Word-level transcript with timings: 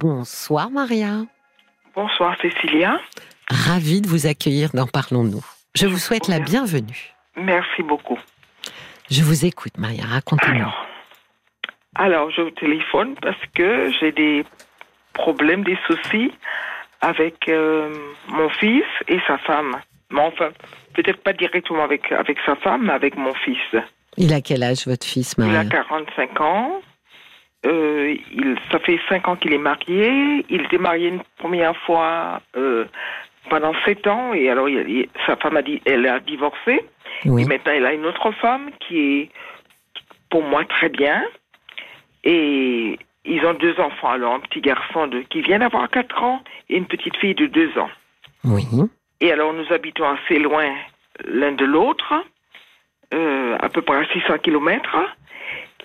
Bonsoir 0.00 0.70
Maria. 0.70 1.24
Bonsoir 1.96 2.36
Cécilia. 2.40 3.00
Ravie 3.50 4.00
de 4.00 4.06
vous 4.06 4.28
accueillir 4.28 4.70
dans 4.72 4.86
Parlons-nous. 4.86 5.44
Je 5.74 5.88
vous 5.88 5.96
souhaite 5.98 6.28
la 6.28 6.38
bienvenue. 6.38 7.14
Merci 7.36 7.82
beaucoup. 7.82 8.18
Je 9.10 9.22
vous 9.24 9.44
écoute 9.44 9.72
Maria, 9.76 10.04
racontez-moi. 10.06 10.54
Alors, 10.56 10.86
alors, 11.96 12.30
je 12.30 12.42
vous 12.42 12.50
téléphone 12.50 13.16
parce 13.20 13.40
que 13.56 13.90
j'ai 13.98 14.12
des 14.12 14.44
problèmes, 15.14 15.64
des 15.64 15.76
soucis 15.88 16.30
avec 17.00 17.48
euh, 17.48 17.92
mon 18.28 18.48
fils 18.50 18.84
et 19.08 19.18
sa 19.26 19.36
femme. 19.38 19.78
Mais 20.12 20.20
enfin, 20.20 20.50
peut-être 20.94 21.20
pas 21.24 21.32
directement 21.32 21.82
avec, 21.82 22.12
avec 22.12 22.38
sa 22.46 22.54
femme, 22.54 22.84
mais 22.86 22.92
avec 22.92 23.16
mon 23.16 23.34
fils. 23.34 23.82
Il 24.16 24.32
a 24.32 24.40
quel 24.42 24.62
âge 24.62 24.86
votre 24.86 25.04
fils 25.06 25.34
Il 25.38 25.44
Maria? 25.44 25.60
a 25.60 25.64
45 25.64 26.40
ans. 26.40 26.80
Euh, 27.66 28.14
il, 28.32 28.56
ça 28.70 28.78
fait 28.78 29.00
5 29.08 29.28
ans 29.28 29.36
qu'il 29.36 29.52
est 29.52 29.58
marié. 29.58 30.44
Il 30.48 30.62
était 30.62 30.78
marié 30.78 31.08
une 31.08 31.22
première 31.38 31.76
fois 31.78 32.40
euh, 32.56 32.84
pendant 33.50 33.72
7 33.84 34.06
ans. 34.06 34.32
Et 34.32 34.48
alors, 34.48 34.68
il- 34.68 34.88
il- 34.88 35.08
sa 35.26 35.36
femme 35.36 35.56
a 35.56 35.62
dit, 35.62 35.82
elle 35.84 36.06
a 36.06 36.20
divorcé. 36.20 36.84
Oui. 37.24 37.42
Et 37.42 37.46
maintenant, 37.46 37.72
il 37.72 37.84
a 37.84 37.92
une 37.92 38.06
autre 38.06 38.30
femme 38.32 38.70
qui 38.80 38.98
est, 39.22 39.30
pour 40.30 40.42
moi, 40.44 40.64
très 40.66 40.88
bien. 40.88 41.22
Et 42.24 42.98
ils 43.24 43.44
ont 43.44 43.54
deux 43.54 43.78
enfants. 43.80 44.10
Alors, 44.10 44.34
un 44.34 44.40
petit 44.40 44.60
garçon 44.60 45.06
de, 45.08 45.20
qui 45.20 45.40
vient 45.42 45.58
d'avoir 45.58 45.88
4 45.90 46.22
ans 46.22 46.42
et 46.68 46.76
une 46.76 46.86
petite 46.86 47.16
fille 47.16 47.34
de 47.34 47.46
2 47.46 47.78
ans. 47.78 47.90
Oui. 48.44 48.64
Et 49.20 49.32
alors, 49.32 49.52
nous 49.52 49.70
habitons 49.72 50.06
assez 50.08 50.38
loin 50.38 50.72
l'un 51.26 51.52
de 51.52 51.64
l'autre, 51.64 52.14
euh, 53.12 53.56
à 53.60 53.68
peu 53.68 53.82
près 53.82 53.96
à 53.96 54.04
600 54.12 54.38
kilomètres. 54.38 54.96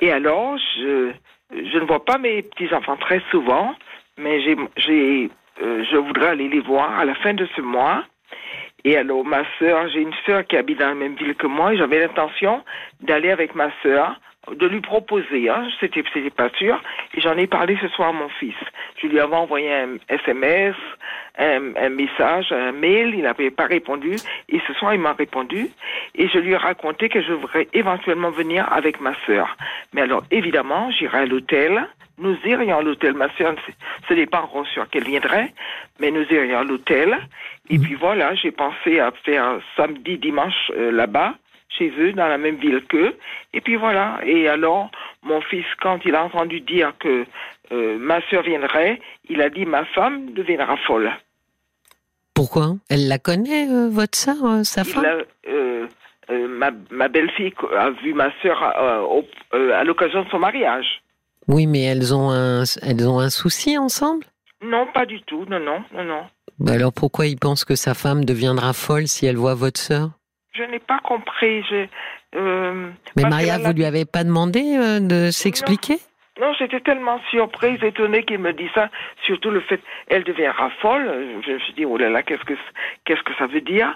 Et 0.01 0.11
alors, 0.11 0.55
je, 0.77 1.11
je 1.55 1.77
ne 1.77 1.85
vois 1.85 2.03
pas 2.03 2.17
mes 2.17 2.41
petits-enfants 2.41 2.97
très 2.97 3.21
souvent, 3.31 3.75
mais 4.17 4.41
j'ai, 4.41 4.55
j'ai, 4.77 5.29
euh, 5.61 5.83
je 5.89 5.97
voudrais 5.97 6.29
aller 6.29 6.47
les 6.47 6.59
voir 6.59 6.99
à 6.99 7.05
la 7.05 7.15
fin 7.15 7.33
de 7.33 7.47
ce 7.55 7.61
mois. 7.61 8.03
Et 8.85 8.97
alors, 8.97 9.23
ma 9.23 9.43
sœur, 9.59 9.87
j'ai 9.89 10.01
une 10.01 10.13
sœur 10.25 10.45
qui 10.45 10.57
habite 10.57 10.79
dans 10.79 10.89
la 10.89 10.95
même 10.95 11.15
ville 11.15 11.35
que 11.35 11.47
moi, 11.47 11.73
et 11.73 11.77
j'avais 11.77 11.99
l'intention 11.99 12.63
d'aller 13.01 13.31
avec 13.31 13.55
ma 13.55 13.69
sœur, 13.81 14.19
de 14.51 14.67
lui 14.67 14.81
proposer, 14.81 15.49
hein, 15.49 15.67
c'était, 15.79 16.03
c'était 16.13 16.29
pas 16.29 16.49
sûr, 16.57 16.81
et 17.13 17.21
j'en 17.21 17.37
ai 17.37 17.47
parlé 17.47 17.77
ce 17.81 17.87
soir 17.89 18.09
à 18.09 18.11
mon 18.11 18.27
fils. 18.27 18.55
Je 19.03 19.09
lui 19.09 19.19
avais 19.19 19.35
envoyé 19.35 19.73
un 19.73 19.97
SMS, 20.07 20.75
un, 21.37 21.75
un 21.75 21.89
message, 21.89 22.53
un 22.53 22.71
mail, 22.71 23.13
il 23.13 23.23
n'avait 23.23 23.51
pas 23.51 23.65
répondu, 23.65 24.15
et 24.47 24.61
ce 24.65 24.73
soir 24.73 24.93
il 24.93 25.01
m'a 25.01 25.11
répondu, 25.11 25.67
et 26.15 26.29
je 26.29 26.37
lui 26.37 26.53
ai 26.53 26.57
raconté 26.57 27.09
que 27.09 27.21
je 27.21 27.33
voudrais 27.33 27.67
éventuellement 27.73 28.31
venir 28.31 28.71
avec 28.71 29.01
ma 29.01 29.13
sœur. 29.25 29.57
Mais 29.93 30.01
alors, 30.01 30.23
évidemment, 30.31 30.89
j'irai 30.91 31.19
à 31.19 31.25
l'hôtel, 31.25 31.85
nous 32.17 32.37
irions 32.45 32.77
à 32.77 32.81
l'hôtel, 32.81 33.13
ma 33.13 33.29
sœur, 33.35 33.55
ce 34.07 34.13
n'est 34.13 34.25
pas 34.25 34.41
encore 34.41 34.67
sûr 34.67 34.89
qu'elle 34.89 35.03
viendrait, 35.03 35.51
mais 35.99 36.09
nous 36.09 36.25
irions 36.31 36.59
à 36.59 36.63
l'hôtel, 36.63 37.17
et 37.69 37.79
puis 37.79 37.95
voilà, 37.95 38.35
j'ai 38.35 38.51
pensé 38.51 38.99
à 38.99 39.11
faire 39.25 39.59
samedi, 39.75 40.17
dimanche 40.17 40.71
euh, 40.77 40.91
là-bas, 40.91 41.33
chez 41.77 41.91
eux, 41.97 42.13
dans 42.13 42.27
la 42.27 42.37
même 42.37 42.55
ville 42.57 42.83
qu'eux. 42.87 43.15
Et 43.53 43.61
puis 43.61 43.75
voilà. 43.75 44.19
Et 44.25 44.47
alors, 44.47 44.91
mon 45.23 45.41
fils, 45.41 45.65
quand 45.81 45.99
il 46.05 46.15
a 46.15 46.23
entendu 46.23 46.59
dire 46.59 46.93
que 46.99 47.25
euh, 47.73 47.97
ma 47.97 48.21
sœur 48.29 48.43
viendrait, 48.43 49.01
il 49.29 49.41
a 49.41 49.49
dit 49.49 49.65
ma 49.65 49.83
femme 49.85 50.31
deviendra 50.33 50.77
folle. 50.87 51.11
Pourquoi? 52.33 52.75
Elle 52.89 53.07
la 53.07 53.19
connaît, 53.19 53.67
euh, 53.69 53.89
votre 53.89 54.17
sœur, 54.17 54.37
euh, 54.45 54.63
sa 54.63 54.81
Il 54.81 54.87
femme? 54.87 55.05
a, 55.05 56.37
ma 56.47 56.71
ma 56.89 57.07
belle-fille 57.09 57.53
a 57.77 57.89
vu 57.91 58.13
ma 58.13 58.29
sœur 58.41 58.63
à 58.63 59.83
l'occasion 59.83 60.23
de 60.23 60.29
son 60.29 60.39
mariage. 60.39 61.01
Oui, 61.47 61.67
mais 61.67 61.83
elles 61.83 62.15
ont 62.15 62.29
un, 62.31 62.63
elles 62.81 63.07
ont 63.07 63.19
un 63.19 63.29
souci 63.29 63.77
ensemble? 63.77 64.25
Non, 64.63 64.87
pas 64.93 65.05
du 65.05 65.21
tout. 65.23 65.45
Non, 65.49 65.59
non, 65.59 65.83
non, 65.93 66.05
non. 66.05 66.21
Bah 66.59 66.73
Alors 66.73 66.93
pourquoi 66.93 67.25
il 67.27 67.37
pense 67.37 67.65
que 67.65 67.75
sa 67.75 67.93
femme 67.93 68.23
deviendra 68.23 68.71
folle 68.73 69.07
si 69.07 69.25
elle 69.25 69.35
voit 69.35 69.55
votre 69.55 69.79
sœur? 69.79 70.11
Je 70.53 70.63
n'ai 70.63 70.79
pas 70.79 70.99
compris. 71.03 71.61
Je, 71.63 71.87
euh, 72.35 72.89
Mais 73.17 73.23
Maria, 73.23 73.57
vous 73.57 73.73
lui 73.73 73.85
avez 73.85 74.05
pas 74.05 74.23
demandé 74.23 74.61
euh, 74.77 74.99
de 75.01 75.31
s'expliquer? 75.31 75.97
Non, 76.43 76.51
j'étais 76.59 76.81
tellement 76.81 77.21
surprise, 77.29 77.81
étonnée 77.81 78.23
qu'il 78.23 78.39
me 78.39 78.51
dise 78.51 78.69
ça. 78.75 78.89
Surtout 79.25 79.49
le 79.49 79.61
fait, 79.61 79.79
elle 80.07 80.25
deviendra 80.25 80.69
folle. 80.81 81.09
Je 81.45 81.53
me 81.53 81.59
suis 81.59 81.73
dit, 81.73 81.85
oh 81.85 81.95
là 81.95 82.09
là, 82.09 82.21
qu'est-ce 82.21 82.43
que, 82.43 82.53
qu'est-ce 83.05 83.23
que 83.23 83.33
ça 83.35 83.47
veut 83.47 83.61
dire? 83.61 83.95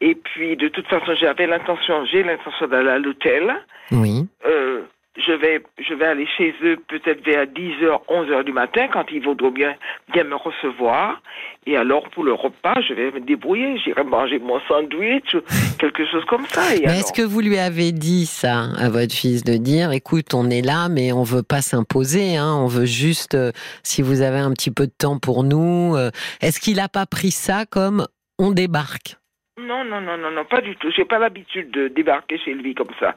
Et 0.00 0.14
puis, 0.14 0.56
de 0.56 0.68
toute 0.68 0.86
façon, 0.86 1.12
j'avais 1.16 1.48
l'intention, 1.48 2.04
j'ai 2.04 2.22
l'intention 2.22 2.68
d'aller 2.68 2.90
à 2.90 2.98
l'hôtel. 2.98 3.52
Oui. 3.90 4.28
Euh, 4.46 4.82
je 5.26 5.32
vais, 5.32 5.62
je 5.78 5.94
vais 5.94 6.06
aller 6.06 6.26
chez 6.36 6.54
eux 6.62 6.76
peut-être 6.88 7.24
vers 7.24 7.44
10h, 7.46 8.06
11h 8.08 8.44
du 8.44 8.52
matin 8.52 8.88
quand 8.92 9.04
ils 9.12 9.22
voudront 9.22 9.50
bien, 9.50 9.74
bien 10.12 10.24
me 10.24 10.36
recevoir. 10.36 11.20
Et 11.66 11.76
alors, 11.76 12.08
pour 12.10 12.24
le 12.24 12.32
repas, 12.32 12.80
je 12.80 12.94
vais 12.94 13.10
me 13.10 13.20
débrouiller. 13.20 13.78
J'irai 13.78 14.04
manger 14.04 14.38
mon 14.38 14.60
sandwich 14.68 15.34
ou 15.34 15.40
quelque 15.78 16.06
chose 16.06 16.24
comme 16.26 16.46
ça. 16.46 16.74
Est-ce 16.74 17.12
que 17.12 17.22
vous 17.22 17.40
lui 17.40 17.58
avez 17.58 17.92
dit 17.92 18.26
ça 18.26 18.68
à 18.78 18.88
votre 18.88 19.14
fils 19.14 19.44
de 19.44 19.56
dire, 19.56 19.92
écoute, 19.92 20.32
on 20.34 20.48
est 20.50 20.62
là, 20.62 20.88
mais 20.88 21.12
on 21.12 21.24
veut 21.24 21.42
pas 21.42 21.60
s'imposer, 21.60 22.36
hein, 22.36 22.54
on 22.56 22.66
veut 22.66 22.86
juste, 22.86 23.34
euh, 23.34 23.50
si 23.82 24.02
vous 24.02 24.22
avez 24.22 24.38
un 24.38 24.52
petit 24.52 24.70
peu 24.70 24.86
de 24.86 24.92
temps 24.96 25.18
pour 25.18 25.44
nous. 25.44 25.94
euh, 25.96 26.10
est-ce 26.40 26.60
qu'il 26.60 26.80
a 26.80 26.88
pas 26.88 27.06
pris 27.06 27.30
ça 27.30 27.66
comme 27.66 28.06
on 28.38 28.52
débarque? 28.52 29.16
Non, 29.60 29.84
non, 29.84 30.00
non, 30.00 30.16
non, 30.16 30.30
non, 30.30 30.44
pas 30.44 30.60
du 30.60 30.76
tout. 30.76 30.88
J'ai 30.96 31.04
pas 31.04 31.18
l'habitude 31.18 31.70
de 31.72 31.88
débarquer 31.88 32.38
chez 32.38 32.54
lui 32.54 32.74
comme 32.74 32.94
ça. 33.00 33.14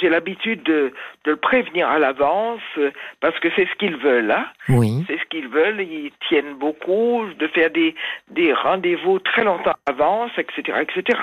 J'ai 0.00 0.08
l'habitude 0.08 0.62
de, 0.62 0.92
de 1.24 1.30
le 1.32 1.36
prévenir 1.36 1.88
à 1.88 1.98
l'avance 1.98 2.60
euh, 2.78 2.90
parce 3.20 3.38
que 3.40 3.48
c'est 3.56 3.66
ce 3.66 3.74
qu'ils 3.78 3.96
veulent. 3.96 4.30
Hein. 4.30 4.46
Oui. 4.68 5.04
C'est 5.06 5.18
ce 5.18 5.24
qu'ils 5.30 5.48
veulent. 5.48 5.80
Ils 5.80 6.12
tiennent 6.28 6.54
beaucoup 6.54 7.24
de 7.38 7.46
faire 7.48 7.70
des, 7.70 7.94
des 8.30 8.52
rendez-vous 8.52 9.18
très 9.18 9.44
longtemps 9.44 9.74
à 9.86 9.90
l'avance, 9.90 10.30
etc., 10.38 10.78
etc. 10.82 11.18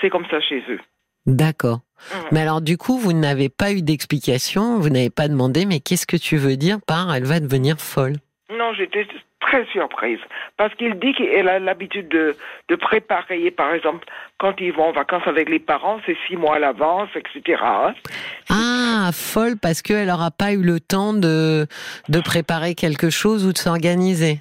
C'est 0.00 0.10
comme 0.10 0.26
ça 0.30 0.40
chez 0.40 0.62
eux. 0.68 0.80
D'accord. 1.26 1.80
Mhm. 2.12 2.28
Mais 2.32 2.40
alors 2.40 2.60
du 2.60 2.76
coup, 2.76 2.98
vous 2.98 3.12
n'avez 3.12 3.48
pas 3.48 3.72
eu 3.72 3.82
d'explication, 3.82 4.78
vous 4.78 4.88
n'avez 4.88 5.10
pas 5.10 5.28
demandé, 5.28 5.66
mais 5.66 5.80
qu'est-ce 5.80 6.06
que 6.06 6.16
tu 6.16 6.36
veux 6.36 6.56
dire 6.56 6.78
par 6.86 7.14
elle 7.14 7.24
va 7.24 7.40
devenir 7.40 7.78
folle? 7.78 8.16
Non, 8.50 8.72
j'étais 8.74 9.06
très 9.40 9.64
surprise 9.66 10.18
parce 10.56 10.74
qu'il 10.74 10.98
dit 10.98 11.12
qu'elle 11.14 11.48
a 11.48 11.58
l'habitude 11.58 12.08
de, 12.08 12.36
de 12.68 12.74
préparer, 12.74 13.50
par 13.50 13.72
exemple, 13.72 14.06
quand 14.38 14.54
ils 14.60 14.72
vont 14.72 14.88
en 14.88 14.92
vacances 14.92 15.26
avec 15.26 15.48
les 15.48 15.58
parents, 15.58 16.00
c'est 16.06 16.16
six 16.26 16.36
mois 16.36 16.56
à 16.56 16.58
l'avance, 16.58 17.10
etc. 17.14 17.62
Ah, 18.50 19.10
folle 19.12 19.56
parce 19.60 19.82
qu'elle 19.82 20.08
n'aura 20.08 20.30
pas 20.30 20.52
eu 20.52 20.62
le 20.62 20.80
temps 20.80 21.12
de, 21.12 21.66
de 22.08 22.20
préparer 22.20 22.74
quelque 22.74 23.10
chose 23.10 23.46
ou 23.46 23.52
de 23.52 23.58
s'organiser. 23.58 24.40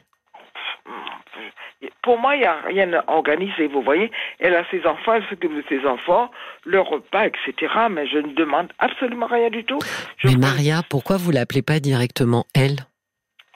Pour 2.01 2.17
moi, 2.19 2.35
il 2.35 2.39
n'y 2.39 2.45
a 2.45 2.61
rien 2.65 2.91
à 2.93 3.03
organiser, 3.11 3.67
vous 3.67 3.81
voyez. 3.81 4.09
Elle 4.39 4.55
a 4.55 4.63
ses 4.71 4.85
enfants, 4.85 5.13
elle 5.15 5.25
s'occupe 5.29 5.53
de 5.53 5.63
ses 5.67 5.85
enfants, 5.85 6.31
le 6.65 6.79
repas, 6.79 7.25
etc. 7.27 7.53
Mais 7.91 8.07
je 8.07 8.17
ne 8.17 8.33
demande 8.33 8.69
absolument 8.79 9.27
rien 9.27 9.49
du 9.49 9.63
tout. 9.65 9.79
Je 10.17 10.29
Mais 10.29 10.37
Maria, 10.37 10.81
pourquoi 10.89 11.17
vous 11.17 11.31
l'appelez 11.31 11.61
pas 11.61 11.79
directement 11.79 12.45
elle? 12.55 12.77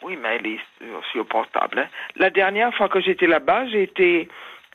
Oui, 0.03 0.17
mais 0.21 0.37
elle 0.39 0.47
est 0.47 0.59
sur, 0.79 1.05
sur 1.11 1.25
portable. 1.25 1.79
hein. 1.79 1.87
La 2.15 2.29
dernière 2.29 2.73
fois 2.75 2.89
que 2.89 2.99
j'étais 3.01 3.27
là-bas, 3.27 3.67
j'étais, 3.67 4.27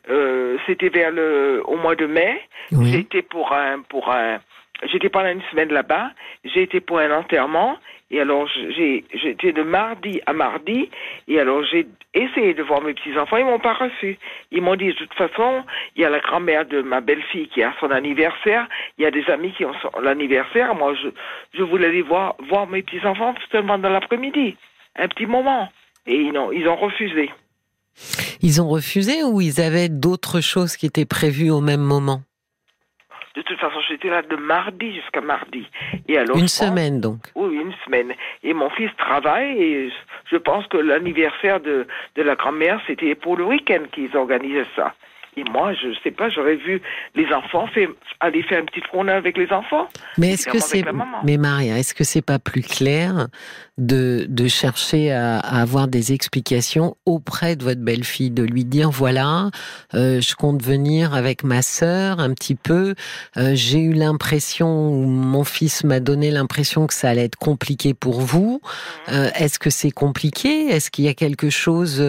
euh, 0.08 0.56
c'était 0.66 0.88
vers 0.88 1.10
le, 1.10 1.62
au 1.66 1.76
mois 1.76 1.96
de 1.96 2.06
mai. 2.06 2.40
Oui. 2.72 2.90
J'étais 2.92 3.22
pour 3.22 3.52
un, 3.52 3.80
pour 3.82 4.10
un, 4.12 4.38
j'étais 4.84 5.08
pendant 5.08 5.30
une 5.30 5.42
semaine 5.50 5.72
là-bas. 5.72 6.10
J'ai 6.44 6.62
été 6.62 6.80
pour 6.80 6.98
un 7.00 7.10
enterrement. 7.10 7.76
Et 8.12 8.20
alors, 8.20 8.46
j'ai, 8.46 9.04
j'étais 9.14 9.50
de 9.50 9.62
mardi 9.64 10.20
à 10.26 10.32
mardi. 10.32 10.88
Et 11.26 11.40
alors, 11.40 11.64
j'ai 11.64 11.88
essayé 12.14 12.54
de 12.54 12.62
voir 12.62 12.80
mes 12.80 12.94
petits-enfants. 12.94 13.36
Ils 13.36 13.44
m'ont 13.44 13.58
pas 13.58 13.72
reçu. 13.72 14.16
Ils 14.52 14.62
m'ont 14.62 14.76
dit, 14.76 14.86
de 14.86 14.92
toute 14.92 15.14
façon, 15.14 15.64
il 15.96 16.02
y 16.02 16.04
a 16.04 16.08
la 16.10 16.20
grand-mère 16.20 16.66
de 16.66 16.82
ma 16.82 17.00
belle-fille 17.00 17.48
qui 17.48 17.64
a 17.64 17.74
son 17.80 17.90
anniversaire. 17.90 18.68
Il 18.96 19.02
y 19.02 19.06
a 19.06 19.10
des 19.10 19.28
amis 19.28 19.50
qui 19.54 19.64
ont 19.64 19.74
son, 19.82 19.90
l'anniversaire. 20.00 20.72
Moi, 20.76 20.94
je, 20.94 21.08
je 21.58 21.64
voulais 21.64 21.88
aller 21.88 22.02
voir, 22.02 22.36
voir 22.48 22.68
mes 22.68 22.82
petits-enfants 22.84 23.34
seulement 23.50 23.76
dans 23.76 23.90
l'après-midi. 23.90 24.56
Un 24.98 25.08
petit 25.08 25.26
moment. 25.26 25.68
Et 26.06 26.14
ils 26.16 26.36
ont, 26.38 26.52
ils 26.52 26.68
ont 26.68 26.76
refusé. 26.76 27.30
Ils 28.42 28.60
ont 28.60 28.68
refusé 28.68 29.22
ou 29.24 29.40
ils 29.40 29.60
avaient 29.60 29.88
d'autres 29.88 30.40
choses 30.40 30.76
qui 30.76 30.86
étaient 30.86 31.06
prévues 31.06 31.50
au 31.50 31.60
même 31.60 31.80
moment? 31.80 32.22
De 33.34 33.42
toute 33.42 33.58
façon, 33.58 33.78
j'étais 33.88 34.08
là 34.08 34.22
de 34.22 34.36
mardi 34.36 34.94
jusqu'à 34.94 35.20
mardi. 35.20 35.66
Et 36.08 36.16
alors, 36.16 36.36
Une 36.36 36.42
pense- 36.44 36.54
semaine 36.54 37.00
donc. 37.00 37.18
Oui, 37.34 37.54
une 37.56 37.74
semaine. 37.84 38.12
Et 38.42 38.54
mon 38.54 38.70
fils 38.70 38.90
travaille 38.96 39.62
et 39.62 39.92
je 40.30 40.36
pense 40.38 40.66
que 40.68 40.78
l'anniversaire 40.78 41.60
de, 41.60 41.86
de 42.14 42.22
la 42.22 42.34
grand-mère, 42.34 42.80
c'était 42.86 43.14
pour 43.14 43.36
le 43.36 43.44
week-end 43.44 43.82
qu'ils 43.92 44.16
organisaient 44.16 44.64
ça. 44.74 44.94
Et 45.38 45.44
moi, 45.44 45.74
je 45.74 45.88
ne 45.88 45.94
sais 46.02 46.12
pas, 46.12 46.30
j'aurais 46.30 46.56
vu 46.56 46.80
les 47.14 47.30
enfants 47.30 47.66
faire, 47.66 47.90
aller 48.20 48.42
faire 48.42 48.60
une 48.60 48.64
petite 48.66 48.86
promenade 48.86 49.18
avec 49.18 49.36
les 49.36 49.52
enfants. 49.52 49.86
Mais 50.16 50.30
est-ce 50.32 50.46
que 50.48 50.58
c'est, 50.58 50.82
mais 51.24 51.36
Maria, 51.36 51.76
est-ce 51.78 51.92
que 51.94 52.04
c'est 52.04 52.24
pas 52.24 52.38
plus 52.38 52.62
clair 52.62 53.26
de, 53.78 54.26
de 54.28 54.48
chercher 54.48 55.12
à, 55.12 55.38
avoir 55.38 55.88
des 55.88 56.12
explications 56.12 56.96
auprès 57.04 57.56
de 57.56 57.64
votre 57.64 57.80
belle-fille, 57.80 58.30
de 58.30 58.42
lui 58.42 58.64
dire 58.64 58.90
voilà, 58.90 59.50
euh, 59.94 60.20
je 60.20 60.34
compte 60.34 60.62
venir 60.62 61.14
avec 61.14 61.44
ma 61.44 61.62
sœur 61.62 62.20
un 62.20 62.32
petit 62.32 62.54
peu. 62.54 62.94
Euh, 63.36 63.52
j'ai 63.54 63.80
eu 63.80 63.92
l'impression, 63.92 64.88
ou 64.88 65.06
mon 65.06 65.44
fils 65.44 65.84
m'a 65.84 66.00
donné 66.00 66.30
l'impression 66.30 66.86
que 66.86 66.94
ça 66.94 67.10
allait 67.10 67.24
être 67.24 67.36
compliqué 67.36 67.92
pour 67.92 68.20
vous. 68.20 68.60
Euh, 69.10 69.30
est-ce 69.34 69.58
que 69.58 69.70
c'est 69.70 69.90
compliqué? 69.90 70.68
Est-ce 70.68 70.90
qu'il 70.90 71.04
y 71.04 71.08
a 71.08 71.14
quelque 71.14 71.50
chose 71.50 72.00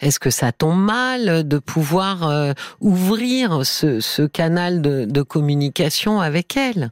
Est-ce 0.00 0.18
que 0.18 0.30
ça 0.30 0.52
tombe 0.52 0.82
mal 0.82 1.46
de 1.46 1.58
pouvoir 1.58 2.54
ouvrir 2.80 3.64
ce, 3.64 4.26
canal 4.26 4.80
de, 4.80 5.22
communication 5.22 6.20
avec 6.20 6.56
elle? 6.56 6.90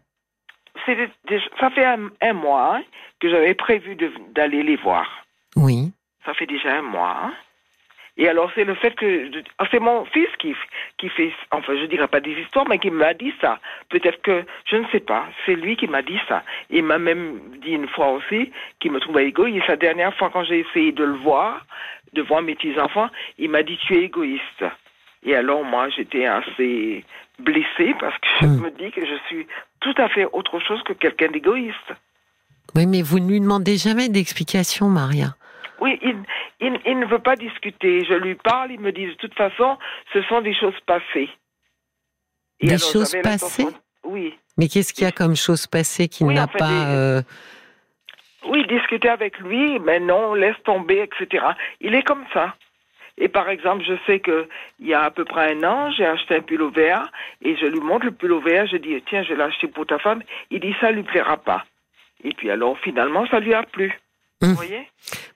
Ça 1.59 1.71
fait 1.71 1.85
un, 1.85 2.33
mois 2.33 2.77
hein, 2.77 2.83
que 3.21 3.31
j'avais 3.31 3.55
prévu 3.55 3.97
d'aller 4.35 4.63
les 4.63 4.77
voir. 4.77 5.09
Oui. 5.57 5.93
Ça 6.25 6.35
fait 6.35 6.47
déjà 6.47 6.79
un 6.79 6.83
mois. 6.83 7.17
Hein. 7.25 7.33
Et 8.17 8.29
alors, 8.29 8.51
c'est 8.55 8.65
le 8.65 8.75
fait 8.75 8.95
que. 8.97 9.31
Ah, 9.59 9.65
c'est 9.71 9.79
mon 9.79 10.05
fils 10.05 10.29
qui, 10.39 10.55
qui 10.99 11.09
fait. 11.09 11.33
Enfin, 11.53 11.75
je 11.75 11.87
dirais 11.87 12.09
pas 12.09 12.21
des 12.21 12.33
histoires, 12.33 12.69
mais 12.69 12.79
qui 12.79 12.91
m'a 12.91 13.15
dit 13.15 13.33
ça. 13.41 13.59
Peut-être 13.89 14.21
que. 14.23 14.45
Je 14.67 14.77
ne 14.77 14.87
sais 14.89 15.01
pas. 15.01 15.27
C'est 15.47 15.55
lui 15.55 15.77
qui 15.77 15.87
m'a 15.87 16.03
dit 16.03 16.19
ça. 16.29 16.43
Il 16.69 16.85
m'a 16.85 16.99
même 16.99 17.41
dit 17.63 17.73
une 17.73 17.89
fois 17.89 18.11
aussi 18.11 18.53
qu'il 18.79 18.93
me 18.93 19.01
trouvait 19.01 19.27
égoïste. 19.27 19.69
La 19.69 19.77
dernière 19.77 20.15
fois, 20.17 20.29
quand 20.31 20.45
j'ai 20.45 20.61
essayé 20.61 20.93
de 20.93 21.05
le 21.05 21.17
voir, 21.17 21.65
de 22.13 22.21
voir 22.21 22.43
mes 22.43 22.55
petits-enfants, 22.55 23.09
il 23.39 23.49
m'a 23.51 23.63
dit 23.63 23.79
Tu 23.87 23.97
es 23.97 24.03
égoïste. 24.03 24.65
Et 25.23 25.35
alors, 25.35 25.65
moi, 25.65 25.89
j'étais 25.89 26.27
assez 26.27 27.05
blessée 27.39 27.95
parce 27.99 28.19
que 28.19 28.29
je 28.43 28.47
hmm. 28.47 28.63
me 28.63 28.71
dis 28.71 28.91
que 28.91 29.05
je 29.05 29.15
suis 29.29 29.47
tout 29.81 29.95
à 29.97 30.09
fait 30.09 30.27
autre 30.33 30.61
chose 30.61 30.83
que 30.85 30.93
quelqu'un 30.93 31.29
d'égoïste. 31.29 31.93
Oui, 32.75 32.87
mais 32.87 33.03
vous 33.03 33.19
ne 33.19 33.29
lui 33.29 33.41
demandez 33.41 33.77
jamais 33.77 34.09
d'explication, 34.09 34.89
Maria. 34.89 35.35
Oui, 35.81 35.99
il, 36.03 36.17
il, 36.61 36.99
ne 36.99 37.07
veut 37.07 37.19
pas 37.19 37.37
discuter. 37.37 38.05
Je 38.05 38.15
lui 38.15 38.35
parle, 38.35 38.73
il 38.73 38.81
me 38.81 38.93
dit 38.93 39.07
de 39.07 39.15
toute 39.15 39.35
façon, 39.35 39.79
ce 40.13 40.23
sont 40.23 40.41
des 40.43 40.55
choses 40.55 40.79
passées. 40.87 41.31
des 42.61 42.79
choses 42.79 43.17
passées? 43.23 43.67
Oui. 44.05 44.35
Mais 44.59 44.69
qu'est-ce 44.69 44.93
qu'il 44.93 45.05
y 45.05 45.07
a 45.07 45.13
comme 45.13 45.37
choses 45.37 45.67
passées 45.67 46.09
qui 46.09 46.25
n'a 46.25 46.47
pas... 46.47 46.91
Euh, 46.91 47.23
oui, 48.47 48.67
discuter 48.67 49.09
avec 49.09 49.39
lui, 49.39 49.79
mais 49.79 50.01
non, 50.01 50.35
laisse 50.35 50.57
tomber, 50.65 51.03
etc. 51.03 51.45
Il 51.81 51.95
est 51.95 52.03
comme 52.03 52.25
ça. 52.33 52.55
Et 53.19 53.29
par 53.29 53.49
exemple, 53.49 53.85
je 53.85 53.95
sais 54.07 54.21
que 54.21 54.49
il 54.79 54.87
y 54.87 54.95
a 54.95 55.03
à 55.03 55.11
peu 55.11 55.25
près 55.25 55.53
un 55.55 55.63
an, 55.65 55.91
j'ai 55.91 56.07
acheté 56.07 56.37
un 56.37 56.41
pull 56.41 56.71
vert 56.73 57.11
et 57.43 57.57
je 57.57 57.67
lui 57.67 57.81
montre 57.81 58.07
le 58.07 58.13
pull 58.13 58.33
vert. 58.43 58.67
Je 58.67 58.77
dis 58.77 59.03
tiens, 59.09 59.23
je 59.23 59.35
l'ai 59.35 59.43
acheté 59.43 59.69
pour 59.69 59.87
ta 59.87 59.99
femme. 59.99 60.23
Il 60.51 60.61
dit 60.61 60.75
ça 60.81 60.91
lui 60.91 61.03
plaira 61.03 61.37
pas. 61.37 61.65
Et 62.25 62.33
puis 62.33 62.51
alors 62.51 62.79
finalement, 62.79 63.27
ça 63.27 63.41
lui 63.41 63.55
a 63.55 63.63
plu. 63.63 63.99
Vous 64.43 64.49
hum. 64.49 64.55
voyez 64.55 64.87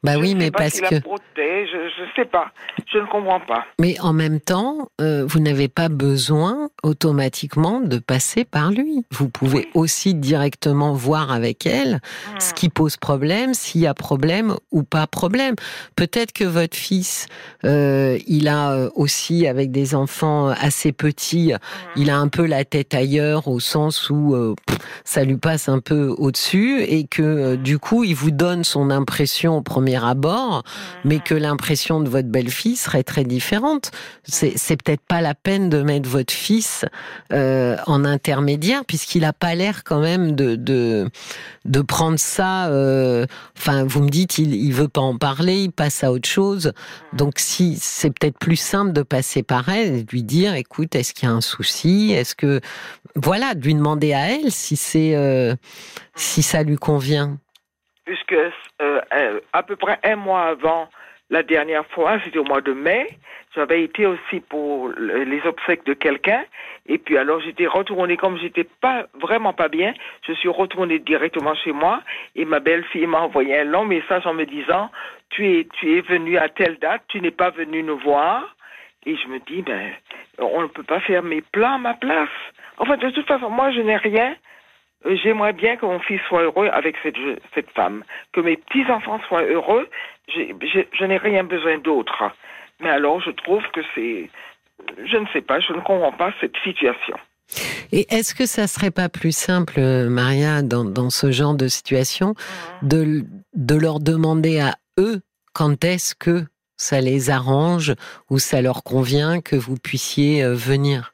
Bah 0.03 0.15
oui, 0.19 0.35
mais 0.35 0.51
parce 0.51 0.81
que. 0.81 1.01
protège, 1.01 1.69
je 1.73 2.03
ne 2.03 2.09
sais 2.17 2.25
pas, 2.25 2.53
je 2.91 2.99
ne 2.99 3.07
comprends 3.07 3.41
pas. 3.41 3.67
Mais 3.79 4.01
en 4.01 4.15
même 4.15 4.41
temps, 4.41 4.89
euh, 5.03 5.27
vous 5.27 5.41
n'avez 5.41 5.69
pas 5.69 5.91
besoin 5.91 6.71
automatiquement 6.83 7.81
de 7.81 7.99
passer 7.99 8.45
par 8.45 8.71
lui. 8.71 9.05
Vous 9.11 9.29
pouvez 9.29 9.69
aussi 9.75 10.15
directement 10.15 10.95
voir 10.95 11.33
avec 11.33 11.67
elle 11.67 12.01
ce 12.39 12.51
hum. 12.51 12.55
qui 12.55 12.69
pose 12.71 12.97
problème, 12.97 13.53
s'il 13.53 13.83
y 13.83 13.87
a 13.87 13.93
problème 13.93 14.55
ou 14.71 14.85
pas 14.85 15.07
problème. 15.07 15.55
Peut-être 15.97 16.33
que 16.33 16.45
votre 16.45 16.77
fils, 16.77 17.27
euh, 17.65 18.19
il 18.27 18.49
a 18.49 18.73
euh, 18.73 18.91
aussi 18.95 19.47
avec 19.47 19.71
des 19.71 19.95
enfants 19.95 20.49
assez 20.49 20.93
petits, 20.93 21.53
hum. 21.53 21.59
il 21.97 22.09
a 22.09 22.17
un 22.17 22.29
peu 22.29 22.47
la 22.47 22.65
tête 22.65 22.95
ailleurs 22.95 23.49
au 23.49 23.61
sens 23.61 24.09
où 24.09 24.35
ça 25.05 25.25
lui 25.25 25.37
passe 25.37 25.69
un 25.69 25.81
peu 25.81 26.15
au-dessus 26.17 26.81
et 26.81 27.07
que 27.07 27.57
du 27.57 27.79
coup, 27.79 28.05
il 28.05 28.15
vous 28.15 28.31
donne 28.31 28.65
son 28.65 28.94
impression 28.95 29.59
au 29.59 29.63
premier 29.63 30.03
abord, 30.03 30.63
mais 31.05 31.21
que 31.21 31.35
l'impression 31.35 32.01
de 32.01 32.09
votre 32.09 32.29
belle-fille 32.29 32.77
serait 32.77 33.03
très 33.03 33.25
différente. 33.25 33.91
C'est 34.25 34.83
peut-être 34.83 35.03
pas 35.07 35.21
la 35.21 35.35
peine 35.35 35.69
de 35.69 35.83
mettre 35.83 36.09
votre 36.09 36.33
fils 36.33 36.85
euh, 37.33 37.77
en 37.87 38.05
intermédiaire, 38.05 38.85
puisqu'il 38.87 39.23
n'a 39.23 39.33
pas 39.33 39.55
l'air 39.55 39.85
quand 39.85 40.01
même 40.01 40.35
de, 40.35 40.57
de, 40.57 41.09
de 41.65 41.81
prendre 41.81 42.19
ça. 42.19 42.69
Euh, 42.69 43.27
enfin, 43.57 43.85
vous 43.85 44.03
me 44.03 44.09
dites, 44.09 44.39
il, 44.39 44.55
il 44.55 44.73
veut 44.73 44.89
pas 44.89 45.01
en 45.01 45.17
parler, 45.17 45.65
il 45.65 45.73
passe 45.73 46.05
à 46.05 46.13
autre 46.13 46.29
chose. 46.29 46.73
Donc, 47.13 47.35
si 47.39 47.79
c'est 47.81 48.11
peut-être 48.11 48.39
plus 48.39 48.57
simple 48.57 48.93
de 48.93 49.03
passer 49.03 49.43
par 49.43 49.69
elle 49.69 49.95
et 49.95 50.03
de 50.03 50.11
lui 50.11 50.23
dire, 50.23 50.55
écoute, 50.55 50.95
est-ce 50.95 51.13
qu'il 51.13 51.29
y 51.29 51.33
a 51.33 51.35
un 51.35 51.41
souci? 51.41 52.13
Est-ce 52.13 52.35
que 52.35 52.61
voilà, 53.17 53.55
de 53.55 53.65
lui 53.65 53.75
demander 53.75 54.13
à 54.13 54.31
elle 54.31 54.51
si 54.51 54.77
c'est 54.77 55.15
euh, 55.15 55.55
si 56.17 56.43
ça 56.43 56.63
lui 56.63 56.77
convient 56.77 57.39
puisque 58.05 58.37
euh, 58.83 59.41
à 59.53 59.63
peu 59.63 59.77
près 59.77 59.99
un 60.03 60.17
mois 60.17 60.43
avant 60.43 60.89
la 61.31 61.43
dernière 61.43 61.87
fois, 61.87 62.21
c'était 62.23 62.39
au 62.39 62.45
mois 62.45 62.61
de 62.61 62.73
mai, 62.73 63.07
j'avais 63.55 63.83
été 63.83 64.07
aussi 64.07 64.41
pour 64.41 64.91
les 64.91 65.41
obsèques 65.47 65.85
de 65.87 65.95
quelqu'un, 65.95 66.45
et 66.87 66.99
puis 66.99 67.17
alors 67.17 67.41
j'étais 67.41 67.67
retournée, 67.67 68.17
comme 68.17 68.39
j'étais 68.39 68.65
pas 68.65 69.07
vraiment 69.15 69.55
pas 69.55 69.69
bien, 69.69 69.95
je 70.27 70.33
suis 70.35 70.51
retournée 70.51 70.99
directement 70.99 71.55
chez 71.55 71.73
moi, 71.73 72.03
et 72.37 72.45
ma 72.45 72.61
belle-fille 72.61 73.07
m'a 73.07 73.21
envoyé 73.21 73.59
un 73.59 73.65
long 73.65 73.87
message 73.87 74.27
en 74.27 74.35
me 74.35 74.45
disant, 74.45 74.91
tu 75.31 75.59
es, 75.59 75.67
tu 75.81 75.97
es 75.97 76.03
venu 76.03 76.37
à 76.37 76.49
telle 76.49 76.79
date, 76.79 77.03
tu 77.09 77.21
n'es 77.21 77.31
pas 77.31 77.51
venu 77.51 77.83
nous 77.83 77.99
voir, 77.99 78.55
et 79.07 79.17
je 79.17 79.29
me 79.29 79.39
dis, 79.41 79.63
ben, 79.63 79.93
on 80.39 80.63
ne 80.63 80.67
peut 80.67 80.83
pas 80.83 81.01
faire 81.01 81.23
mes 81.23 81.41
plans 81.41 81.75
à 81.75 81.79
ma 81.79 81.95
place. 81.95 82.29
Enfin, 82.79 82.97
de 82.97 83.11
toute 83.11 83.27
façon, 83.27 83.51
moi, 83.51 83.71
je 83.71 83.81
n'ai 83.81 83.97
rien 83.97 84.35
j'aimerais 85.05 85.53
bien 85.53 85.77
que 85.77 85.87
mon 85.87 86.01
fils 86.01 86.21
soit 86.29 86.43
heureux 86.43 86.69
avec 86.73 86.97
cette, 87.03 87.17
cette 87.55 87.71
femme, 87.71 88.05
que 88.33 88.41
mes 88.41 88.57
petits-enfants 88.57 89.21
soient 89.29 89.45
heureux. 89.45 89.89
je 90.29 91.05
n'ai 91.05 91.17
rien 91.17 91.45
besoin 91.45 91.79
d'autre. 91.79 92.25
Mais 92.81 92.91
alors, 92.91 93.21
je 93.21 93.31
trouve 93.31 93.63
que 93.73 93.81
c'est... 93.95 94.31
Je 95.05 95.17
ne 95.17 95.27
sais 95.33 95.41
pas, 95.41 95.61
je 95.61 95.73
ne 95.73 95.81
comprends 95.81 96.13
pas 96.13 96.33
cette 96.41 96.57
situation. 96.65 97.17
Et 97.93 98.07
est-ce 98.13 98.35
que 98.35 98.47
ça 98.47 98.67
serait 98.67 98.91
pas 98.91 99.09
plus 99.09 99.37
simple, 99.37 99.81
Maria, 100.09 100.63
dans, 100.63 100.85
dans 100.85 101.11
ce 101.11 101.31
genre 101.31 101.55
de 101.55 101.69
situation, 101.69 102.35
mhm. 102.83 102.89
de, 102.89 103.25
de 103.55 103.75
leur 103.77 104.01
demander 104.01 104.61
à 104.61 104.75
eux 104.99 105.21
quand 105.53 105.85
est-ce 105.85 106.15
que 106.15 106.45
ça 106.77 107.01
les 107.01 107.31
arrange 107.31 107.95
ou 108.31 108.39
ça 108.39 108.61
leur 108.61 108.83
convient 108.83 109.41
que 109.41 109.57
vous 109.57 109.77
puissiez 109.77 110.43
euh, 110.43 110.55
venir? 110.55 111.13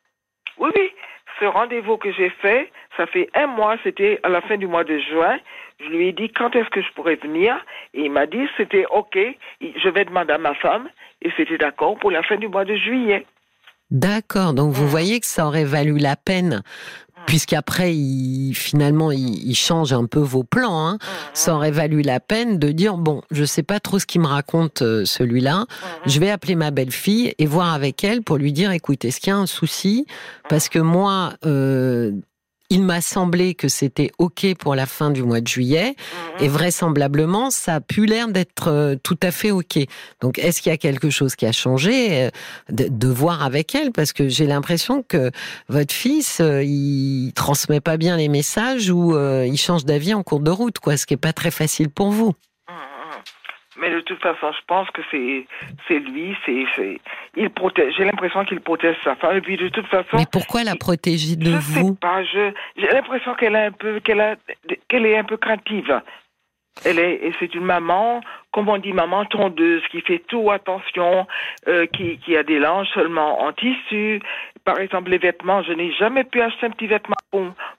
Oui, 0.59 0.71
oui. 0.75 0.91
Ce 1.39 1.45
rendez-vous 1.45 1.97
que 1.97 2.13
j'ai 2.13 2.31
fait, 2.43 2.71
ça 2.97 3.07
fait 3.07 3.29
un 3.35 3.47
mois, 3.47 3.77
c'était 3.83 4.21
à 4.23 4.29
la 4.29 4.41
fin 4.43 4.57
du 4.57 4.67
mois 4.67 4.85
de 4.85 4.99
juin. 4.99 5.39
Je 5.81 5.87
lui 5.87 6.09
ai 6.09 6.13
dit 6.13 6.29
quand 6.31 6.55
est-ce 6.55 6.69
que 6.71 6.83
je 6.83 6.93
pourrais 6.95 7.17
venir? 7.17 7.57
Et 7.95 8.03
il 8.03 8.11
m'a 8.11 8.27
dit 8.27 8.47
c'était 8.57 8.85
OK, 8.91 9.19
je 9.61 9.89
vais 9.89 10.05
demander 10.05 10.33
à 10.33 10.39
ma 10.39 10.55
femme. 10.55 10.89
Et 11.23 11.31
c'était 11.37 11.59
d'accord 11.59 11.99
pour 11.99 12.11
la 12.11 12.23
fin 12.23 12.37
du 12.37 12.49
mois 12.49 12.65
de 12.65 12.77
juillet. 12.77 13.27
D'accord, 13.91 14.55
donc 14.55 14.73
vous 14.73 14.87
voyez 14.87 15.19
que 15.19 15.27
ça 15.27 15.47
aurait 15.47 15.65
valu 15.65 15.99
la 15.99 16.15
peine, 16.15 16.63
puisqu'après, 17.27 17.93
il, 17.93 18.55
finalement, 18.55 19.11
il, 19.11 19.55
change 19.57 19.93
un 19.93 20.07
peu 20.07 20.21
vos 20.21 20.45
plans. 20.45 20.87
Hein. 20.87 20.99
Ça 21.35 21.57
aurait 21.57 21.73
valu 21.73 22.03
la 22.03 22.21
peine 22.21 22.61
de 22.61 22.71
dire, 22.71 22.97
bon, 22.97 23.23
je 23.33 23.45
sais 23.45 23.65
pas 23.65 23.81
trop 23.81 23.99
ce 23.99 24.07
qu'il 24.07 24.21
me 24.21 24.29
raconte 24.29 24.83
euh, 24.83 25.05
celui-là, 25.05 25.67
je 26.07 26.21
vais 26.21 26.31
appeler 26.31 26.55
ma 26.55 26.71
belle-fille 26.71 27.35
et 27.37 27.47
voir 27.47 27.75
avec 27.75 28.05
elle 28.05 28.23
pour 28.23 28.37
lui 28.37 28.53
dire, 28.53 28.71
écoute, 28.71 29.05
est-ce 29.05 29.21
qu'il 29.21 29.33
y 29.33 29.35
a 29.35 29.39
un 29.39 29.47
souci? 29.47 30.07
Parce 30.49 30.69
que 30.69 30.79
moi, 30.79 31.33
euh, 31.45 32.13
il 32.71 32.83
m'a 32.83 33.01
semblé 33.01 33.55
que 33.55 33.69
c'était 33.69 34.11
OK 34.19 34.47
pour 34.59 34.75
la 34.75 34.87
fin 34.87 35.11
du 35.11 35.25
mois 35.25 35.41
de 35.41 35.49
juillet, 35.49 35.97
mhm. 36.39 36.45
et 36.45 36.49
vraisemblablement, 36.49 37.51
ça 37.51 37.75
a 37.77 37.81
pu 37.81 38.07
l'air 38.07 38.29
d'être 38.29 38.69
euh, 38.69 38.95
tout 39.03 39.19
à 39.23 39.33
fait 39.33 39.51
OK. 39.51 39.79
Donc, 40.21 40.39
est-ce 40.39 40.63
qu'il 40.63 40.71
y 40.71 40.75
a 40.75 40.79
quelque 40.79 41.11
chose 41.11 41.35
qui 41.35 41.47
a 41.47 41.53
changé 41.53 42.25
euh, 42.25 42.31
de, 42.71 43.09
voir 43.09 43.43
avec 43.43 43.75
elle? 43.75 43.91
Parce 43.91 44.13
que 44.13 44.29
j'ai 44.29 44.47
l'impression 44.47 45.03
que 45.03 45.31
votre 45.69 45.93
fils, 45.93 46.41
euh, 46.41 46.63
il 46.63 47.33
transmet 47.35 47.81
pas 47.81 47.97
bien 47.97 48.17
les 48.17 48.29
messages 48.29 48.91
ou 48.91 49.17
il 49.17 49.57
change 49.57 49.85
d'avis 49.85 50.15
en 50.15 50.23
cours 50.23 50.41
de 50.41 50.51
route, 50.51 50.79
quoi, 50.79 50.97
ce 50.97 51.07
qui 51.07 51.15
est 51.15 51.19
pas 51.19 51.33
très 51.33 51.51
facile 51.51 51.91
pour 51.91 52.11
vous. 52.11 52.35
Mais 53.81 53.91
de 53.91 54.01
toute 54.01 54.21
façon, 54.21 54.53
je 54.53 54.65
pense 54.67 54.91
que 54.91 55.03
c'est 55.11 55.47
c'est 55.89 55.99
lui, 55.99 56.37
c'est 56.45 57.01
il 57.37 57.51
protège. 57.51 57.95
J'ai 57.97 58.05
l'impression 58.05 58.45
qu'il 58.45 58.61
protège 58.61 58.97
sa 59.03 59.17
femme. 59.17 59.37
Et 59.37 59.41
puis 59.41 59.57
de 59.57 59.69
toute 59.69 59.87
façon. 59.87 60.17
Mais 60.17 60.27
pourquoi 60.31 60.65
la 60.65 60.77
protéger 60.77 61.37
de 61.37 61.51
vous 61.51 61.61
Je 61.61 61.81
sais 61.81 61.97
pas. 62.01 62.23
j'ai 62.25 62.89
l'impression 62.93 63.35
qu'elle 63.35 63.55
est 63.55 63.67
un 63.67 63.73
peu 63.73 64.01
qu'elle 64.01 64.21
a 64.21 64.37
qu'elle 64.89 65.07
est 65.07 65.17
un 65.17 65.25
peu 65.25 65.37
craintive. 65.37 66.01
Elle 66.85 66.99
est, 66.99 67.15
et 67.27 67.33
c'est 67.39 67.55
une 67.55 67.65
maman, 67.65 68.21
comme 68.53 68.69
on 68.69 68.79
dit, 68.79 68.93
maman 68.93 69.25
tondeuse, 69.27 69.83
qui 69.91 70.01
fait 70.01 70.23
tout 70.29 70.51
attention, 70.51 71.27
euh, 71.69 71.87
qui, 71.87 72.19
qui 72.19 72.37
a 72.37 72.43
des 72.43 72.59
langes 72.59 72.89
seulement 72.95 73.43
en 73.43 73.53
tissu. 73.53 74.21
Par 74.65 74.79
exemple, 74.79 75.11
les 75.11 75.19
vêtements, 75.19 75.63
je 75.63 75.73
n'ai 75.73 75.93
jamais 75.93 76.25
pu 76.25 76.41
acheter 76.41 76.67
un 76.67 76.71
petit 76.71 76.87
vêtement 76.87 77.17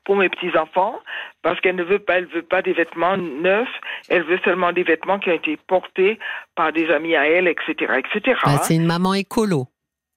pour, 0.05 0.15
mes 0.15 0.29
petits-enfants, 0.29 1.00
parce 1.41 1.59
qu'elle 1.61 1.75
ne 1.75 1.83
veut 1.83 2.00
pas, 2.00 2.17
elle 2.17 2.25
veut 2.25 2.41
pas 2.41 2.61
des 2.61 2.73
vêtements 2.73 3.17
neufs, 3.17 3.69
elle 4.09 4.23
veut 4.23 4.39
seulement 4.43 4.71
des 4.71 4.83
vêtements 4.83 5.19
qui 5.19 5.29
ont 5.29 5.35
été 5.35 5.57
portés 5.67 6.19
par 6.55 6.73
des 6.73 6.89
amis 6.89 7.15
à 7.15 7.27
elle, 7.27 7.47
etc., 7.47 7.73
etc. 7.97 8.39
Bah, 8.45 8.57
c'est 8.63 8.75
une 8.75 8.85
maman 8.85 9.13
écolo. 9.13 9.67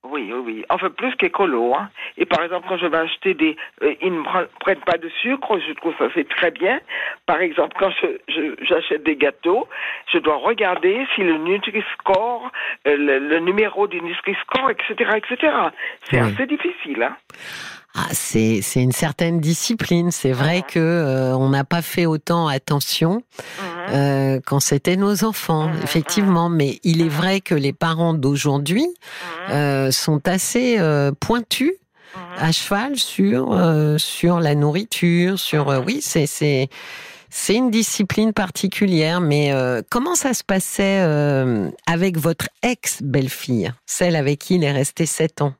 Oui, 0.04 0.30
oui, 0.32 0.42
oui. 0.44 0.64
Enfin, 0.68 0.90
plus 0.90 1.14
qu'écolo. 1.16 1.74
Hein. 1.74 1.88
Et 2.18 2.26
par 2.26 2.42
exemple, 2.42 2.66
quand 2.68 2.76
je 2.76 2.86
vais 2.86 2.98
acheter 2.98 3.32
des... 3.34 3.56
Euh, 3.82 3.94
ils 4.02 4.12
ne 4.12 4.18
me 4.18 4.46
prennent 4.60 4.80
pas 4.80 4.98
de 4.98 5.08
sucre, 5.22 5.58
je 5.58 5.72
trouve 5.72 5.94
ça 5.98 6.08
c'est 6.14 6.28
très 6.28 6.50
bien. 6.50 6.78
Par 7.26 7.40
exemple, 7.40 7.74
quand 7.78 7.90
je, 8.28 8.54
j'achète 8.62 9.02
des 9.02 9.16
gâteaux, 9.16 9.66
je 10.12 10.18
dois 10.18 10.36
regarder 10.36 11.06
si 11.14 11.22
le 11.22 11.38
Nutri-Score, 11.38 12.50
euh, 12.86 12.96
le, 12.96 13.38
numéro 13.38 13.86
du 13.86 14.00
Nutri-Score, 14.02 14.70
etc., 14.70 15.10
etc. 15.16 15.52
C'est 16.04 16.18
assez 16.18 16.46
difficile. 16.46 17.02
Hein. 17.02 17.16
Ah, 17.96 18.08
c'est 18.12 18.60
c'est 18.60 18.82
une 18.82 18.92
certaine 18.92 19.38
discipline. 19.40 20.10
C'est 20.10 20.32
vrai 20.32 20.62
que 20.66 20.80
euh, 20.80 21.36
on 21.36 21.50
n'a 21.50 21.62
pas 21.62 21.80
fait 21.80 22.06
autant 22.06 22.48
attention 22.48 23.22
mhm. 23.22 23.94
euh, 23.94 24.40
quand 24.44 24.58
c'était 24.58 24.96
nos 24.96 25.24
enfants, 25.24 25.68
mhm, 25.68 25.80
effectivement. 25.84 26.48
Mhm. 26.48 26.56
Mais 26.56 26.80
il 26.82 27.02
est 27.02 27.08
vrai 27.08 27.40
que 27.40 27.54
les 27.54 27.72
parents 27.72 28.12
d'aujourd'hui 28.12 28.86
euh, 29.50 29.92
sont 29.92 30.26
assez 30.26 30.76
euh, 30.80 31.12
pointus 31.12 31.72
à 32.38 32.50
cheval 32.50 32.96
sur 32.96 33.52
euh, 33.52 33.96
sur 33.96 34.40
la 34.40 34.56
nourriture, 34.56 35.38
sur 35.38 35.68
oui, 35.86 36.00
c'est 36.02 36.26
c'est 36.26 36.68
c'est 37.30 37.54
une 37.54 37.70
discipline 37.70 38.32
particulière, 38.32 39.20
mais 39.20 39.52
comment 39.90 40.14
ça 40.14 40.34
se 40.34 40.44
passait 40.44 41.00
avec 41.84 42.16
votre 42.16 42.48
ex-belle-fille, 42.62 43.72
celle 43.86 44.14
avec 44.14 44.38
qui 44.38 44.54
il 44.54 44.62
est 44.62 44.70
resté 44.70 45.04
sept 45.04 45.42
ans? 45.42 45.54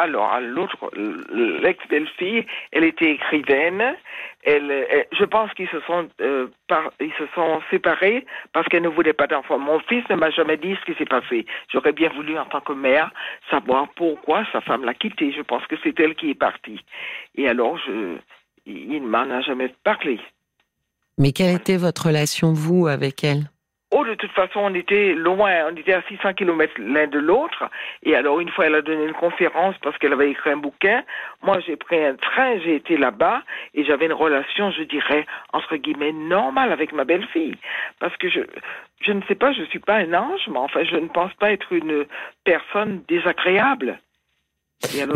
Alors, 0.00 0.40
l'autre, 0.40 0.90
l'ex-belle-fille, 0.96 2.46
elle 2.72 2.84
était 2.84 3.12
écrivaine. 3.12 3.96
Elle, 4.44 5.06
je 5.18 5.24
pense 5.24 5.52
qu'ils 5.54 5.68
se 5.68 5.80
sont, 5.80 6.08
euh, 6.20 6.48
ils 7.00 7.12
se 7.18 7.26
sont 7.34 7.60
séparés 7.70 8.24
parce 8.52 8.66
qu'elle 8.68 8.82
ne 8.82 8.88
voulait 8.88 9.12
pas 9.12 9.26
d'enfant. 9.26 9.58
Mon 9.58 9.80
fils 9.80 10.04
ne 10.08 10.16
m'a 10.16 10.30
jamais 10.30 10.56
dit 10.56 10.76
ce 10.80 10.90
qui 10.90 10.98
s'est 10.98 11.04
passé. 11.04 11.46
J'aurais 11.72 11.92
bien 11.92 12.08
voulu, 12.10 12.38
en 12.38 12.46
tant 12.46 12.60
que 12.60 12.72
mère, 12.72 13.10
savoir 13.50 13.88
pourquoi 13.96 14.44
sa 14.52 14.60
femme 14.60 14.84
l'a 14.84 14.94
quitté. 14.94 15.32
Je 15.32 15.42
pense 15.42 15.66
que 15.66 15.76
c'est 15.82 15.98
elle 16.00 16.14
qui 16.14 16.30
est 16.30 16.34
partie. 16.34 16.80
Et 17.36 17.48
alors, 17.48 17.78
il 18.66 19.02
ne 19.02 19.08
m'en 19.08 19.30
a 19.30 19.40
jamais 19.42 19.72
parlé. 19.84 20.20
Mais 21.18 21.32
quelle 21.32 21.54
était 21.54 21.76
votre 21.76 22.06
relation, 22.06 22.52
vous, 22.54 22.86
avec 22.86 23.24
elle? 23.24 23.50
Oh, 23.92 24.04
de 24.04 24.14
toute 24.14 24.30
façon, 24.30 24.60
on 24.60 24.74
était 24.74 25.14
loin, 25.14 25.66
on 25.68 25.76
était 25.76 25.94
à 25.94 26.02
600 26.02 26.34
kilomètres 26.34 26.74
l'un 26.78 27.08
de 27.08 27.18
l'autre. 27.18 27.64
Et 28.04 28.14
alors, 28.14 28.38
une 28.38 28.48
fois, 28.48 28.66
elle 28.66 28.76
a 28.76 28.82
donné 28.82 29.04
une 29.04 29.14
conférence 29.14 29.74
parce 29.82 29.98
qu'elle 29.98 30.12
avait 30.12 30.30
écrit 30.30 30.50
un 30.50 30.58
bouquin. 30.58 31.02
Moi, 31.42 31.58
j'ai 31.66 31.74
pris 31.74 32.02
un 32.04 32.14
train, 32.14 32.58
j'ai 32.60 32.76
été 32.76 32.96
là-bas 32.96 33.42
et 33.74 33.84
j'avais 33.84 34.06
une 34.06 34.12
relation, 34.12 34.70
je 34.70 34.84
dirais, 34.84 35.26
entre 35.52 35.74
guillemets, 35.74 36.12
normale 36.12 36.70
avec 36.70 36.92
ma 36.92 37.04
belle-fille. 37.04 37.56
Parce 37.98 38.16
que 38.16 38.30
je, 38.30 38.40
je 39.00 39.10
ne 39.10 39.22
sais 39.26 39.34
pas, 39.34 39.52
je 39.52 39.64
suis 39.64 39.80
pas 39.80 39.96
un 39.96 40.14
ange, 40.14 40.42
mais 40.48 40.58
enfin, 40.58 40.84
je 40.84 40.96
ne 40.96 41.08
pense 41.08 41.34
pas 41.34 41.50
être 41.50 41.72
une 41.72 42.06
personne 42.44 43.02
désagréable. 43.08 43.98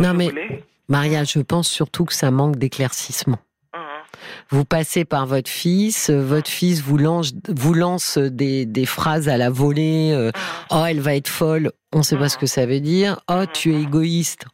non, 0.01 0.13
mais, 0.13 0.31
Maria, 0.89 1.23
je 1.23 1.39
pense 1.39 1.69
surtout 1.69 2.03
que 2.03 2.13
ça 2.13 2.29
manque 2.29 2.57
d'éclaircissement. 2.57 3.37
Vous 4.49 4.65
passez 4.65 5.05
par 5.05 5.25
votre 5.25 5.49
fils, 5.49 6.09
votre 6.09 6.49
fils 6.49 6.81
vous 6.81 6.97
lance, 6.97 7.33
vous 7.47 7.73
lance 7.73 8.17
des, 8.17 8.65
des 8.65 8.85
phrases 8.85 9.29
à 9.29 9.37
la 9.37 9.49
volée. 9.49 10.11
Euh, 10.13 10.31
oh, 10.71 10.83
elle 10.87 10.99
va 10.99 11.15
être 11.15 11.27
folle. 11.27 11.71
On 11.93 11.99
ne 11.99 12.03
sait 12.03 12.17
pas 12.17 12.29
ce 12.29 12.37
que 12.37 12.45
ça 12.45 12.65
veut 12.65 12.79
dire. 12.79 13.19
Oh, 13.29 13.43
tu 13.51 13.73
es 13.73 13.81
égoïste. 13.81 14.45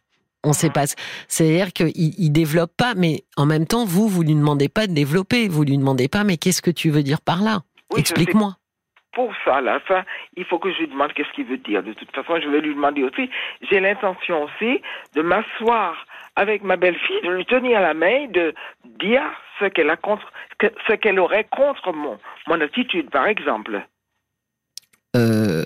On 0.43 0.49
ne 0.49 0.53
sait 0.53 0.69
pas. 0.69 0.85
C'est-à-dire 1.27 1.71
qu'il 1.71 1.91
il 1.95 2.31
développe 2.31 2.75
pas, 2.75 2.93
mais 2.95 3.23
en 3.37 3.45
même 3.45 3.67
temps, 3.67 3.85
vous, 3.85 4.07
vous 4.07 4.23
lui 4.23 4.35
demandez 4.35 4.69
pas 4.69 4.87
de 4.87 4.93
développer. 4.93 5.47
Vous 5.47 5.63
lui 5.63 5.77
demandez 5.77 6.07
pas, 6.07 6.23
mais 6.23 6.37
qu'est-ce 6.37 6.61
que 6.61 6.71
tu 6.71 6.89
veux 6.89 7.03
dire 7.03 7.21
par 7.21 7.41
là? 7.41 7.61
Explique-moi 7.95 8.55
pour 9.13 9.33
ça, 9.43 9.57
à 9.57 9.61
la 9.61 9.79
fin, 9.81 10.03
il 10.37 10.45
faut 10.45 10.57
que 10.57 10.71
je 10.71 10.79
lui 10.79 10.87
demande 10.87 11.11
qu'est-ce 11.13 11.31
qu'il 11.33 11.45
veut 11.45 11.57
dire. 11.57 11.83
De 11.83 11.91
toute 11.93 12.11
façon, 12.15 12.39
je 12.41 12.47
vais 12.47 12.61
lui 12.61 12.73
demander 12.73 13.03
aussi. 13.03 13.29
J'ai 13.69 13.81
l'intention 13.81 14.43
aussi 14.43 14.81
de 15.15 15.21
m'asseoir 15.21 16.05
avec 16.35 16.63
ma 16.63 16.77
belle-fille, 16.77 17.21
de 17.23 17.29
lui 17.29 17.45
tenir 17.45 17.81
la 17.81 17.93
main, 17.93 18.27
de 18.27 18.53
dire 18.99 19.23
ce 19.59 19.65
qu'elle 19.65 19.89
a 19.89 19.97
contre, 19.97 20.31
ce 20.61 20.93
qu'elle 20.93 21.19
aurait 21.19 21.47
contre 21.51 21.91
mon, 21.91 22.17
mon 22.47 22.61
attitude, 22.61 23.09
par 23.09 23.27
exemple. 23.27 23.81
Euh, 25.15 25.65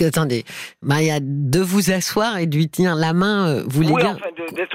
attendez, 0.00 0.44
Maria, 0.82 1.18
de 1.20 1.60
vous 1.60 1.90
asseoir 1.90 2.38
et 2.38 2.46
de 2.46 2.56
lui 2.56 2.68
tenir 2.68 2.94
la 2.96 3.12
main, 3.12 3.48
euh, 3.48 3.62
vous 3.66 3.82
voulez 3.82 4.02
dire 4.02 4.16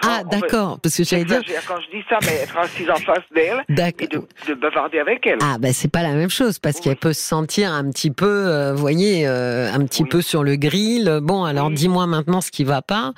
Ah, 0.04 0.24
d'accord, 0.24 0.80
parce 0.82 0.96
que 0.96 1.04
j'allais 1.04 1.26
dire. 1.26 1.42
Quand 1.68 1.80
je 1.80 1.98
dis 1.98 2.04
ça, 2.10 2.20
mais 2.22 2.36
être 2.36 2.58
assise 2.58 2.90
en 2.90 2.96
face 2.96 3.24
d'elle 3.34 3.64
et 3.70 4.08
de, 4.08 4.22
de, 4.48 4.54
bavarder 4.54 5.00
avec 5.00 5.26
elle. 5.26 5.40
Ah, 5.42 5.58
ben 5.60 5.74
c'est 5.74 5.92
pas 5.92 6.04
la 6.04 6.14
même 6.14 6.30
chose, 6.30 6.60
parce 6.60 6.80
qu'elle 6.80 6.96
peut 6.96 7.14
se 7.14 7.22
sentir 7.22 7.72
un 7.72 7.90
petit 7.90 8.12
peu, 8.12 8.26
euh, 8.26 8.74
vous 8.74 8.82
voyez, 8.82 9.28
euh, 9.28 9.72
un 9.74 9.86
petit 9.86 10.06
peu 10.06 10.22
sur 10.22 10.44
le 10.44 10.56
grill. 10.56 11.20
Bon, 11.22 11.44
alors 11.44 11.70
dis-moi 11.70 12.08
maintenant 12.08 12.42
ce 12.42 12.52
qui 12.52 12.64
va 12.64 12.82
pas. 12.82 13.14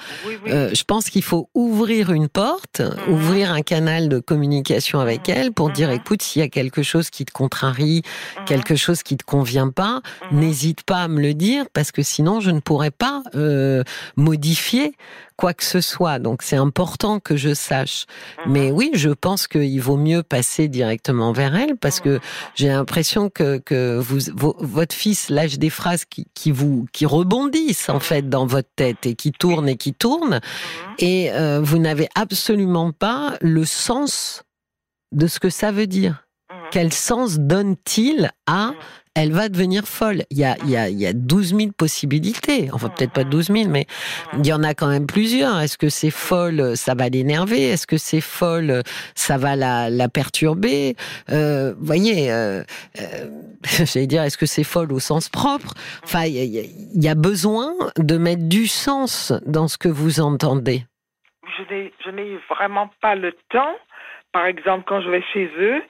je 0.46 0.84
pense 0.84 1.10
qu'il 1.10 1.24
faut 1.24 1.50
ouvrir 1.54 2.12
une 2.12 2.30
porte, 2.30 2.82
mhm. 2.82 3.14
ouvrir 3.14 3.52
un 3.52 3.62
canal 3.62 4.10
de 4.10 4.20
communication 4.20 5.00
avec 5.00 5.28
mhm. 5.28 5.36
elle 5.38 5.52
pour 5.52 5.70
dire 5.70 5.90
mhm. 5.90 5.96
écoute, 5.96 6.22
s'il 6.22 6.42
y 6.42 6.46
a 6.46 6.50
quelque 6.50 6.84
chose 6.84 7.10
qui 7.10 7.26
te 7.26 7.32
contrarie, 7.32 8.02
quelque 8.46 8.76
chose 8.76 9.04
qui 9.04 9.18
te 9.18 9.24
convient 9.24 9.70
pas, 9.70 10.02
n'hésite 10.32 10.84
pas 10.84 11.04
à 11.04 11.08
me 11.08 11.22
le 11.22 11.34
dire 11.34 11.66
parce 11.76 11.92
que 11.92 12.02
sinon 12.02 12.40
je 12.40 12.50
ne 12.50 12.60
pourrais 12.60 12.90
pas 12.90 13.22
euh, 13.36 13.84
modifier 14.16 14.96
quoi 15.36 15.54
que 15.54 15.66
ce 15.66 15.82
soit. 15.82 16.18
Donc 16.18 16.42
c'est 16.42 16.56
important 16.56 17.20
que 17.20 17.36
je 17.36 17.54
sache. 17.54 18.06
Mhm. 18.46 18.52
Mais 18.52 18.72
oui, 18.72 18.92
je 18.94 19.10
pense 19.10 19.48
qu'il 19.48 19.82
vaut 19.82 19.98
mieux 19.98 20.24
passer 20.24 20.68
directement 20.70 21.34
vers 21.34 21.56
elle 21.56 21.76
parce 21.76 22.00
que 22.00 22.20
j'ai 22.56 22.70
l'impression 22.70 23.30
que, 23.30 23.58
que 23.58 24.00
vous, 24.00 24.20
votre 24.36 24.96
fils 24.96 25.30
lâche 25.30 25.60
des 25.60 25.70
phrases 25.70 26.06
qui, 26.06 26.26
qui, 26.34 26.52
vous 26.52 26.88
qui 26.94 27.06
rebondissent 27.06 27.90
en 27.90 28.00
fait 28.00 28.30
dans 28.30 28.46
votre 28.46 28.70
tête 28.76 29.06
et 29.06 29.14
qui 29.14 29.32
tournent 29.34 29.70
et 29.70 29.78
qui 29.78 29.94
tournent 29.94 30.40
mhm. 30.40 30.96
et 31.00 31.32
euh, 31.34 31.60
vous 31.62 31.78
n'avez 31.78 32.08
absolument 32.16 32.92
pas 32.94 33.38
le 33.42 33.66
sens 33.66 34.44
de 35.12 35.28
ce 35.28 35.40
que 35.40 35.50
ça 35.50 35.72
veut 35.72 35.88
dire. 35.88 36.26
Quel 36.72 36.94
sens 36.94 37.40
donne-t-il 37.40 38.32
à 38.48 38.74
elle 39.16 39.32
va 39.32 39.50
devenir 39.50 39.86
folle. 39.86 40.24
Il 40.30 40.38
y 40.38 40.44
a, 40.44 40.56
il 40.64 40.70
y 40.70 40.78
a, 40.78 40.90
il 40.90 41.00
y 41.00 41.08
a 41.08 41.14
12 41.14 41.56
000 41.56 41.72
possibilités. 41.78 42.70
Enfin, 42.74 42.90
peut-être 42.90 43.14
pas 43.14 43.24
12 43.24 43.48
000, 43.48 43.70
mais 43.70 43.86
il 44.38 44.46
y 44.46 44.54
en 44.54 44.62
a 44.64 44.74
quand 44.74 44.88
même 44.88 45.08
plusieurs. 45.08 45.60
Est-ce 45.60 45.78
que 45.78 45.90
c'est 45.90 46.12
folle, 46.12 46.76
ça 46.76 46.96
va 46.96 47.08
l'énerver? 47.10 47.70
Est-ce 47.70 47.88
que 47.88 47.98
c'est 47.98 48.22
folle, 48.22 48.84
ça 49.16 49.38
va 49.38 49.56
la, 49.56 49.90
la 49.90 50.10
perturber? 50.10 50.96
Euh, 51.32 51.74
voyez, 51.80 52.32
euh, 52.32 52.64
euh, 53.00 53.04
j'allais 53.64 54.08
dire, 54.08 54.24
est-ce 54.24 54.38
que 54.38 54.46
c'est 54.46 54.66
folle 54.66 54.92
au 54.92 55.00
sens 55.00 55.30
propre? 55.30 55.74
Enfin, 56.04 56.26
il 56.26 56.34
y, 56.34 56.60
a, 56.60 56.64
il 56.64 57.04
y 57.04 57.10
a 57.10 57.16
besoin 57.16 57.74
de 57.98 58.18
mettre 58.18 58.48
du 58.50 58.68
sens 58.68 59.32
dans 59.46 59.68
ce 59.68 59.78
que 59.78 59.90
vous 59.90 60.20
entendez. 60.20 60.84
Je 61.58 62.12
n'ai 62.12 62.38
vraiment 62.50 62.90
pas 63.02 63.16
le 63.16 63.32
temps. 63.50 63.76
Par 64.34 64.46
exemple, 64.46 64.84
quand 64.88 65.02
je 65.02 65.10
vais 65.10 65.24
chez 65.34 65.50
eux, 65.58 65.82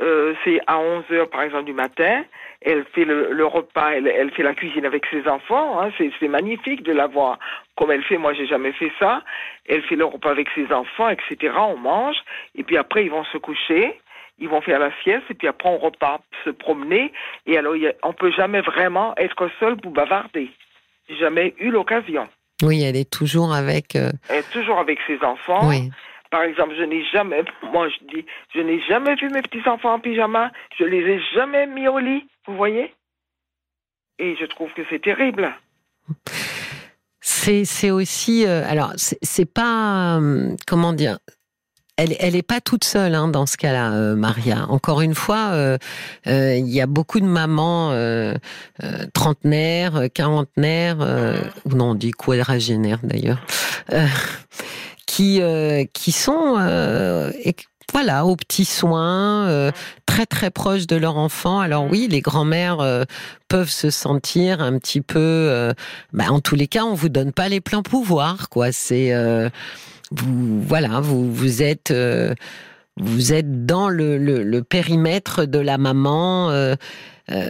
euh, 0.00 0.34
c'est 0.44 0.60
à 0.66 0.78
11 0.78 1.04
heures, 1.12 1.30
par 1.30 1.42
exemple, 1.42 1.64
du 1.64 1.72
matin 1.72 2.24
elle 2.64 2.84
fait 2.94 3.04
le, 3.04 3.44
repas, 3.44 3.92
elle, 3.92 4.30
fait 4.32 4.42
la 4.42 4.54
cuisine 4.54 4.86
avec 4.86 5.04
ses 5.10 5.28
enfants. 5.28 5.80
Hein, 5.80 5.90
c'est 5.98 6.28
magnifique 6.28 6.82
de 6.82 6.92
la 6.92 7.06
voir 7.06 7.38
comme 7.76 7.90
elle 7.90 8.02
fait. 8.02 8.16
Moi, 8.16 8.32
j'ai 8.32 8.46
jamais 8.46 8.72
fait 8.72 8.90
ça. 8.98 9.22
Elle 9.68 9.82
fait 9.82 9.96
le 9.96 10.06
repas 10.06 10.30
avec 10.30 10.48
ses 10.54 10.72
enfants, 10.72 11.10
etc. 11.10 11.52
On 11.58 11.76
mange 11.76 12.16
et 12.54 12.64
puis 12.64 12.76
après 12.76 13.04
ils 13.04 13.10
vont 13.10 13.24
se 13.24 13.38
coucher. 13.38 14.00
Ils 14.38 14.48
vont 14.48 14.62
faire 14.62 14.80
la 14.80 14.90
sieste 15.02 15.24
et 15.30 15.34
puis 15.34 15.46
après 15.46 15.68
on 15.68 15.78
repart 15.78 16.22
se 16.44 16.50
promener. 16.50 17.12
Et 17.46 17.58
alors 17.58 17.74
on 18.02 18.12
peut 18.14 18.32
jamais 18.32 18.62
vraiment 18.62 19.14
être 19.18 19.48
seul 19.60 19.76
pour 19.76 19.92
bavarder. 19.92 20.50
J'ai 21.08 21.16
jamais 21.16 21.54
eu 21.58 21.70
l'occasion. 21.70 22.26
Oui, 22.62 22.82
elle 22.82 22.96
est 22.96 23.10
toujours 23.10 23.52
avec. 23.54 23.94
Euh, 23.94 24.10
elle 24.30 24.38
est 24.38 24.50
toujours 24.50 24.78
avec 24.78 24.98
ses 25.06 25.22
enfants. 25.22 25.68
Oui. 25.68 25.90
Par 26.34 26.42
exemple, 26.42 26.74
je 26.76 26.82
n'ai 26.82 27.04
jamais, 27.12 27.44
moi 27.62 27.88
je 27.88 28.06
dis, 28.12 28.26
je 28.56 28.60
n'ai 28.60 28.80
jamais 28.88 29.14
vu 29.14 29.30
mes 29.30 29.40
petits-enfants 29.40 29.92
en 29.94 30.00
pyjama, 30.00 30.50
je 30.76 30.82
les 30.82 30.98
ai 30.98 31.20
jamais 31.32 31.68
mis 31.68 31.86
au 31.86 32.00
lit, 32.00 32.26
vous 32.48 32.56
voyez? 32.56 32.92
Et 34.18 34.34
je 34.34 34.44
trouve 34.46 34.72
que 34.72 34.82
c'est 34.90 35.00
terrible. 35.00 35.54
C'est 37.20 37.92
aussi, 37.92 38.44
euh, 38.48 38.68
alors 38.68 38.94
c'est 38.96 39.44
pas, 39.44 40.18
euh, 40.18 40.56
comment 40.66 40.92
dire, 40.92 41.20
elle, 41.96 42.16
elle 42.18 42.34
est 42.34 42.42
pas 42.42 42.60
toute 42.60 42.82
seule 42.82 43.14
hein, 43.14 43.28
dans 43.28 43.46
ce 43.46 43.56
cas-là, 43.56 43.92
euh, 43.92 44.16
Maria. 44.16 44.66
Encore 44.70 45.02
une 45.02 45.14
fois, 45.14 45.52
il 46.26 46.66
y 46.66 46.80
a 46.80 46.86
beaucoup 46.88 47.20
de 47.20 47.26
mamans 47.26 47.90
trentenaires, 49.14 50.08
quarantenaires, 50.12 50.98
ou 51.64 51.76
non, 51.76 51.90
on 51.90 51.94
dit 51.94 52.10
quadragénaires 52.10 52.98
d'ailleurs, 53.04 53.38
qui 55.14 55.40
euh, 55.40 55.84
qui 55.92 56.10
sont 56.10 56.56
euh, 56.58 57.30
voilà 57.92 58.26
aux 58.26 58.34
petits 58.34 58.64
soins, 58.64 59.46
euh, 59.46 59.70
très 60.06 60.26
très 60.26 60.50
proches 60.50 60.88
de 60.88 60.96
leur 60.96 61.16
enfant. 61.16 61.60
Alors 61.60 61.88
oui, 61.88 62.08
les 62.10 62.20
grands-mères 62.20 63.04
peuvent 63.46 63.70
se 63.70 63.90
sentir 63.90 64.60
un 64.60 64.76
petit 64.78 65.00
peu. 65.00 65.72
Bah, 66.12 66.24
en 66.30 66.40
tous 66.40 66.56
les 66.56 66.66
cas, 66.66 66.82
on 66.84 66.94
vous 66.94 67.10
donne 67.10 67.32
pas 67.32 67.48
les 67.48 67.60
pleins 67.60 67.82
pouvoirs, 67.82 68.48
quoi. 68.48 68.72
C'est 68.72 69.12
vous 70.10 70.62
voilà, 70.62 71.00
vous 71.00 71.32
vous 71.32 71.62
êtes 71.62 71.94
vous 72.96 73.32
êtes 73.32 73.66
dans 73.66 73.88
le, 73.88 74.60
périmètre 74.62 75.44
de 75.44 75.60
la 75.60 75.78
maman. 75.78 76.74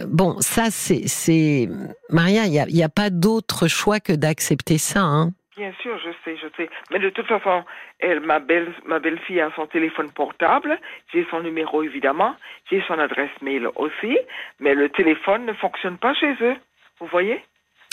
bon, 0.07 0.37
ça, 0.39 0.67
c'est 0.69 1.69
Maria, 2.11 2.45
il 2.45 2.51
n'y 2.51 2.59
a, 2.59 2.69
y 2.69 2.83
a, 2.83 2.89
pas 2.89 3.09
d'autre 3.09 3.67
choix 3.67 3.99
que 3.99 4.13
d'accepter 4.13 4.77
ça. 4.77 5.01
Hein. 5.01 5.31
Bien 5.57 5.71
sûr, 5.81 5.97
je 5.99 6.09
sais, 6.23 6.35
je 6.35 6.47
sais. 6.57 6.69
Mais 6.91 6.99
de 6.99 7.09
toute 7.09 7.27
façon, 7.27 7.63
elle, 7.99 8.19
ma 8.19 8.39
belle, 8.39 8.73
ma 8.85 8.99
belle-fille 8.99 9.39
a 9.39 9.51
son 9.55 9.67
téléphone 9.67 10.11
portable. 10.11 10.77
J'ai 11.13 11.25
son 11.31 11.39
numéro 11.39 11.81
évidemment. 11.81 12.35
J'ai 12.69 12.81
son 12.87 12.99
adresse 12.99 13.31
mail 13.41 13.69
aussi. 13.75 14.17
Mais 14.59 14.75
le 14.75 14.89
téléphone 14.89 15.45
ne 15.45 15.53
fonctionne 15.53 15.97
pas 15.97 16.13
chez 16.13 16.35
eux. 16.41 16.55
Vous 16.99 17.07
voyez? 17.07 17.41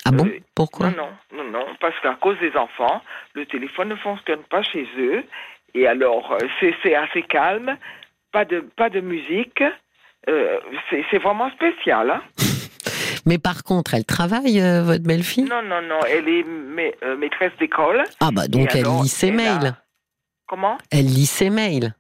Ah 0.05 0.11
bon? 0.11 0.27
Euh, 0.27 0.41
Pourquoi? 0.57 0.91
Non, 0.91 1.11
non, 1.33 1.45
non, 1.45 1.51
non. 1.51 1.67
Parce 1.81 1.99
qu'à 2.01 2.15
cause 2.15 2.39
des 2.41 2.57
enfants, 2.57 3.01
le 3.35 3.47
téléphone 3.47 3.91
ne 3.91 3.97
fonctionne 3.97 4.43
pas 4.45 4.63
chez 4.63 4.89
eux. 4.99 5.23
Et 5.75 5.87
alors, 5.87 6.33
euh, 6.33 6.39
c'est 6.59 6.75
c'est 6.83 6.97
assez 6.97 7.23
calme. 7.23 7.77
Pas 8.33 8.45
de, 8.45 8.61
pas 8.61 8.91
de 8.91 9.01
musique. 9.01 9.63
Euh, 10.29 10.59
c'est 10.91 11.05
c'est 11.11 11.19
vraiment 11.19 11.51
spécial. 11.51 12.11
Hein 12.11 12.23
Mais 13.27 13.39
par 13.39 13.63
contre, 13.65 13.95
elle 13.95 14.05
travaille, 14.05 14.61
euh, 14.61 14.83
votre 14.83 15.03
belle-fille? 15.05 15.45
Non, 15.45 15.63
non, 15.63 15.81
non. 15.83 16.01
Elle 16.09 16.29
est 16.29 16.45
ma- 16.45 17.07
euh, 17.09 17.17
maîtresse 17.17 17.53
d'école. 17.61 18.03
Ah 18.21 18.31
bah 18.33 18.49
donc 18.49 18.75
Et 18.75 18.79
elle 18.79 18.87
alors, 18.87 19.03
lit 19.03 19.09
ses 19.09 19.29
elle 19.29 19.35
a- 19.41 19.59
mails. 19.61 19.75
Comment? 20.49 20.77
Elle 20.91 21.07
lit 21.07 21.27
ses 21.27 21.51
mails. 21.51 21.95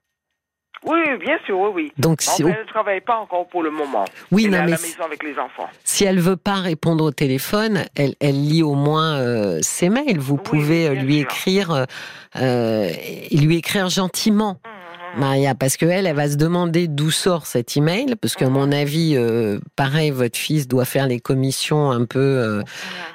Oui, 0.84 0.98
bien 1.20 1.38
sûr, 1.46 1.60
oui, 1.60 1.70
oui. 1.72 1.92
Donc 1.96 2.22
si, 2.22 2.42
elle 2.42 2.48
ne 2.48 2.66
travaille 2.66 3.00
pas 3.00 3.16
encore 3.16 3.46
pour 3.46 3.62
le 3.62 3.70
moment. 3.70 4.04
oui, 4.32 4.46
elle 4.46 4.50
non 4.50 4.58
à 4.58 4.62
mais 4.64 4.70
la 4.72 4.76
si- 4.78 4.90
maison 4.90 5.04
avec 5.04 5.22
les 5.22 5.38
enfants. 5.38 5.68
si 5.84 6.04
elle 6.04 6.18
veut 6.18 6.36
pas 6.36 6.56
répondre 6.56 7.04
au 7.04 7.12
téléphone, 7.12 7.84
elle, 7.94 8.16
elle 8.20 8.42
lit 8.48 8.64
au 8.64 8.74
moins 8.74 9.14
euh, 9.20 9.60
ses 9.62 9.88
mails. 9.88 10.18
Vous 10.18 10.34
Oui, 10.34 10.40
pouvez 10.42 10.88
euh, 10.88 10.92
bien 10.94 11.02
lui 11.04 11.18
sûr. 11.20 11.22
écrire, 11.30 11.70
euh, 11.70 11.84
euh, 12.36 12.90
lui 13.30 13.56
écrire 13.58 13.88
gentiment. 13.90 14.58
Mhm. 14.64 14.71
Maria, 15.16 15.54
parce 15.54 15.76
que 15.76 15.85
elle, 15.87 16.12
va 16.14 16.28
se 16.31 16.37
demander 16.37 16.88
d'où 16.88 17.11
sort 17.11 17.47
cet 17.47 17.76
email, 17.76 18.14
parce 18.21 18.35
qu'à 18.35 18.49
mon 18.49 18.73
avis, 18.73 19.14
euh, 19.16 19.59
pareil, 19.76 20.11
votre 20.11 20.38
fils 20.38 20.66
doit 20.69 20.85
faire 20.85 21.07
les 21.07 21.21
commissions 21.21 21.90
un 21.90 22.04
peu 22.04 22.19
euh, 22.19 22.62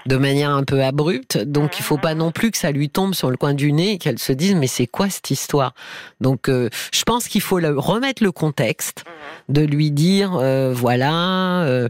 de 0.06 0.16
manière 0.18 0.51
un 0.51 0.63
peu 0.63 0.84
abrupte, 0.84 1.38
donc 1.38 1.80
il 1.80 1.84
faut 1.84 1.98
pas 1.98 2.13
non 2.16 2.32
plus 2.32 2.51
que 2.51 2.58
ça 2.58 2.72
lui 2.72 2.89
tombe 2.89 3.13
sur 3.13 3.30
le 3.32 3.38
coin 3.38 3.54
du 3.54 3.72
nez 3.74 3.94
et 3.94 3.98
qu'elle 3.98 4.20
se 4.20 4.32
dise 4.32 4.56
mais 4.56 4.68
c'est 4.68 4.88
quoi 4.88 5.10
cette 5.10 5.32
histoire? 5.32 5.74
Donc 6.22 6.50
euh, 6.50 6.70
je 6.94 7.04
pense 7.04 7.27
qu'il 7.27 7.42
faut 7.42 7.60
le- 7.60 7.77
remettre 7.77 8.24
le 8.24 8.32
contexte, 8.32 9.04
Mhm. 9.08 9.56
de 9.56 9.62
lui 9.62 9.92
dire 9.92 10.36
euh, 10.39 10.74
voilà, 10.75 11.63
euh, 11.63 11.88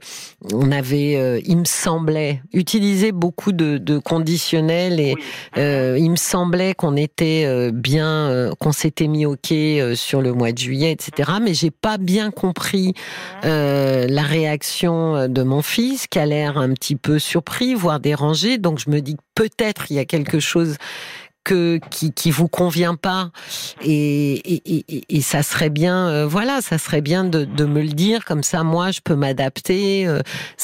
on 0.54 0.72
avait, 0.72 1.16
euh, 1.18 1.40
il 1.46 1.58
me 1.58 1.66
semblait, 1.66 2.42
utiliser 2.54 3.12
beaucoup 3.12 3.52
de, 3.52 3.78
de 3.78 3.98
conditionnels 3.98 5.00
et 5.00 5.16
euh, 5.58 5.98
il 6.00 6.12
me 6.12 6.16
semblait 6.16 6.74
qu'on 6.74 6.96
était 6.96 7.44
euh, 7.46 7.72
bien, 7.74 8.08
euh, 8.30 8.52
qu'on 8.60 8.72
s'était 8.72 9.08
mis 9.08 9.26
ok 9.26 9.52
euh, 9.52 9.96
sur 9.98 10.22
le 10.22 10.32
mois 10.34 10.52
de 10.54 10.58
juillet, 10.58 10.92
etc. 10.92 11.32
Mais 11.42 11.54
j'ai 11.54 11.72
pas 11.72 11.98
bien 11.98 12.32
compris 12.32 12.94
euh, 13.44 14.08
la 14.10 14.24
réaction 14.24 15.28
de 15.28 15.44
mon 15.44 15.62
fils, 15.62 16.08
qui 16.08 16.20
a 16.20 16.26
l'air 16.26 16.58
un 16.58 16.74
petit 16.74 16.96
peu 16.96 17.20
surpris, 17.20 17.74
voire 17.74 18.00
dérangé. 18.00 18.58
Donc 18.58 18.80
je 18.80 18.90
me 18.90 19.02
dis 19.02 19.18
peut-être 19.36 19.92
il 19.92 19.96
y 19.96 20.00
a 20.00 20.06
quelque 20.06 20.40
chose 20.40 20.78
que 21.44 21.80
qui 21.92 22.12
qui 22.12 22.30
vous 22.30 22.50
convient 22.50 22.96
pas 22.96 23.32
et 23.82 24.34
et, 24.56 24.62
et, 24.90 25.04
et- 25.18 25.22
ça 25.22 25.44
serait 25.44 25.70
bien 25.70 26.10
euh, 26.10 26.28
voilà 26.28 26.60
ça 26.60 26.78
serait 26.78 27.00
bien 27.00 27.24
de, 27.24 27.46
de 27.46 27.64
me 27.64 27.82
le 27.82 27.88
dire 27.88 28.26
comme 28.26 28.44
ça 28.44 28.64
moi 28.64 28.92
je 28.92 29.00
peux 29.02 29.16
m'adapter 29.16 30.06
euh, 30.08 30.20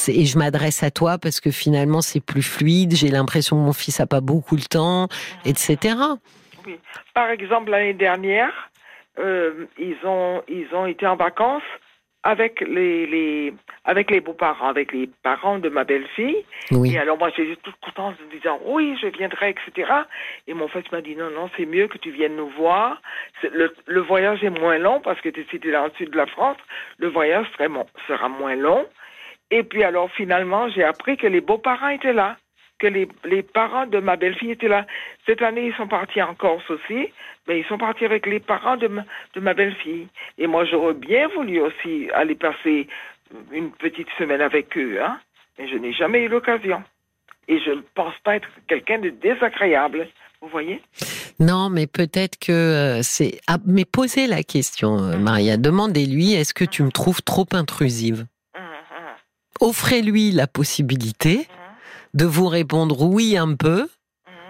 et 0.09 0.25
je 0.25 0.37
m'adresse 0.37 0.83
à 0.83 0.91
toi 0.91 1.17
parce 1.17 1.39
que 1.39 1.51
finalement 1.51 2.01
c'est 2.01 2.19
plus 2.19 2.43
fluide 2.43 2.95
j'ai 2.97 3.07
l'impression 3.07 3.55
que 3.55 3.61
mon 3.61 3.71
fils 3.71 4.01
a 4.01 4.07
pas 4.07 4.19
beaucoup 4.19 4.57
le 4.57 4.63
temps 4.63 5.07
etc 5.45 5.95
Oui. 6.67 6.75
Par 7.13 7.29
exemple, 7.29 7.69
l'année 7.71 7.93
dernière, 7.93 8.51
euh, 9.19 9.65
ils 9.77 9.97
ont 10.05 10.43
ils 10.47 10.67
ont 10.73 10.85
été 10.85 11.05
en 11.07 11.15
vacances 11.15 11.63
avec 12.25 12.61
les, 12.61 13.05
les 13.05 13.53
avec 13.83 14.09
les 14.09 14.21
beaux-parents, 14.21 14.69
avec 14.69 14.93
les 14.93 15.09
parents 15.23 15.59
de 15.59 15.67
ma 15.67 15.83
belle-fille. 15.83 16.45
oui 16.71 16.93
Et 16.95 16.97
alors 16.97 17.17
moi 17.17 17.29
j'étais 17.35 17.57
toute 17.57 17.75
contente 17.81 18.15
en 18.25 18.29
disant 18.33 18.59
oui 18.65 18.97
je 19.01 19.07
viendrai 19.07 19.49
etc. 19.49 19.91
Et 20.47 20.53
mon 20.53 20.69
fils 20.69 20.89
m'a 20.93 21.01
dit 21.01 21.15
non 21.17 21.29
non 21.31 21.49
c'est 21.57 21.65
mieux 21.65 21.87
que 21.87 21.97
tu 21.97 22.11
viennes 22.11 22.37
nous 22.37 22.47
voir. 22.49 23.01
Le, 23.43 23.73
le 23.85 24.01
voyage 24.01 24.41
est 24.43 24.49
moins 24.49 24.77
long 24.77 25.01
parce 25.01 25.19
que 25.19 25.29
tu 25.29 25.41
étais 25.41 25.71
dans 25.71 25.85
le 25.85 25.91
sud 25.97 26.11
de 26.11 26.17
la 26.17 26.25
France. 26.27 26.57
Le 26.97 27.09
voyage 27.09 27.45
serait 27.53 27.67
mo- 27.69 27.89
sera 28.07 28.29
moins 28.29 28.55
long. 28.55 28.85
Et 29.51 29.63
puis 29.63 29.83
alors 29.83 30.09
finalement 30.11 30.69
j'ai 30.69 30.83
appris 30.83 31.17
que 31.17 31.27
les 31.27 31.41
beaux-parents 31.41 31.89
étaient 31.89 32.13
là, 32.13 32.37
que 32.83 32.87
les, 32.87 33.07
les 33.23 33.43
parents 33.43 33.87
de 33.87 33.99
ma 33.99 34.17
belle-fille 34.17 34.51
étaient 34.51 34.67
là. 34.67 34.85
Cette 35.25 35.41
année 35.41 35.67
ils 35.67 35.75
sont 35.75 35.87
partis 35.87 36.21
en 36.21 36.35
Corse 36.35 36.69
aussi, 36.69 37.07
mais 37.47 37.59
ils 37.59 37.65
sont 37.65 37.77
partis 37.77 38.03
avec 38.03 38.25
les 38.25 38.41
parents 38.41 38.75
de 38.75 38.87
ma, 38.87 39.05
de 39.35 39.39
ma 39.39 39.53
belle-fille. 39.53 40.07
Et 40.37 40.47
moi 40.47 40.65
j'aurais 40.65 40.93
bien 40.93 41.29
voulu 41.29 41.61
aussi 41.61 42.09
aller 42.13 42.35
passer 42.35 42.87
une 43.53 43.71
petite 43.71 44.09
semaine 44.17 44.41
avec 44.41 44.77
eux, 44.77 45.01
hein. 45.01 45.17
Mais 45.57 45.69
je 45.69 45.77
n'ai 45.77 45.93
jamais 45.93 46.23
eu 46.23 46.27
l'occasion. 46.27 46.83
Et 47.47 47.59
je 47.59 47.71
ne 47.71 47.81
pense 47.95 48.15
pas 48.23 48.35
être 48.35 48.49
quelqu'un 48.67 48.99
de 48.99 49.09
désagréable. 49.09 50.07
Vous 50.41 50.49
voyez 50.49 50.81
non 51.39 51.69
mais 51.69 51.87
peut-être 51.87 52.37
que 52.37 52.51
euh, 52.51 53.01
c'est 53.01 53.39
ah, 53.47 53.57
mais 53.65 53.85
posez 53.85 54.27
la 54.27 54.43
question 54.43 54.99
euh, 54.99 55.17
Maria 55.17 55.57
demandez-lui 55.57 56.33
est-ce 56.33 56.53
que 56.53 56.63
tu 56.63 56.83
me 56.83 56.91
trouves 56.91 57.23
trop 57.23 57.47
intrusive? 57.53 58.27
Hum, 58.55 58.61
offrez-lui 59.61 60.31
la 60.31 60.45
possibilité 60.45 61.47
de 62.13 62.25
vous 62.25 62.47
répondre 62.47 63.01
oui 63.01 63.37
un 63.37 63.55
peu 63.55 63.89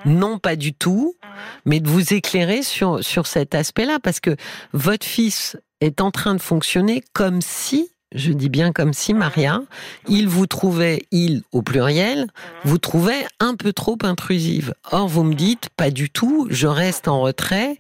hum, 0.06 0.14
non 0.14 0.40
pas 0.40 0.56
du 0.56 0.74
tout 0.74 1.16
hum. 1.24 1.30
mais 1.66 1.80
de 1.80 1.90
vous 1.90 2.14
éclairer 2.14 2.64
sur, 2.64 3.04
sur 3.04 3.28
cet 3.28 3.56
aspect-là, 3.56 4.00
parce 4.00 4.20
que 4.20 4.36
votre 4.74 5.06
fils 5.06 5.58
est 5.82 6.02
en 6.02 6.12
train 6.12 6.36
de 6.36 6.42
fonctionner 6.42 7.04
comme 7.14 7.42
si, 7.42 7.90
je 8.14 8.32
dis 8.32 8.50
bien 8.50 8.72
comme 8.72 8.94
si, 8.94 9.14
Maria, 9.14 9.62
il 10.08 10.28
vous 10.28 10.48
trouvait, 10.48 11.04
il 11.12 11.44
au 11.52 11.62
pluriel, 11.62 12.28
vous 12.64 12.78
trouvait 12.78 13.26
un 13.40 13.56
peu 13.56 13.74
trop 13.74 13.98
intrusive. 14.04 14.74
Or, 14.92 15.08
vous 15.08 15.24
me 15.24 15.34
dites, 15.34 15.70
pas 15.76 15.92
du 15.92 16.10
tout, 16.10 16.48
je 16.50 16.68
reste 16.68 17.08
en 17.08 17.22
retrait 17.22 17.78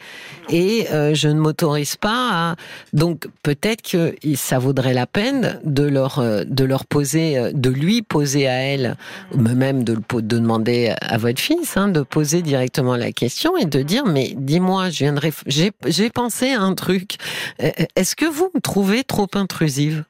et 0.49 0.87
euh, 0.91 1.13
je 1.13 1.27
ne 1.27 1.39
m'autorise 1.39 1.95
pas 1.95 2.29
à... 2.31 2.55
Donc, 2.93 3.27
peut-être 3.43 3.81
que 3.81 4.15
ça 4.35 4.59
vaudrait 4.59 4.93
la 4.93 5.07
peine 5.07 5.59
de 5.63 5.83
leur, 5.83 6.19
euh, 6.19 6.43
de 6.45 6.63
leur 6.63 6.85
poser, 6.85 7.37
euh, 7.37 7.51
de 7.53 7.69
lui 7.69 8.01
poser 8.01 8.47
à 8.47 8.53
elle, 8.53 8.95
même 9.35 9.83
de, 9.83 9.95
de 9.95 10.21
demander 10.21 10.93
à 11.01 11.17
votre 11.17 11.39
fils, 11.39 11.77
hein, 11.77 11.87
de 11.87 12.01
poser 12.01 12.41
directement 12.41 12.95
la 12.95 13.11
question 13.11 13.55
et 13.57 13.65
de 13.65 13.81
dire, 13.81 14.05
mais 14.05 14.33
dis-moi, 14.37 14.89
j'ai 14.89 16.09
pensé 16.09 16.51
à 16.51 16.61
un 16.61 16.73
truc. 16.73 17.17
Est-ce 17.59 18.15
que 18.15 18.25
vous 18.25 18.49
me 18.55 18.59
trouvez 18.59 19.03
trop 19.03 19.27
intrusive? 19.35 20.05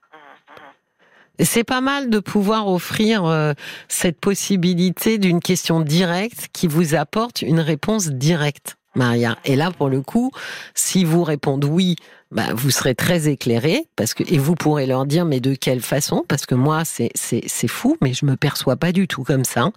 C'est 1.39 1.63
pas 1.63 1.81
mal 1.81 2.09
de 2.09 2.19
pouvoir 2.19 2.67
offrir 2.67 3.25
euh, 3.25 3.53
cette 3.87 4.19
possibilité 4.19 5.17
d'une 5.17 5.39
question 5.39 5.81
directe 5.81 6.49
qui 6.53 6.67
vous 6.67 6.93
apporte 6.93 7.41
une 7.41 7.59
réponse 7.59 8.09
directe, 8.09 8.77
Maria. 8.95 9.37
Et 9.43 9.55
là, 9.55 9.71
pour 9.71 9.89
le 9.89 10.01
coup, 10.01 10.31
si 10.75 11.03
vous 11.03 11.23
répondez 11.23 11.67
oui, 11.67 11.95
bah, 12.33 12.47
vous 12.55 12.71
serez 12.71 12.95
très 12.95 13.27
éclairé 13.29 13.87
parce 13.95 14.15
que 14.15 14.23
et 14.27 14.39
vous 14.39 14.55
pourrez 14.55 14.87
leur 14.87 15.05
dire 15.05 15.23
mais 15.23 15.39
de 15.39 15.53
quelle 15.53 15.81
façon? 15.81 16.25
Parce 16.27 16.47
que 16.47 16.55
moi 16.55 16.83
c'est 16.83 17.11
c'est 17.13 17.43
c'est 17.45 17.67
fou 17.67 17.95
mais 18.01 18.13
je 18.13 18.25
me 18.25 18.35
perçois 18.35 18.75
pas 18.75 18.91
du 18.91 19.07
tout 19.07 19.23
comme 19.23 19.45
ça. 19.45 19.69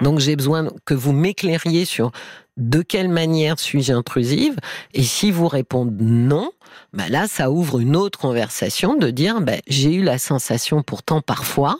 Donc 0.00 0.20
j'ai 0.20 0.36
besoin 0.36 0.68
que 0.84 0.94
vous 0.94 1.12
m'éclairiez 1.12 1.84
sur 1.84 2.12
de 2.56 2.82
quelle 2.82 3.08
manière 3.08 3.58
suis-je 3.58 3.92
intrusive 3.92 4.56
et 4.92 5.02
si 5.02 5.30
vous 5.30 5.48
répondez 5.48 6.04
non 6.04 6.50
bah 6.92 7.04
là 7.08 7.26
ça 7.26 7.50
ouvre 7.50 7.80
une 7.80 7.96
autre 7.96 8.18
conversation 8.18 8.94
de 8.94 9.10
dire 9.10 9.40
bah, 9.40 9.54
j'ai 9.66 9.94
eu 9.94 10.02
la 10.02 10.18
sensation 10.18 10.82
pourtant 10.82 11.20
parfois 11.20 11.78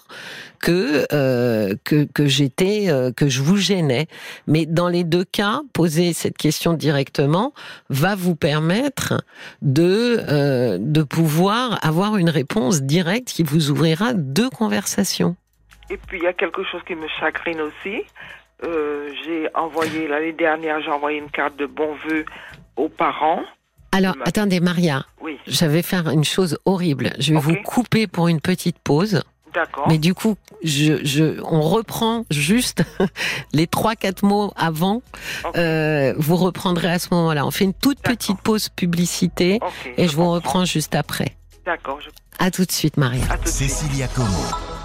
que 0.60 1.06
euh, 1.12 1.74
que 1.84 2.04
que 2.12 2.26
j'étais 2.26 2.86
euh, 2.88 3.12
que 3.12 3.28
je 3.28 3.42
vous 3.42 3.56
gênais 3.56 4.06
mais 4.46 4.66
dans 4.66 4.88
les 4.88 5.04
deux 5.04 5.24
cas 5.24 5.62
poser 5.72 6.12
cette 6.12 6.38
question 6.38 6.72
directement 6.72 7.52
va 7.90 8.14
vous 8.14 8.34
permettre 8.34 9.22
de 9.62 10.18
euh, 10.28 10.78
de 10.80 11.02
pouvoir 11.02 11.78
avoir 11.82 12.16
une 12.16 12.30
réponse 12.30 12.82
directe 12.82 13.28
qui 13.28 13.42
vous 13.42 13.70
ouvrira 13.70 14.14
deux 14.14 14.50
conversations. 14.50 15.36
Et 15.90 15.96
puis 15.96 16.18
il 16.18 16.24
y 16.24 16.26
a 16.26 16.32
quelque 16.32 16.64
chose 16.64 16.80
qui 16.86 16.94
me 16.94 17.06
chagrine 17.20 17.60
aussi. 17.60 18.02
Euh, 18.62 19.10
j'ai 19.24 19.48
envoyé 19.54 20.06
l'année 20.08 20.32
dernière, 20.32 20.80
j'ai 20.80 20.90
envoyé 20.90 21.18
une 21.18 21.30
carte 21.30 21.56
de 21.56 21.66
bons 21.66 21.94
vœux 22.08 22.24
aux 22.76 22.88
parents. 22.88 23.42
Alors, 23.92 24.16
Ma- 24.16 24.24
attendez, 24.26 24.60
Maria, 24.60 25.04
Oui, 25.20 25.38
j'avais 25.46 25.82
faire 25.82 26.08
une 26.10 26.24
chose 26.24 26.58
horrible. 26.64 27.12
Je 27.18 27.32
vais 27.34 27.40
vous 27.40 27.56
couper 27.64 28.06
pour 28.06 28.28
une 28.28 28.40
petite 28.40 28.78
pause. 28.78 29.22
d'accord. 29.54 29.86
Mais 29.88 29.98
du 29.98 30.14
coup, 30.14 30.36
je, 30.64 31.04
je, 31.04 31.40
on 31.44 31.60
reprend 31.60 32.24
juste 32.30 32.82
les 33.52 33.66
trois, 33.68 33.94
quatre 33.94 34.24
mots 34.24 34.52
avant. 34.56 35.02
Euh, 35.56 36.12
vous 36.16 36.36
reprendrez 36.36 36.90
à 36.90 36.98
ce 36.98 37.08
moment-là. 37.12 37.46
On 37.46 37.50
fait 37.52 37.64
une 37.64 37.74
toute 37.74 38.00
petite 38.00 38.40
pause 38.40 38.68
publicité 38.68 39.60
et 39.96 40.08
je 40.08 40.16
vous 40.16 40.30
reprends 40.30 40.64
juste 40.64 40.94
après. 40.94 41.36
D'accord, 41.64 42.00
je... 42.00 42.08
À 42.44 42.50
tout 42.50 42.64
de 42.64 42.72
suite, 42.72 42.96
Maria. 42.96 43.22
Cécilia 43.44 44.08
Como, 44.08 44.26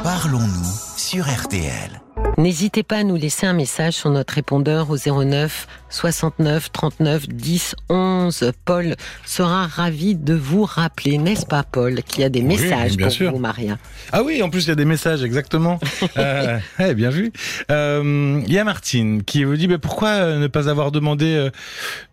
parlons-nous 0.03 0.97
sur 0.97 1.25
RTL. 1.25 1.99
N'hésitez 2.37 2.83
pas 2.83 2.97
à 2.97 3.03
nous 3.03 3.15
laisser 3.15 3.45
un 3.45 3.53
message 3.53 3.93
sur 3.93 4.09
notre 4.09 4.33
répondeur 4.33 4.89
au 4.89 4.97
09 4.97 5.67
69 5.89 6.71
39 6.71 7.27
10 7.29 7.75
11. 7.89 8.51
Paul 8.65 8.95
sera 9.25 9.67
ravi 9.67 10.15
de 10.15 10.33
vous 10.33 10.63
rappeler, 10.63 11.17
n'est-ce 11.17 11.45
pas 11.45 11.63
Paul, 11.63 12.01
qu'il 12.03 12.21
y 12.21 12.23
a 12.23 12.29
des 12.29 12.41
messages 12.41 12.95
bien 12.97 13.07
pour 13.07 13.15
sûr. 13.15 13.31
vous, 13.31 13.39
Maria? 13.39 13.77
Ah 14.11 14.23
oui, 14.23 14.41
en 14.41 14.49
plus 14.49 14.65
il 14.65 14.69
y 14.69 14.71
a 14.71 14.75
des 14.75 14.85
messages, 14.85 15.23
exactement. 15.23 15.79
euh, 16.17 16.59
ouais, 16.79 16.93
bien 16.93 17.09
vu. 17.09 17.31
Euh, 17.71 18.41
Il 18.45 18.53
y 18.53 18.57
a 18.57 18.63
Martine 18.63 19.23
qui 19.23 19.43
vous 19.43 19.55
dit 19.55 19.67
mais 19.67 19.77
pourquoi 19.77 20.09
euh, 20.09 20.39
ne 20.39 20.47
pas 20.47 20.69
avoir 20.69 20.91
demandé 20.91 21.33
euh, 21.35 21.49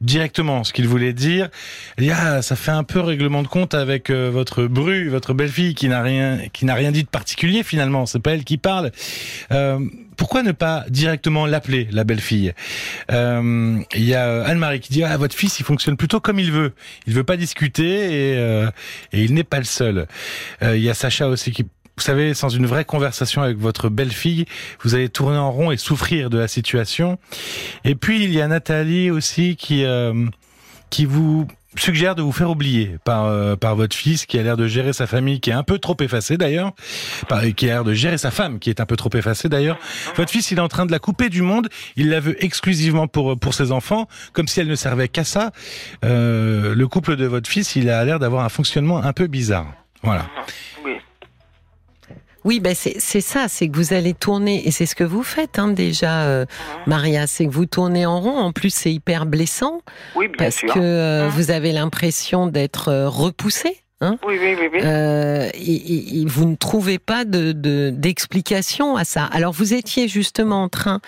directement 0.00 0.64
ce 0.64 0.72
qu'il 0.72 0.88
voulait 0.88 1.12
dire? 1.12 1.48
Il 1.98 2.04
y 2.04 2.10
a, 2.10 2.42
ça 2.42 2.56
fait 2.56 2.70
un 2.70 2.84
peu 2.84 3.00
règlement 3.00 3.42
de 3.42 3.48
compte 3.48 3.74
avec 3.74 4.10
votre 4.10 4.66
bru, 4.66 5.08
votre 5.08 5.34
belle-fille 5.34 5.74
qui 5.74 5.88
n'a 5.88 6.02
rien, 6.02 6.38
qui 6.52 6.64
n'a 6.64 6.74
rien 6.74 6.92
dit 6.92 7.02
de 7.02 7.08
particulier 7.08 7.62
finalement. 7.62 8.06
C'est 8.06 8.20
pas 8.20 8.32
elle 8.32 8.44
qui 8.44 8.58
parle. 8.58 8.90
Euh, 10.16 10.26
pourquoi 10.26 10.42
ne 10.42 10.52
pas 10.52 10.84
directement 10.88 11.46
l'appeler, 11.46 11.88
la 11.92 12.04
belle-fille 12.04 12.52
Euh, 13.10 13.78
Il 13.94 14.04
y 14.04 14.14
a 14.14 14.44
Anne-Marie 14.44 14.80
qui 14.80 14.92
dit 14.92 15.04
ah 15.04 15.16
votre 15.16 15.34
fils 15.34 15.60
il 15.60 15.64
fonctionne 15.64 15.96
plutôt 15.96 16.20
comme 16.20 16.38
il 16.38 16.52
veut. 16.52 16.72
Il 17.06 17.14
veut 17.14 17.24
pas 17.24 17.36
discuter 17.36 18.32
et, 18.32 18.38
euh, 18.38 18.70
et 19.12 19.22
il 19.22 19.34
n'est 19.34 19.44
pas 19.44 19.58
le 19.58 19.64
seul. 19.64 20.06
Euh, 20.62 20.76
Il 20.76 20.82
y 20.82 20.90
a 20.90 20.94
Sacha 20.94 21.28
aussi 21.28 21.50
qui 21.52 21.62
vous 21.98 22.02
savez, 22.02 22.34
sans 22.34 22.50
une 22.50 22.66
vraie 22.66 22.84
conversation 22.84 23.40
avec 23.40 23.56
votre 23.56 23.88
belle-fille, 23.88 24.44
vous 24.82 24.94
allez 24.94 25.08
tourner 25.08 25.38
en 25.38 25.50
rond 25.50 25.70
et 25.70 25.78
souffrir 25.78 26.28
de 26.28 26.36
la 26.36 26.46
situation. 26.46 27.18
Et 27.84 27.94
puis 27.94 28.22
il 28.22 28.32
y 28.34 28.40
a 28.42 28.48
Nathalie 28.48 29.10
aussi 29.10 29.56
qui 29.56 29.84
euh, 29.84 30.26
qui 30.90 31.06
vous 31.06 31.46
suggère 31.80 32.14
de 32.14 32.22
vous 32.22 32.32
faire 32.32 32.50
oublier 32.50 32.96
par 33.04 33.26
euh, 33.26 33.56
par 33.56 33.76
votre 33.76 33.94
fils 33.96 34.26
qui 34.26 34.38
a 34.38 34.42
l'air 34.42 34.56
de 34.56 34.66
gérer 34.66 34.92
sa 34.92 35.06
famille 35.06 35.40
qui 35.40 35.50
est 35.50 35.54
un 35.54 35.62
peu 35.62 35.78
trop 35.78 35.96
effacée 36.00 36.36
d'ailleurs, 36.36 36.72
par- 37.28 37.42
qui 37.56 37.66
a 37.66 37.74
l'air 37.74 37.84
de 37.84 37.92
gérer 37.94 38.18
sa 38.18 38.30
femme 38.30 38.58
qui 38.58 38.70
est 38.70 38.80
un 38.80 38.86
peu 38.86 38.96
trop 38.96 39.10
effacée 39.14 39.48
d'ailleurs. 39.48 39.78
Votre 40.16 40.30
fils, 40.30 40.50
il 40.50 40.58
est 40.58 40.60
en 40.62 40.68
train 40.68 40.86
de 40.86 40.92
la 40.92 40.98
couper 40.98 41.28
du 41.28 41.42
monde. 41.42 41.68
Il 41.96 42.10
la 42.10 42.20
veut 42.20 42.42
exclusivement 42.44 43.06
pour 43.08 43.38
pour 43.38 43.54
ses 43.54 43.72
enfants, 43.72 44.08
comme 44.32 44.48
si 44.48 44.60
elle 44.60 44.68
ne 44.68 44.74
servait 44.74 45.08
qu'à 45.08 45.24
ça. 45.24 45.52
Euh, 46.04 46.74
le 46.74 46.88
couple 46.88 47.16
de 47.16 47.26
votre 47.26 47.48
fils, 47.48 47.76
il 47.76 47.88
a 47.90 48.04
l'air 48.04 48.18
d'avoir 48.18 48.44
un 48.44 48.48
fonctionnement 48.48 48.98
un 49.02 49.12
peu 49.12 49.26
bizarre. 49.26 49.72
Voilà. 50.02 50.26
Oui. 50.84 50.92
Oui, 52.46 52.60
ben 52.60 52.74
c'est 52.76 53.20
ça, 53.20 53.48
c'est 53.48 53.68
que 53.68 53.76
vous 53.76 53.92
allez 53.92 54.14
tourner, 54.14 54.66
et 54.66 54.70
c'est 54.70 54.86
ce 54.86 54.94
que 54.94 55.02
vous 55.04 55.24
faites 55.24 55.58
hein, 55.58 55.68
déjà, 55.68 56.22
euh, 56.26 56.46
Maria, 56.86 57.26
c'est 57.26 57.44
que 57.44 57.50
vous 57.50 57.66
tournez 57.66 58.06
en 58.06 58.20
rond. 58.20 58.38
En 58.38 58.52
plus, 58.52 58.72
c'est 58.72 58.92
hyper 58.92 59.26
blessant 59.26 59.80
Oui, 60.14 60.28
bien 60.28 60.36
parce 60.38 60.56
sûr. 60.56 60.72
que 60.72 60.78
euh, 60.80 61.24
Mhm. 61.26 61.30
vous 61.32 61.50
avez 61.50 61.72
l'impression 61.72 62.46
d'être 62.46 62.88
euh, 62.88 63.08
repoussé. 63.08 63.82
Hein 64.00 64.16
Oui, 64.26 64.36
oui, 64.40 64.54
oui, 64.60 64.68
oui. 64.74 64.80
Euh, 64.84 65.48
et, 65.54 66.24
vous 66.26 66.44
ne 66.44 66.54
trouvez 66.54 66.98
pas 66.98 67.24
de 67.24 67.52
de- 67.52 67.90
d'explication 67.90 68.94
à 68.96 69.04
ça. 69.04 69.24
Alors 69.24 69.52
vous 69.52 69.72
étiez 69.74 70.06
justement 70.06 70.62
en 70.62 70.68
train 70.68 71.00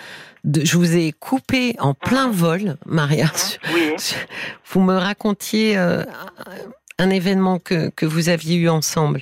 de, 0.43 0.65
je 0.65 0.75
vous 0.75 0.95
ai 0.97 1.11
coupé 1.11 1.75
en 1.79 1.93
plein 1.93 2.29
vol, 2.31 2.77
Maria. 2.85 3.27
oui. 3.73 3.93
Vous 4.71 4.81
me 4.81 4.95
racontiez 4.97 5.77
euh, 5.77 6.03
un 6.97 7.09
événement 7.11 7.59
que 7.59 7.89
que 7.89 8.05
vous 8.07 8.27
aviez 8.29 8.55
eu 8.57 8.69
ensemble. 8.69 9.21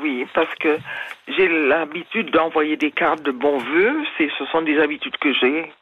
Oui, 0.00 0.24
parce 0.34 0.54
que 0.60 0.78
j'ai 1.36 1.48
l'habitude 1.48 2.30
d'envoyer 2.30 2.76
des 2.76 2.90
cartes 2.90 3.22
de 3.22 3.30
bons 3.30 3.58
vœux. 3.58 3.96
C'est, 4.16 4.28
ce 4.38 4.44
sont 4.46 4.62
des 4.62 4.78
habitudes 4.78 5.16
que 5.18 5.32
j'ai, 5.32 5.72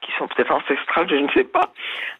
qui 0.00 0.12
sont 0.18 0.28
peut-être 0.28 0.52
ancestrales, 0.52 1.08
je 1.08 1.16
ne 1.16 1.28
sais 1.30 1.44
pas. 1.44 1.72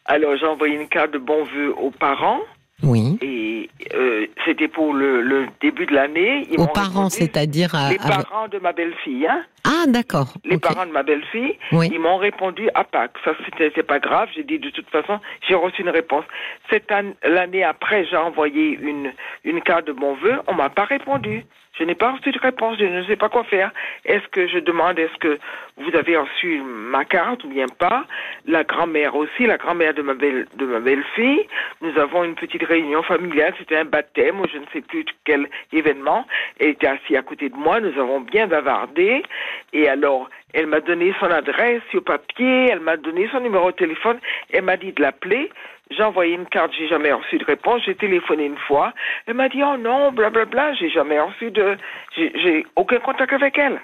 Alors 0.05 0.37
j'ai 0.37 0.47
envoyé 0.47 0.75
une 0.77 0.89
carte 0.89 1.13
de 1.13 1.19
bons 1.19 1.45
vœux 1.45 1.75
aux 1.77 1.91
parents 1.91 2.41
Oui. 2.83 3.19
et 3.23 3.71
euh, 3.95 4.27
c'était 4.45 4.69
pour 4.69 4.93
le, 4.95 5.23
le 5.23 5.47
début 5.61 5.87
de 5.87 5.95
l'année. 5.95 6.47
Aux 6.59 6.67
parents, 6.67 7.11
c'est-à-dire 7.11 7.75
à, 7.75 7.91
les 7.91 7.99
parents 7.99 8.49
de 8.49 8.59
ma 8.59 8.73
belle-fille, 8.73 9.27
hein. 9.27 9.45
Ah, 9.67 9.85
d'accord. 9.89 10.35
Les 10.45 10.59
parents 10.59 10.87
de 10.87 10.91
ma 10.93 11.03
belle-fille, 11.03 11.57
Oui. 11.73 11.89
ils 11.93 11.99
m'ont 11.99 12.17
répondu 12.19 12.69
à 12.75 12.85
Pâques. 12.85 13.17
Ça, 13.25 13.33
c'était 13.59 13.83
pas 13.83 13.99
grave. 13.99 14.29
J'ai 14.35 14.43
dit 14.45 14.59
de 14.59 14.71
toute 14.71 14.89
façon, 14.91 15.21
j'ai 15.49 15.55
reçu 15.55 15.83
une 15.83 15.89
réponse. 15.91 16.25
Cette 16.71 16.91
année, 16.93 17.15
l'année 17.25 17.65
après, 17.65 18.05
j'ai 18.07 18.17
envoyé 18.17 18.79
une 18.81 19.13
une 19.45 19.61
carte 19.63 19.87
de 19.87 19.93
bon 19.93 20.15
vœu. 20.15 20.41
On 20.49 20.55
m'a 20.55 20.69
pas 20.71 20.85
répondu. 20.85 21.45
Je 21.77 21.83
n'ai 21.83 21.97
pas 21.97 22.13
reçu 22.13 22.31
de 22.31 22.39
réponse. 22.39 22.77
Je 22.79 22.85
ne 22.85 23.03
sais 23.05 23.17
pas 23.17 23.29
quoi 23.29 23.43
faire. 23.45 23.73
Est-ce 24.05 24.29
que 24.29 24.47
je 24.47 24.61
demande, 24.61 24.97
est-ce 24.97 25.17
que 25.19 25.41
vous 25.77 25.97
avez 25.97 26.17
reçu 26.17 26.63
ma 26.65 27.05
carte 27.05 27.43
ou 27.43 27.49
bien 27.49 27.67
pas? 27.67 28.05
La 28.47 28.63
grand-mère 28.63 29.17
aussi, 29.17 29.45
la 29.47 29.57
grand-mère 29.57 29.93
de 29.93 30.03
ma 30.03 30.15
belle 30.15 30.47
de 30.57 30.67
ma 30.67 30.79
belle-fille. 30.79 31.49
Nous 31.81 31.99
avons 31.99 32.23
une 32.23 32.37
petite 32.37 32.63
réunion 32.63 33.03
familiale. 33.03 33.55
C'était 33.59 33.77
un 33.79 33.85
baptême 33.87 34.39
ou 34.41 34.47
je 34.53 34.59
ne 34.59 34.67
sais 34.73 34.83
plus 34.83 35.05
quel 35.25 35.49
événement. 35.73 36.27
Elle 36.61 36.69
était 36.71 36.87
assise 36.87 37.17
à 37.17 37.23
côté 37.23 37.49
de 37.49 37.57
moi. 37.57 37.81
Nous 37.81 37.99
avons 37.99 38.21
bien 38.21 38.47
bavardé. 38.47 39.25
Et 39.73 39.89
alors, 39.89 40.29
elle 40.53 40.67
m'a 40.67 40.81
donné 40.81 41.15
son 41.21 41.31
adresse 41.31 41.83
sur 41.91 42.03
papier, 42.05 42.69
elle 42.71 42.81
m'a 42.81 42.97
donné 42.97 43.29
son 43.31 43.41
numéro 43.41 43.71
de 43.71 43.77
téléphone, 43.77 44.19
elle 44.53 44.63
m'a 44.63 44.77
dit 44.77 44.93
de 44.93 45.03
l'appeler. 45.03 45.51
J'ai 45.91 46.03
envoyé 46.03 46.35
une 46.35 46.47
carte, 46.47 46.73
j'ai 46.79 46.89
jamais 46.89 47.13
reçu 47.13 47.39
de 47.39 47.45
réponse. 47.45 47.83
J'ai 47.85 47.95
téléphoné 47.95 48.47
une 48.47 48.57
fois. 48.57 48.93
Elle 49.27 49.35
m'a 49.35 49.49
dit 49.49 49.63
oh 49.63 49.77
non, 49.77 50.13
blablabla, 50.13 50.75
j'ai 50.75 50.89
jamais 50.89 51.21
reçu 51.21 51.51
de, 51.51 51.77
j'ai 52.17 52.67
aucun 52.77 52.99
contact 52.99 53.33
avec 53.33 53.59
elle. 53.59 53.81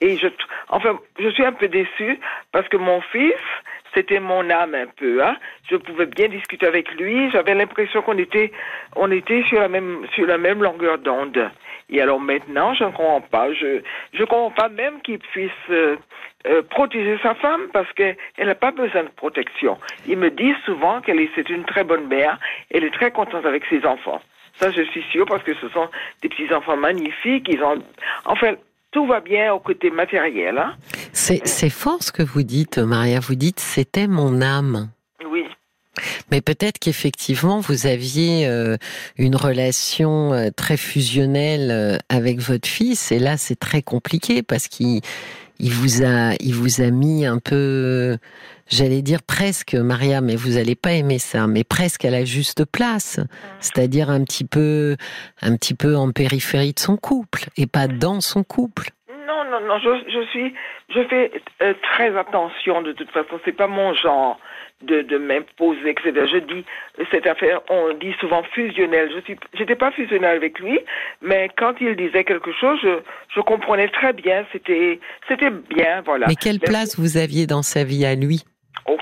Et 0.00 0.16
je, 0.16 0.26
enfin, 0.68 0.98
je 1.18 1.28
suis 1.28 1.44
un 1.44 1.52
peu 1.52 1.68
déçue 1.68 2.18
parce 2.50 2.66
que 2.68 2.76
mon 2.76 3.00
fils, 3.12 3.34
c'était 3.94 4.20
mon 4.20 4.48
âme 4.50 4.74
un 4.74 4.86
peu. 4.86 5.22
Hein. 5.22 5.36
Je 5.70 5.76
pouvais 5.76 6.06
bien 6.06 6.28
discuter 6.28 6.66
avec 6.66 6.90
lui. 6.92 7.30
J'avais 7.30 7.54
l'impression 7.54 8.02
qu'on 8.02 8.18
était, 8.18 8.52
on 8.96 9.10
était 9.10 9.42
sur 9.44 9.60
la 9.60 9.68
même, 9.68 10.06
sur 10.14 10.26
la 10.26 10.38
même 10.38 10.62
longueur 10.62 10.98
d'onde. 10.98 11.50
Et 11.90 12.00
alors 12.00 12.20
maintenant, 12.20 12.74
je 12.74 12.84
ne 12.84 12.90
comprends 12.90 13.20
pas. 13.20 13.52
Je, 13.52 13.82
je 14.14 14.24
comprends 14.24 14.50
pas 14.50 14.68
même 14.68 15.02
qu'il 15.02 15.18
puisse 15.18 15.50
euh, 15.70 15.96
euh, 16.46 16.62
protéger 16.62 17.18
sa 17.22 17.34
femme 17.34 17.68
parce 17.72 17.90
qu'elle 17.92 18.16
n'a 18.38 18.54
pas 18.54 18.70
besoin 18.70 19.04
de 19.04 19.08
protection. 19.10 19.78
Il 20.06 20.18
me 20.18 20.30
dit 20.30 20.54
souvent 20.64 21.00
qu'elle 21.00 21.20
est, 21.20 21.30
c'est 21.34 21.50
une 21.50 21.64
très 21.64 21.84
bonne 21.84 22.06
mère. 22.08 22.38
Elle 22.70 22.84
est 22.84 22.94
très 22.94 23.10
contente 23.10 23.44
avec 23.44 23.64
ses 23.66 23.84
enfants. 23.84 24.20
Ça, 24.54 24.70
je 24.70 24.82
suis 24.82 25.02
sûre 25.10 25.26
parce 25.26 25.42
que 25.42 25.54
ce 25.54 25.68
sont 25.68 25.88
des 26.22 26.28
petits 26.28 26.52
enfants 26.52 26.76
magnifiques. 26.76 27.48
Ils 27.48 27.62
ont, 27.62 27.82
enfin, 28.24 28.54
tout 28.92 29.06
va 29.06 29.20
bien 29.20 29.52
au 29.52 29.58
côté 29.58 29.90
matériel. 29.90 30.58
Hein. 30.58 30.74
C'est 31.12 31.46
c'est 31.46 31.70
fort 31.70 32.02
ce 32.02 32.12
que 32.12 32.22
vous 32.22 32.42
dites, 32.42 32.78
Maria. 32.78 33.18
Vous 33.20 33.34
dites 33.34 33.58
c'était 33.58 34.06
mon 34.06 34.40
âme. 34.40 34.90
Oui. 35.28 35.44
Mais 36.30 36.40
peut-être 36.40 36.78
qu'effectivement 36.78 37.60
vous 37.60 37.86
aviez 37.86 38.46
euh, 38.46 38.76
une 39.18 39.34
relation 39.34 40.32
euh, 40.32 40.50
très 40.54 40.76
fusionnelle 40.76 41.70
euh, 41.70 41.98
avec 42.08 42.38
votre 42.38 42.68
fils, 42.68 43.12
et 43.12 43.18
là 43.18 43.36
c'est 43.36 43.58
très 43.58 43.82
compliqué 43.82 44.42
parce 44.42 44.68
qu'il 44.68 45.00
il 45.62 45.72
vous 45.72 46.02
a 46.02 46.34
il 46.40 46.54
vous 46.54 46.82
a 46.82 46.90
mis 46.90 47.24
un 47.24 47.38
peu, 47.38 48.16
j'allais 48.68 49.00
dire 49.00 49.20
presque 49.22 49.74
Maria, 49.74 50.20
mais 50.20 50.34
vous 50.34 50.58
allez 50.58 50.74
pas 50.74 50.92
aimer 50.92 51.18
ça, 51.18 51.46
mais 51.46 51.62
presque 51.64 52.04
à 52.04 52.10
la 52.10 52.24
juste 52.24 52.64
place, 52.64 53.20
c'est-à-dire 53.60 54.10
un 54.10 54.24
petit 54.24 54.44
peu 54.44 54.96
un 55.40 55.56
petit 55.56 55.74
peu 55.74 55.96
en 55.96 56.10
périphérie 56.10 56.72
de 56.72 56.80
son 56.80 56.96
couple 56.96 57.44
et 57.56 57.66
pas 57.66 57.86
dans 57.86 58.20
son 58.20 58.42
couple. 58.42 58.90
Non, 59.26 59.44
non, 59.50 59.60
non, 59.66 59.78
je, 59.78 60.10
je 60.10 60.26
suis, 60.30 60.52
je 60.90 61.04
fais 61.08 61.30
euh, 61.62 61.74
très 61.94 62.16
attention 62.18 62.82
de 62.82 62.92
toute 62.92 63.10
façon. 63.10 63.38
C'est 63.44 63.56
pas 63.56 63.68
mon 63.68 63.94
genre 63.94 64.38
de, 64.82 65.02
de 65.02 65.18
m'imposer, 65.18 65.90
etc. 65.90 66.12
Je 66.32 66.38
dis 66.38 66.64
cette 67.10 67.26
affaire, 67.26 67.60
on 67.68 67.94
dit 67.94 68.14
souvent 68.20 68.42
fusionnelle. 68.42 69.10
Je 69.14 69.20
suis, 69.20 69.36
j'étais 69.54 69.76
pas 69.76 69.90
fusionnelle 69.92 70.36
avec 70.36 70.58
lui, 70.58 70.78
mais 71.20 71.48
quand 71.56 71.74
il 71.80 71.96
disait 71.96 72.24
quelque 72.24 72.52
chose, 72.52 72.78
je, 72.82 72.98
je 73.34 73.40
comprenais 73.40 73.88
très 73.88 74.12
bien. 74.12 74.44
C'était, 74.52 75.00
c'était 75.28 75.50
bien, 75.50 76.02
voilà. 76.04 76.26
Mais 76.28 76.36
quelle 76.36 76.60
place 76.60 76.98
vous 76.98 77.16
aviez 77.16 77.46
dans 77.46 77.62
sa 77.62 77.84
vie 77.84 78.04
à 78.04 78.14
lui? 78.14 78.44
Oh, 78.86 78.98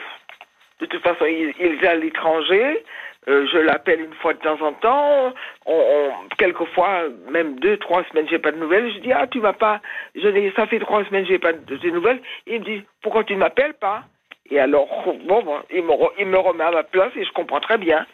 de 0.81 0.87
toute 0.87 1.03
façon, 1.03 1.25
il, 1.27 1.53
il 1.59 1.83
est 1.83 1.87
à 1.87 1.95
l'étranger. 1.95 2.85
Euh, 3.29 3.47
je 3.53 3.59
l'appelle 3.59 4.01
une 4.01 4.15
fois 4.15 4.33
de 4.33 4.39
temps 4.39 4.61
en 4.63 4.73
temps. 4.73 5.35
On, 5.67 5.75
on, 5.75 6.11
quelquefois, 6.39 7.03
même 7.31 7.61
deux, 7.61 7.77
trois 7.77 8.03
semaines, 8.05 8.27
j'ai 8.31 8.39
pas 8.39 8.51
de 8.51 8.57
nouvelles. 8.57 8.91
Je 8.95 8.99
dis 9.01 9.13
ah 9.13 9.27
tu 9.27 9.41
m'as 9.41 9.53
pas. 9.53 9.83
Je 10.15 10.53
ça 10.57 10.67
fait 10.67 10.79
trois 10.79 11.05
semaines, 11.05 11.27
j'ai 11.27 11.39
pas 11.39 11.53
de, 11.53 11.77
de 11.77 11.91
nouvelles. 11.91 12.21
Il 12.47 12.61
me 12.61 12.65
dit 12.65 12.83
pourquoi 13.03 13.25
tu 13.25 13.35
ne 13.35 13.41
m'appelles 13.41 13.75
pas? 13.75 14.05
Et 14.51 14.59
alors 14.59 14.89
bon, 15.27 15.43
bon 15.43 15.57
il 15.73 15.83
me 15.83 15.93
re- 15.93 16.13
il 16.19 16.27
me 16.27 16.39
remet 16.39 16.65
à 16.65 16.71
ma 16.71 16.83
place 16.83 17.13
et 17.17 17.25
je 17.25 17.33
comprends 17.33 17.61
très 17.61 17.79
bien. 17.79 18.07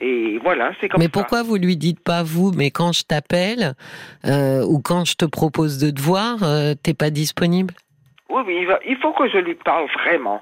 Et 0.00 0.38
voilà, 0.42 0.72
c'est 0.80 0.88
comme 0.88 0.98
Mais 0.98 1.04
ça. 1.06 1.12
pourquoi 1.12 1.42
vous 1.44 1.54
lui 1.56 1.76
dites 1.76 2.00
pas 2.02 2.24
vous 2.24 2.50
Mais 2.56 2.70
quand 2.72 2.92
je 2.92 3.04
t'appelle 3.04 3.74
euh, 4.26 4.64
ou 4.64 4.80
quand 4.80 5.04
je 5.04 5.14
te 5.14 5.24
propose 5.24 5.78
de 5.78 5.90
te 5.90 6.00
voir, 6.00 6.42
euh, 6.42 6.74
t'es 6.82 6.94
pas 6.94 7.10
disponible? 7.10 7.74
Oui, 8.28 8.42
oui, 8.46 8.56
il, 8.62 8.66
va- 8.66 8.80
il 8.86 8.96
faut 8.96 9.12
que 9.12 9.28
je 9.28 9.38
lui 9.38 9.54
parle 9.54 9.86
vraiment. 10.02 10.40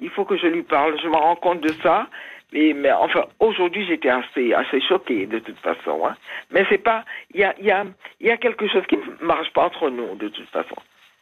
Il 0.00 0.08
faut 0.08 0.24
que 0.24 0.38
je 0.38 0.46
lui 0.46 0.62
parle. 0.62 0.98
Je 1.02 1.08
me 1.08 1.16
rends 1.16 1.36
compte 1.36 1.60
de 1.60 1.72
ça. 1.82 2.06
Mais, 2.54 2.72
mais 2.72 2.92
enfin, 2.92 3.24
aujourd'hui, 3.40 3.84
j'étais 3.86 4.08
assez, 4.08 4.54
assez 4.54 4.80
choquée 4.80 5.26
de 5.26 5.38
toute 5.40 5.58
façon. 5.58 6.06
Hein. 6.06 6.14
Mais 6.50 6.64
c'est 6.70 6.78
pas. 6.78 7.04
Il 7.34 7.40
y 7.40 7.44
a, 7.44 7.54
y, 7.60 7.70
a, 7.70 7.84
y 8.22 8.30
a 8.30 8.36
quelque 8.38 8.66
chose 8.68 8.84
qui 8.88 8.96
ne 8.96 9.26
marche 9.26 9.52
pas 9.52 9.66
entre 9.66 9.90
nous, 9.90 10.14
de 10.14 10.28
toute 10.28 10.48
façon. 10.48 10.76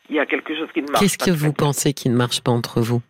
Il 0.08 0.14
y 0.16 0.20
a 0.20 0.26
quelque 0.26 0.54
chose 0.54 0.68
qui 0.72 0.82
ne 0.82 0.88
marche 0.88 1.00
Qu'est-ce 1.00 1.18
pas. 1.18 1.24
que 1.24 1.30
très 1.30 1.38
vous 1.38 1.52
pensez 1.52 1.92
qui 1.94 2.08
ne 2.10 2.14
marche 2.16 2.42
pas 2.42 2.52
entre 2.52 2.80
vous? 2.80 3.00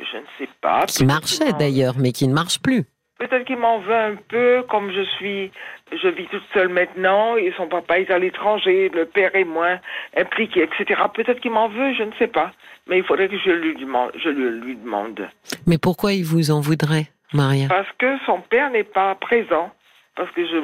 Je 0.00 0.16
ne 0.18 0.24
sais 0.38 0.48
pas. 0.60 0.86
Qui 0.86 1.04
marchait 1.04 1.52
d'ailleurs, 1.58 1.94
mais 1.98 2.12
qui 2.12 2.26
ne 2.28 2.34
marche 2.34 2.60
plus. 2.60 2.84
Peut-être 3.18 3.44
qu'il 3.44 3.58
m'en 3.58 3.80
veut 3.80 3.94
un 3.94 4.16
peu, 4.16 4.64
comme 4.70 4.90
je 4.92 5.02
suis, 5.02 5.50
je 5.92 6.08
vis 6.08 6.26
toute 6.28 6.42
seule 6.54 6.70
maintenant, 6.70 7.36
et 7.36 7.52
son 7.54 7.68
papa 7.68 7.98
est 8.00 8.10
à 8.10 8.18
l'étranger, 8.18 8.90
le 8.94 9.04
père 9.04 9.34
est 9.36 9.44
moins 9.44 9.78
impliqué, 10.16 10.62
etc. 10.62 11.02
Peut-être 11.12 11.40
qu'il 11.40 11.50
m'en 11.50 11.68
veut, 11.68 11.92
je 11.94 12.04
ne 12.04 12.12
sais 12.18 12.28
pas. 12.28 12.52
Mais 12.88 12.98
il 12.98 13.04
faudrait 13.04 13.28
que 13.28 13.38
je 13.38 13.50
lui 13.50 13.76
demande. 13.76 14.10
Je 14.16 14.30
lui 14.30 14.74
demande. 14.76 15.28
Mais 15.66 15.76
pourquoi 15.76 16.14
il 16.14 16.24
vous 16.24 16.50
en 16.50 16.60
voudrait, 16.60 17.08
Maria? 17.34 17.68
Parce 17.68 17.92
que 17.98 18.18
son 18.24 18.40
père 18.40 18.70
n'est 18.70 18.84
pas 18.84 19.14
présent. 19.16 19.70
Parce 20.16 20.30
que 20.30 20.44
je, 20.44 20.56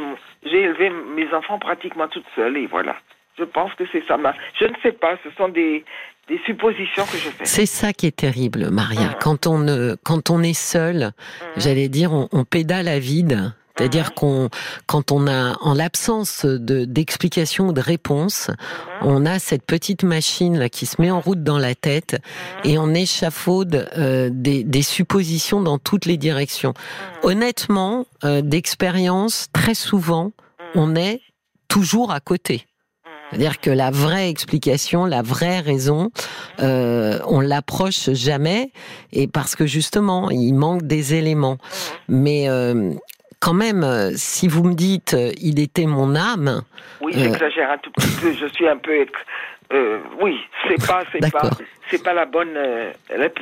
j'ai 0.50 0.62
élevé 0.62 0.90
mes 0.90 1.32
enfants 1.34 1.58
pratiquement 1.58 2.08
toute 2.08 2.26
seule, 2.34 2.56
et 2.56 2.66
voilà. 2.66 2.96
Je 3.38 3.44
pense 3.44 3.72
que 3.74 3.84
c'est 3.92 4.02
ça. 4.08 4.16
Je 4.58 4.64
ne 4.64 4.74
sais 4.82 4.92
pas, 4.92 5.18
ce 5.22 5.30
sont 5.32 5.48
des, 5.48 5.84
des 6.28 6.38
suppositions 6.44 7.04
que 7.04 7.16
je 7.18 7.28
fais. 7.30 7.44
C'est 7.44 7.66
ça 7.66 7.92
qui 7.92 8.06
est 8.06 8.16
terrible, 8.16 8.70
Maria. 8.70 9.08
Mhm. 9.10 9.14
Quand 9.20 9.46
on 9.46 9.58
ne, 9.58 9.96
quand 10.02 10.30
on 10.30 10.42
est 10.42 10.54
seul, 10.58 10.96
Mhm. 11.04 11.46
j'allais 11.56 11.88
dire, 11.88 12.12
on, 12.12 12.28
on 12.32 12.44
pédale 12.44 12.88
à 12.88 12.98
vide. 12.98 13.52
C'est-à-dire 13.78 14.06
Mhm. 14.06 14.14
qu'on, 14.14 14.48
quand 14.86 15.12
on 15.12 15.26
a, 15.26 15.58
en 15.60 15.74
l'absence 15.74 16.46
de 16.46 16.86
d'explication 16.86 17.68
ou 17.68 17.72
de 17.74 17.82
réponse, 17.82 18.50
on 19.02 19.26
a 19.26 19.38
cette 19.38 19.66
petite 19.66 20.02
machine 20.02 20.58
là 20.58 20.70
qui 20.70 20.86
se 20.86 21.00
met 21.00 21.10
en 21.10 21.20
route 21.20 21.42
dans 21.44 21.58
la 21.58 21.74
tête 21.74 22.16
et 22.64 22.78
on 22.78 22.94
échafaude 22.94 23.86
euh, 23.98 24.30
des, 24.32 24.64
des 24.64 24.80
suppositions 24.80 25.60
dans 25.60 25.76
toutes 25.78 26.06
les 26.06 26.16
directions. 26.16 26.72
Honnêtement, 27.22 28.06
euh, 28.24 28.40
d'expérience, 28.40 29.48
très 29.52 29.74
souvent, 29.74 30.32
on 30.74 30.96
est 30.96 31.20
toujours 31.68 32.12
à 32.12 32.20
côté. 32.20 32.65
C'est-à-dire 33.30 33.60
que 33.60 33.70
la 33.70 33.90
vraie 33.90 34.30
explication, 34.30 35.04
la 35.04 35.22
vraie 35.22 35.60
raison, 35.60 36.10
euh, 36.60 37.18
on 37.26 37.40
l'approche 37.40 38.10
jamais, 38.12 38.70
et 39.12 39.26
parce 39.26 39.56
que 39.56 39.66
justement, 39.66 40.30
il 40.30 40.52
manque 40.52 40.82
des 40.82 41.14
éléments. 41.14 41.58
Mais 42.08 42.48
euh, 42.48 42.92
quand 43.40 43.52
même, 43.54 43.84
si 44.16 44.46
vous 44.48 44.62
me 44.64 44.74
dites, 44.74 45.14
euh, 45.14 45.32
il 45.40 45.58
était 45.60 45.86
mon 45.86 46.14
âme, 46.14 46.62
Oui, 47.00 47.12
Euh. 47.16 47.18
j'exagère 47.24 47.70
un 47.72 47.78
tout 47.78 47.90
petit 47.92 48.08
peu. 48.20 48.32
Je 48.32 48.46
suis 48.54 48.68
un 48.68 48.76
peu. 48.78 48.92
euh, 49.72 49.98
oui, 50.22 50.36
c'est 50.68 50.86
pas, 50.86 51.02
c'est 51.12 51.18
pas, 51.20 51.28
D'accord. 51.40 51.58
C'est 51.90 52.02
pas 52.02 52.12
la 52.14 52.26
bonne, 52.26 52.56
euh, 52.56 52.90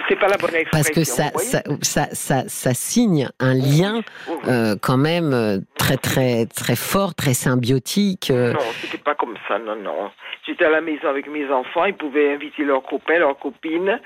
c'est 0.09 0.18
pas 0.18 0.28
la 0.28 0.37
bonne 0.37 0.54
expression. 0.54 0.68
parce 0.70 0.90
que 0.90 1.04
ça, 1.04 1.30
ça, 1.38 1.62
ça, 1.83 2.07
ça, 2.12 2.48
ça 2.48 2.74
signe 2.74 3.28
un 3.40 3.54
lien 3.54 4.02
Oui, 4.28 4.35
oui. 4.44 4.50
euh, 4.50 4.76
quand 4.80 4.96
même 4.96 5.33
euh, 5.33 5.59
très, 5.76 5.96
très, 5.96 6.46
très 6.46 6.76
fort, 6.76 7.14
très 7.14 7.35
symbiotique. 7.35 8.30
Non, 8.30 8.59
c'était 8.80 8.98
pas 8.98 9.14
comme 9.14 9.37
ça, 9.48 9.59
non, 9.59 9.76
non. 9.76 10.11
J'étais 10.46 10.66
à 10.66 10.70
la 10.70 10.83
maison 10.83 11.09
avec 11.09 11.26
mes 11.28 11.48
enfants, 11.50 11.87
ils 11.87 11.94
pouvaient 11.94 12.35
inviter 12.35 12.64
leurs 12.64 12.83
copains, 12.83 13.18
leurs 13.18 13.38
copines. 13.38 13.98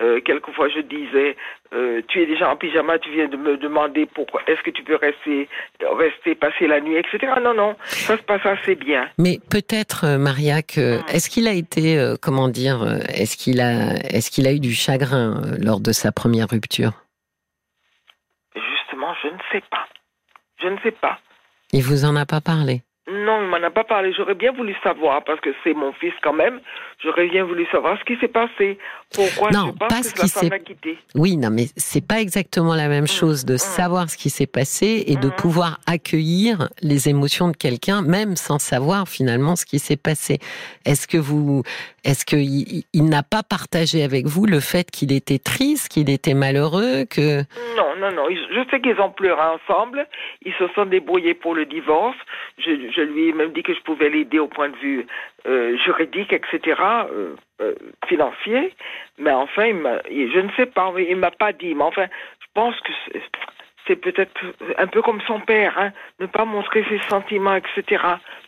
Euh, 0.00 0.20
quelquefois, 0.24 0.68
je 0.68 0.80
disais, 0.80 1.36
tu 2.08 2.22
es 2.22 2.26
déjà 2.26 2.50
en 2.50 2.56
pyjama, 2.56 2.98
tu 2.98 3.10
viens 3.10 3.26
de 3.28 3.36
me 3.36 3.56
demander 3.56 4.06
pourquoi, 4.06 4.42
est-ce 4.46 4.62
que 4.62 4.70
tu 4.70 4.82
peux 4.84 4.94
rester, 4.96 5.48
rester, 5.98 6.34
passer 6.36 6.66
la 6.68 6.80
nuit, 6.80 6.96
etc. 6.96 7.32
Non, 7.42 7.54
non, 7.54 7.74
ça 7.84 8.16
se 8.16 8.22
passe 8.22 8.44
assez 8.44 8.74
bien. 8.76 9.08
Mais 9.18 9.38
peut-être, 9.50 10.16
Maria, 10.18 10.62
que 10.62 10.98
est-ce 11.12 11.28
qu'il 11.28 11.46
a 11.48 11.52
été, 11.52 12.14
comment 12.22 12.48
dire, 12.48 12.84
est-ce 13.08 13.36
qu'il 13.36 13.60
a, 13.60 13.83
est-ce 14.10 14.30
qu'il 14.30 14.46
a 14.46 14.52
eu 14.52 14.60
du 14.60 14.72
chagrin 14.72 15.42
euh, 15.42 15.56
lors 15.58 15.80
de 15.80 15.92
sa 15.92 16.12
première 16.12 16.48
rupture? 16.48 16.92
Justement, 18.54 19.14
je 19.22 19.28
ne 19.28 19.38
sais 19.52 19.62
pas. 19.70 19.86
Je 20.62 20.68
ne 20.68 20.78
sais 20.80 20.92
pas. 20.92 21.18
Il 21.72 21.82
vous 21.82 22.04
en 22.04 22.16
a 22.16 22.26
pas 22.26 22.40
parlé? 22.40 22.82
Non, 23.06 23.42
il 23.42 23.48
m'en 23.48 23.62
a 23.62 23.70
pas 23.70 23.84
parlé. 23.84 24.12
J'aurais 24.14 24.34
bien 24.34 24.52
voulu 24.52 24.74
savoir, 24.82 25.22
parce 25.24 25.40
que 25.40 25.50
c'est 25.62 25.74
mon 25.74 25.92
fils 25.92 26.14
quand 26.22 26.32
même. 26.32 26.60
J'aurais 27.02 27.28
bien 27.28 27.44
voulu 27.44 27.66
savoir 27.70 27.98
ce 27.98 28.04
qui 28.04 28.18
s'est 28.20 28.28
passé. 28.28 28.78
Pourquoi 29.14 29.50
Non, 29.50 29.66
je 29.66 29.78
pense 29.78 29.88
pas 29.88 30.00
que 30.00 30.06
ce 30.06 30.18
la 30.18 30.24
qui 30.24 30.50
femme 30.50 30.64
quitté. 30.64 30.98
Oui, 31.14 31.36
non, 31.36 31.50
mais 31.50 31.66
c'est 31.76 32.06
pas 32.06 32.20
exactement 32.20 32.74
la 32.74 32.88
même 32.88 33.06
chose 33.06 33.44
de 33.44 33.54
mm. 33.54 33.58
savoir 33.58 34.10
ce 34.10 34.16
qui 34.16 34.30
s'est 34.30 34.46
passé 34.46 35.04
et 35.06 35.16
de 35.16 35.28
Mm. 35.28 35.36
pouvoir 35.36 35.78
accueillir 35.86 36.68
les 36.82 37.08
émotions 37.08 37.48
de 37.48 37.56
quelqu'un, 37.56 38.02
même 38.02 38.36
sans 38.36 38.58
savoir 38.58 39.08
finalement 39.08 39.56
ce 39.56 39.66
qui 39.66 39.78
s'est 39.78 39.96
passé. 39.96 40.38
Est-ce 40.84 41.06
que 41.06 41.18
vous, 41.18 41.62
est-ce 42.04 42.24
que 42.24 42.36
il, 42.36 43.04
n'a 43.04 43.22
pas 43.22 43.42
partagé 43.42 44.02
avec 44.02 44.26
vous 44.26 44.46
le 44.46 44.60
fait 44.60 44.90
qu'il 44.90 45.12
était 45.12 45.38
triste, 45.38 45.88
qu'il 45.88 46.10
était 46.10 46.34
malheureux, 46.34 47.04
que 47.04 47.40
Non, 47.76 47.96
non, 47.98 48.10
non. 48.12 48.26
Je 48.30 48.64
sais 48.70 48.80
qu'ils 48.80 49.00
ont 49.00 49.10
pleuré 49.10 49.40
ensemble. 49.40 50.06
Ils 50.44 50.54
se 50.54 50.66
sont 50.74 50.86
débrouillés 50.86 51.34
pour 51.34 51.54
le 51.54 51.66
divorce. 51.66 52.16
Je, 52.58 52.70
je 52.94 53.00
lui 53.02 53.28
ai 53.28 53.32
même 53.32 53.52
dit 53.52 53.62
que 53.62 53.74
je 53.74 53.80
pouvais 53.80 54.08
l'aider 54.08 54.38
au 54.38 54.48
point 54.48 54.68
de 54.68 54.76
vue 54.76 55.06
euh, 55.46 55.76
juridique, 55.78 56.32
etc., 56.32 56.80
euh, 57.10 57.34
euh, 57.60 57.74
financier. 58.08 58.74
Mais 59.18 59.30
enfin, 59.32 59.66
il 59.66 59.76
m'a- 59.76 60.00
il- 60.10 60.32
je 60.32 60.40
ne 60.40 60.50
sais 60.56 60.66
pas. 60.66 60.92
Il 60.98 61.16
m'a 61.16 61.30
pas 61.30 61.52
dit. 61.52 61.74
Mais 61.74 61.84
enfin, 61.84 62.06
je 62.40 62.46
pense 62.54 62.74
que 62.80 62.92
c'est- 63.12 63.22
c'est 63.86 63.96
peut-être 63.96 64.32
un 64.78 64.86
peu 64.86 65.02
comme 65.02 65.20
son 65.26 65.40
père, 65.40 65.74
hein, 65.78 65.92
ne 66.18 66.24
pas 66.26 66.46
montrer 66.46 66.84
ses 66.88 66.98
sentiments, 67.10 67.54
etc. 67.54 68.02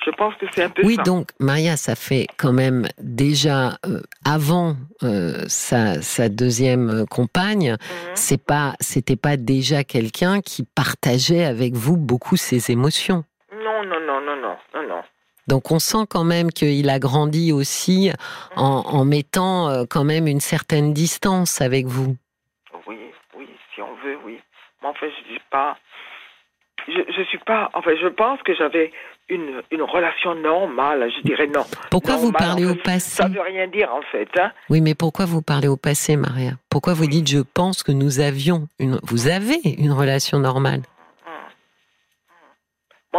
Je 0.06 0.10
pense 0.12 0.34
que 0.36 0.46
c'est 0.52 0.62
un 0.64 0.70
peu 0.70 0.80
Oui, 0.82 0.94
ça. 0.96 1.02
donc 1.02 1.28
Maria, 1.38 1.76
ça 1.76 1.94
fait 1.94 2.26
quand 2.38 2.54
même 2.54 2.86
déjà 2.98 3.72
euh, 3.84 4.00
avant 4.24 4.76
euh, 5.02 5.44
sa, 5.46 6.00
sa 6.00 6.30
deuxième 6.30 6.88
euh, 6.88 7.04
compagne, 7.04 7.72
Mhm. 7.72 8.10
c'est 8.14 8.42
pas, 8.42 8.72
c'était 8.80 9.16
pas 9.16 9.36
déjà 9.36 9.84
quelqu'un 9.84 10.40
qui 10.40 10.64
partageait 10.74 11.44
avec 11.44 11.74
vous 11.74 11.98
beaucoup 11.98 12.36
ses 12.36 12.70
émotions. 12.72 13.24
Non, 13.52 13.82
non, 13.84 14.00
non, 14.00 14.20
non, 14.22 14.36
non, 14.36 14.56
non, 14.74 14.88
non. 14.88 15.02
Donc 15.48 15.70
on 15.70 15.78
sent 15.78 16.06
quand 16.08 16.24
même 16.24 16.50
qu'il 16.50 16.88
a 16.90 16.98
grandi 16.98 17.52
aussi 17.52 18.10
en, 18.56 18.82
en 18.86 19.04
mettant 19.04 19.68
euh, 19.68 19.84
quand 19.88 20.04
même 20.04 20.26
une 20.26 20.40
certaine 20.40 20.92
distance 20.92 21.60
avec 21.60 21.86
vous. 21.86 22.16
Oui, 22.86 22.96
oui, 23.38 23.46
si 23.74 23.80
on 23.82 23.94
veut, 24.04 24.18
oui. 24.24 24.40
Mais 24.82 24.88
enfin, 24.88 25.06
je 25.06 25.34
dis 25.34 25.40
pas. 25.50 25.76
Je, 26.88 27.00
je 27.16 27.22
suis 27.24 27.38
pas. 27.38 27.70
Enfin, 27.74 27.92
je 28.00 28.08
pense 28.08 28.40
que 28.42 28.54
j'avais 28.54 28.92
une, 29.28 29.62
une 29.72 29.82
relation 29.82 30.34
normale. 30.34 31.10
Je 31.16 31.22
dirais 31.22 31.46
non. 31.48 31.64
Pourquoi 31.90 32.16
vous 32.16 32.32
parlez 32.32 32.64
en 32.66 32.70
au 32.70 32.74
fait, 32.74 32.82
passé 32.82 33.16
Ça 33.22 33.28
veut 33.28 33.40
rien 33.40 33.66
dire 33.68 33.92
en 33.92 34.02
fait. 34.02 34.28
Hein. 34.38 34.52
Oui, 34.70 34.80
mais 34.80 34.94
pourquoi 34.94 35.24
vous 35.26 35.42
parlez 35.42 35.68
au 35.68 35.76
passé, 35.76 36.16
Maria? 36.16 36.52
Pourquoi 36.70 36.94
vous 36.94 37.06
dites 37.06 37.28
je 37.28 37.38
pense 37.40 37.82
que 37.82 37.92
nous 37.92 38.20
avions 38.20 38.68
une, 38.78 38.98
vous 39.02 39.28
avez 39.28 39.58
une 39.78 39.92
relation 39.92 40.38
normale? 40.38 40.82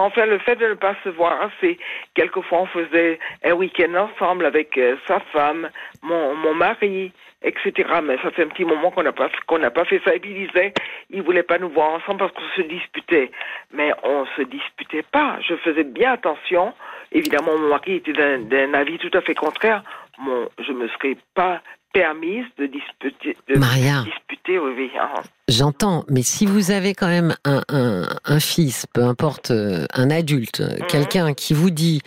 Enfin, 0.05 0.25
le 0.25 0.37
fait 0.39 0.55
de 0.55 0.67
ne 0.67 0.73
pas 0.73 0.95
se 1.03 1.09
voir, 1.09 1.49
c'est 1.61 1.77
quelquefois 2.13 2.61
on 2.61 2.65
faisait 2.67 3.19
un 3.43 3.53
week-end 3.53 3.93
ensemble 3.95 4.45
avec 4.45 4.77
euh, 4.77 4.95
sa 5.07 5.19
femme, 5.31 5.69
mon, 6.01 6.35
mon 6.35 6.53
mari, 6.53 7.11
etc. 7.41 7.71
Mais 8.03 8.17
ça 8.21 8.31
fait 8.31 8.43
un 8.43 8.47
petit 8.47 8.65
moment 8.65 8.91
qu'on 8.91 9.03
n'a 9.03 9.11
pas 9.11 9.29
pas 9.29 9.85
fait 9.85 10.01
ça. 10.03 10.15
Et 10.15 10.19
puis 10.19 10.31
il 10.31 10.47
disait, 10.47 10.73
il 11.09 11.21
voulait 11.21 11.43
pas 11.43 11.57
nous 11.57 11.69
voir 11.69 11.91
ensemble 11.91 12.19
parce 12.19 12.31
qu'on 12.33 12.61
se 12.61 12.67
disputait. 12.67 13.31
Mais 13.71 13.91
on 14.03 14.25
se 14.35 14.41
disputait 14.43 15.03
pas. 15.03 15.37
Je 15.47 15.55
faisais 15.55 15.83
bien 15.83 16.13
attention. 16.13 16.73
Évidemment, 17.11 17.57
mon 17.57 17.69
mari 17.69 17.95
était 17.95 18.13
d'un 18.13 18.73
avis 18.73 18.97
tout 18.97 19.11
à 19.13 19.21
fait 19.21 19.35
contraire. 19.35 19.83
Mon, 20.17 20.49
je 20.59 20.71
me 20.71 20.87
serais 20.89 21.15
pas 21.35 21.61
permise 22.01 22.45
de 22.59 22.67
disputer, 22.67 23.35
de 23.47 23.57
Maria, 23.59 24.03
disputer, 24.03 24.59
oui, 24.59 24.71
oui. 24.77 24.91
hein. 25.01 25.21
j'entends, 25.47 26.05
mais 26.09 26.21
si 26.21 26.45
vous 26.45 26.69
avez 26.69 26.93
quand 26.93 27.07
même 27.07 27.35
un, 27.43 27.63
un, 27.69 28.03
un 28.23 28.39
fils, 28.39 28.85
peu 28.93 29.03
importe, 29.03 29.49
euh, 29.49 29.85
un 29.95 30.11
adulte, 30.11 30.61
euh, 30.61 30.77
Mhm. 30.79 30.87
quelqu'un 30.87 31.33
qui 31.33 31.55
vous 31.55 31.71
dit 31.71 32.01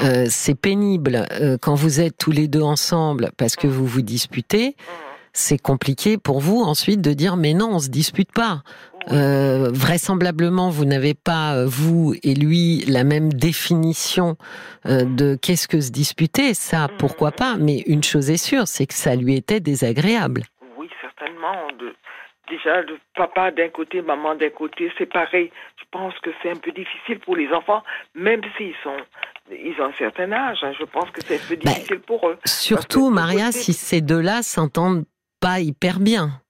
Mhm. 0.00 0.06
euh, 0.06 0.26
c'est 0.30 0.54
pénible 0.54 1.26
euh, 1.32 1.58
quand 1.60 1.74
vous 1.74 2.00
êtes 2.00 2.16
tous 2.16 2.30
les 2.32 2.48
deux 2.48 2.62
ensemble 2.62 3.32
parce 3.36 3.54
que 3.54 3.66
vous 3.66 3.84
vous 3.86 4.00
disputez, 4.02 4.68
Mhm. 4.68 4.74
c'est 5.34 5.58
compliqué 5.58 6.16
pour 6.16 6.40
vous 6.40 6.62
ensuite 6.62 7.02
de 7.02 7.12
dire 7.12 7.36
mais 7.36 7.52
non, 7.52 7.68
on 7.72 7.78
se 7.80 7.90
dispute 7.90 8.32
pas. 8.32 8.62
Euh, 9.12 9.70
vraisemblablement, 9.72 10.70
vous 10.70 10.84
n'avez 10.84 11.14
pas, 11.14 11.56
euh, 11.56 11.66
vous 11.66 12.14
et 12.22 12.34
lui, 12.34 12.84
la 12.86 13.04
même 13.04 13.32
définition 13.32 14.36
euh, 14.86 15.04
de 15.04 15.36
qu'est-ce 15.40 15.68
que 15.68 15.80
se 15.80 15.90
disputer. 15.90 16.54
Ça, 16.54 16.88
pourquoi 16.98 17.30
pas? 17.32 17.56
Mais 17.58 17.80
une 17.86 18.02
chose 18.02 18.30
est 18.30 18.36
sûre, 18.42 18.66
c'est 18.66 18.86
que 18.86 18.94
ça 18.94 19.14
lui 19.14 19.36
était 19.36 19.60
désagréable. 19.60 20.44
Oui, 20.78 20.88
certainement. 21.02 21.66
De, 21.78 21.94
déjà, 22.48 22.80
le 22.82 22.98
papa 23.14 23.50
d'un 23.50 23.68
côté, 23.68 24.00
maman 24.00 24.34
d'un 24.36 24.50
côté, 24.50 24.90
c'est 24.96 25.06
pareil. 25.12 25.50
Je 25.78 25.84
pense 25.90 26.14
que 26.22 26.30
c'est 26.42 26.50
un 26.50 26.56
peu 26.56 26.72
difficile 26.72 27.20
pour 27.24 27.36
les 27.36 27.48
enfants, 27.52 27.82
même 28.14 28.40
s'ils 28.56 28.74
sont, 28.82 28.96
ils 29.50 29.74
ont 29.80 29.86
un 29.86 29.92
certain 29.98 30.32
âge. 30.32 30.58
hein. 30.62 30.72
Je 30.78 30.84
pense 30.86 31.10
que 31.10 31.20
c'est 31.26 31.36
un 31.36 31.46
peu 31.48 31.56
Ben, 31.56 31.72
difficile 31.74 32.00
pour 32.00 32.26
eux. 32.28 32.38
Surtout, 32.46 33.10
Maria, 33.10 33.46
côté- 33.46 33.58
si 33.58 33.72
ces 33.74 34.00
deux-là 34.00 34.42
s'entendent 34.42 35.04
pas 35.40 35.60
hyper 35.60 36.00
bien. 36.00 36.40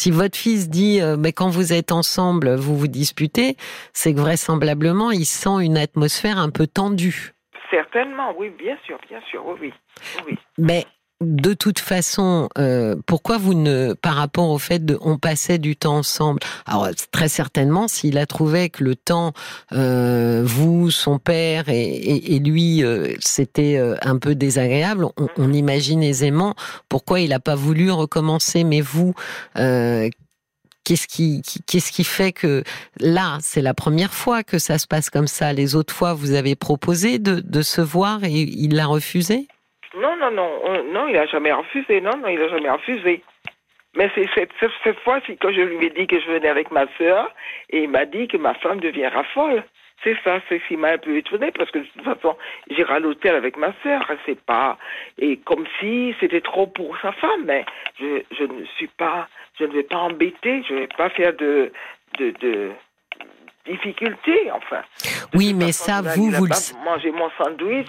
Si 0.00 0.12
votre 0.12 0.38
fils 0.38 0.70
dit, 0.70 1.00
euh, 1.00 1.16
mais 1.18 1.32
quand 1.32 1.48
vous 1.48 1.72
êtes 1.72 1.90
ensemble, 1.90 2.54
vous 2.54 2.76
vous 2.76 2.86
disputez, 2.86 3.56
c'est 3.92 4.14
que 4.14 4.20
vraisemblablement, 4.20 5.10
il 5.10 5.24
sent 5.24 5.58
une 5.60 5.76
atmosphère 5.76 6.38
un 6.38 6.50
peu 6.50 6.68
tendue. 6.68 7.32
Certainement, 7.68 8.32
oui, 8.38 8.50
bien 8.50 8.76
sûr, 8.86 8.96
bien 9.08 9.20
sûr, 9.28 9.44
oui, 9.44 9.58
oui. 9.60 9.72
oui. 10.24 10.38
Mais 10.56 10.86
de 11.20 11.52
toute 11.52 11.80
façon, 11.80 12.48
euh, 12.58 12.94
pourquoi 13.06 13.38
vous 13.38 13.54
ne, 13.54 13.94
par 13.94 14.14
rapport 14.14 14.50
au 14.50 14.58
fait 14.58 14.84
de, 14.84 14.96
on 15.00 15.18
passait 15.18 15.58
du 15.58 15.74
temps 15.74 15.96
ensemble? 15.98 16.40
Alors 16.64 16.88
très 17.10 17.28
certainement, 17.28 17.88
s'il 17.88 18.18
a 18.18 18.26
trouvé 18.26 18.70
que 18.70 18.84
le 18.84 18.94
temps, 18.94 19.32
euh, 19.72 20.42
vous, 20.44 20.90
son 20.90 21.18
père 21.18 21.68
et, 21.68 21.86
et, 21.86 22.36
et 22.36 22.38
lui, 22.38 22.84
euh, 22.84 23.14
c'était 23.18 23.76
euh, 23.78 23.96
un 24.02 24.18
peu 24.18 24.34
désagréable. 24.34 25.06
On, 25.16 25.28
on 25.36 25.52
imagine 25.52 26.02
aisément 26.02 26.54
pourquoi 26.88 27.20
il 27.20 27.30
n'a 27.30 27.40
pas 27.40 27.56
voulu 27.56 27.90
recommencer. 27.90 28.62
Mais 28.64 28.80
vous, 28.80 29.14
euh, 29.56 30.08
Qu'est-ce 30.84 31.06
qui, 31.06 31.42
qu'est-ce 31.66 31.92
qui 31.92 32.02
fait 32.02 32.32
que 32.32 32.64
là, 32.98 33.36
c'est 33.42 33.60
la 33.60 33.74
première 33.74 34.14
fois 34.14 34.42
que 34.42 34.58
ça 34.58 34.78
se 34.78 34.86
passe 34.86 35.10
comme 35.10 35.26
ça? 35.28 35.52
Les 35.52 35.74
autres 35.74 35.92
fois, 35.92 36.14
vous 36.14 36.30
avez 36.32 36.56
proposé 36.56 37.18
de, 37.18 37.40
de 37.40 37.60
se 37.60 37.82
voir 37.82 38.24
et 38.24 38.30
il 38.30 38.74
l'a 38.74 38.86
refusé? 38.86 39.48
Non, 39.98 40.16
non, 40.16 40.30
non, 40.30 40.82
non, 40.92 41.08
il 41.08 41.16
a 41.16 41.26
jamais 41.26 41.52
refusé. 41.52 42.00
Non, 42.00 42.16
non, 42.16 42.28
il 42.28 42.40
a 42.40 42.48
jamais 42.48 42.70
refusé. 42.70 43.22
Mais 43.96 44.10
c'est 44.14 44.28
cette, 44.34 44.50
cette, 44.60 44.70
cette 44.84 44.98
fois-ci 45.00 45.36
que 45.36 45.52
je 45.52 45.60
lui 45.60 45.86
ai 45.86 45.90
dit 45.90 46.06
que 46.06 46.20
je 46.20 46.30
venais 46.30 46.48
avec 46.48 46.70
ma 46.70 46.86
sœur 46.98 47.34
et 47.70 47.82
il 47.82 47.88
m'a 47.90 48.04
dit 48.04 48.28
que 48.28 48.36
ma 48.36 48.54
femme 48.54 48.80
deviendra 48.80 49.24
folle. 49.24 49.64
C'est 50.04 50.16
ça, 50.22 50.40
c'est 50.48 50.60
ce 50.60 50.68
qui 50.68 50.76
m'a 50.76 50.90
un 50.90 50.98
peu 50.98 51.16
étonné 51.16 51.50
parce 51.50 51.70
que 51.72 51.80
de 51.80 51.84
toute 51.84 52.04
façon, 52.04 52.36
j'irai 52.70 52.94
à 52.94 52.98
l'hôtel 53.00 53.34
avec 53.34 53.56
ma 53.56 53.72
sœur. 53.82 54.00
C'est 54.26 54.40
pas 54.40 54.78
et 55.18 55.38
comme 55.38 55.66
si 55.80 56.14
c'était 56.20 56.40
trop 56.40 56.68
pour 56.68 56.96
sa 57.00 57.12
femme. 57.12 57.44
Mais 57.46 57.64
je, 57.98 58.44
ne 58.44 58.64
suis 58.76 58.86
pas, 58.86 59.28
je 59.58 59.64
ne 59.64 59.72
vais 59.72 59.82
pas 59.82 59.96
embêter, 59.96 60.62
je 60.68 60.74
ne 60.74 60.78
vais 60.80 60.88
pas 60.96 61.10
faire 61.10 61.32
de 61.32 61.72
difficultés, 63.70 64.50
enfin. 64.52 64.82
Oui, 65.34 65.54
mais 65.54 65.72
ça, 65.72 66.00
vous, 66.02 66.30
vous 66.30 66.46
le 66.46 66.84
manger 66.84 67.10
mon 67.12 67.28
sandwich. 67.38 67.88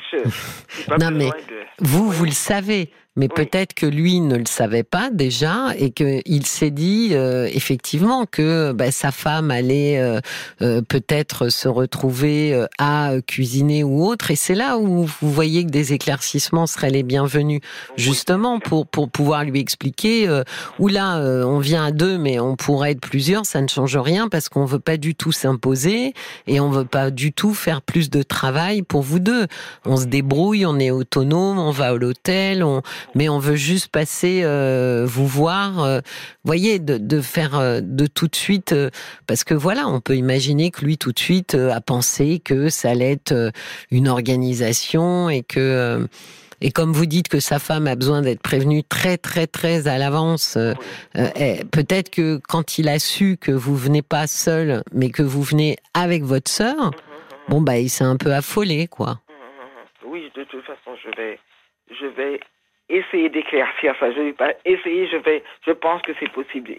Non, 0.99 1.11
mais 1.11 1.25
de- 1.47 1.63
Vous, 1.79 2.09
vous 2.11 2.25
le 2.25 2.31
savez, 2.31 2.91
mais 3.19 3.27
Oui. 3.27 3.45
peut-être 3.45 3.73
que 3.73 3.85
lui 3.85 4.21
ne 4.21 4.35
le 4.37 4.45
savait 4.47 4.83
pas 4.83 5.09
déjà 5.11 5.75
et 5.77 5.91
qu'il 5.91 6.45
s'est 6.45 6.71
dit 6.71 7.09
euh, 7.11 7.47
effectivement 7.53 8.25
que 8.25 8.71
bah, 8.71 8.91
sa 8.91 9.11
femme 9.11 9.51
allait 9.51 9.99
euh, 9.99 10.19
euh, 10.61 10.81
peut-être 10.81 11.49
se 11.49 11.67
retrouver 11.67 12.53
euh, 12.53 12.65
à 12.79 13.11
cuisiner 13.27 13.83
ou 13.83 14.05
autre. 14.05 14.31
Et 14.31 14.35
c'est 14.35 14.55
là 14.55 14.77
où 14.77 15.03
vous 15.03 15.31
voyez 15.31 15.65
que 15.65 15.69
des 15.69 15.93
éclaircissements 15.93 16.65
seraient 16.65 16.89
les 16.89 17.03
bienvenus, 17.03 17.59
justement 17.97 18.59
pour 18.59 18.87
pour 18.87 19.09
pouvoir 19.09 19.43
lui 19.43 19.59
expliquer. 19.59 20.27
Euh, 20.27 20.43
où 20.79 20.87
là, 20.87 21.17
euh, 21.17 21.43
on 21.43 21.59
vient 21.59 21.85
à 21.85 21.91
deux, 21.91 22.17
mais 22.17 22.39
on 22.39 22.55
pourrait 22.55 22.91
être 22.91 23.01
plusieurs, 23.01 23.45
ça 23.45 23.61
ne 23.61 23.67
change 23.67 23.97
rien 23.97 24.29
parce 24.29 24.47
qu'on 24.47 24.65
veut 24.65 24.79
pas 24.79 24.97
du 24.97 25.13
tout 25.13 25.31
s'imposer 25.33 26.13
et 26.47 26.59
on 26.59 26.69
veut 26.69 26.85
pas 26.85 27.11
du 27.11 27.33
tout 27.33 27.53
faire 27.53 27.81
plus 27.81 28.09
de 28.09 28.23
travail 28.23 28.81
pour 28.81 29.01
vous 29.01 29.19
deux 29.19 29.45
on 29.85 29.97
se 29.97 30.05
débrouille, 30.05 30.65
on 30.65 30.79
est 30.79 30.91
autonome, 30.91 31.57
on 31.59 31.71
va 31.71 31.87
à 31.87 31.93
l'hôtel, 31.93 32.63
on... 32.63 32.81
mais 33.15 33.29
on 33.29 33.39
veut 33.39 33.55
juste 33.55 33.89
passer 33.89 34.41
euh, 34.43 35.05
vous 35.07 35.27
voir. 35.27 35.83
euh, 35.83 36.01
voyez, 36.43 36.79
de, 36.79 36.97
de 36.97 37.21
faire 37.21 37.57
euh, 37.57 37.81
de 37.81 38.07
tout 38.07 38.27
de 38.27 38.35
suite, 38.35 38.73
euh, 38.73 38.89
parce 39.27 39.43
que 39.43 39.53
voilà, 39.53 39.87
on 39.87 40.01
peut 40.01 40.15
imaginer 40.15 40.71
que 40.71 40.85
lui 40.85 40.97
tout 40.97 41.11
de 41.11 41.19
suite 41.19 41.55
euh, 41.55 41.71
a 41.71 41.81
pensé 41.81 42.39
que 42.39 42.69
ça 42.69 42.91
allait 42.91 43.11
être 43.11 43.31
euh, 43.31 43.51
une 43.91 44.07
organisation 44.07 45.29
et 45.29 45.43
que 45.43 45.59
euh, 45.59 46.07
et 46.61 46.71
comme 46.71 46.91
vous 46.91 47.05
dites 47.05 47.29
que 47.29 47.39
sa 47.39 47.57
femme 47.57 47.87
a 47.87 47.95
besoin 47.95 48.21
d'être 48.21 48.41
prévenue 48.41 48.83
très 48.83 49.17
très 49.17 49.47
très 49.47 49.87
à 49.87 49.97
l'avance, 49.97 50.57
euh, 50.57 50.73
euh, 51.15 51.29
eh, 51.35 51.63
peut-être 51.65 52.09
que 52.09 52.39
quand 52.47 52.77
il 52.77 52.89
a 52.89 52.99
su 52.99 53.37
que 53.39 53.51
vous 53.51 53.75
venez 53.77 54.01
pas 54.01 54.27
seul, 54.27 54.83
mais 54.93 55.09
que 55.09 55.23
vous 55.23 55.41
venez 55.41 55.77
avec 55.93 56.23
votre 56.23 56.51
sœur, 56.51 56.91
bon 57.47 57.61
bah 57.61 57.77
il 57.77 57.89
s'est 57.89 58.03
un 58.03 58.17
peu 58.17 58.33
affolé 58.33 58.87
quoi. 58.87 59.21
Oui, 60.05 60.29
de 60.35 60.43
toute 60.43 60.65
façon, 60.65 60.97
je 61.03 61.09
vais, 61.15 61.39
je 61.91 62.05
vais 62.07 62.39
essayer 62.89 63.29
d'éclaircir 63.29 63.95
ça. 63.99 64.11
Je 64.11 64.19
vais 64.21 64.33
pas 64.33 64.53
essayer, 64.65 65.07
je 65.07 65.17
vais, 65.17 65.43
je 65.65 65.71
pense 65.71 66.01
que 66.01 66.11
c'est 66.19 66.31
possible. 66.31 66.71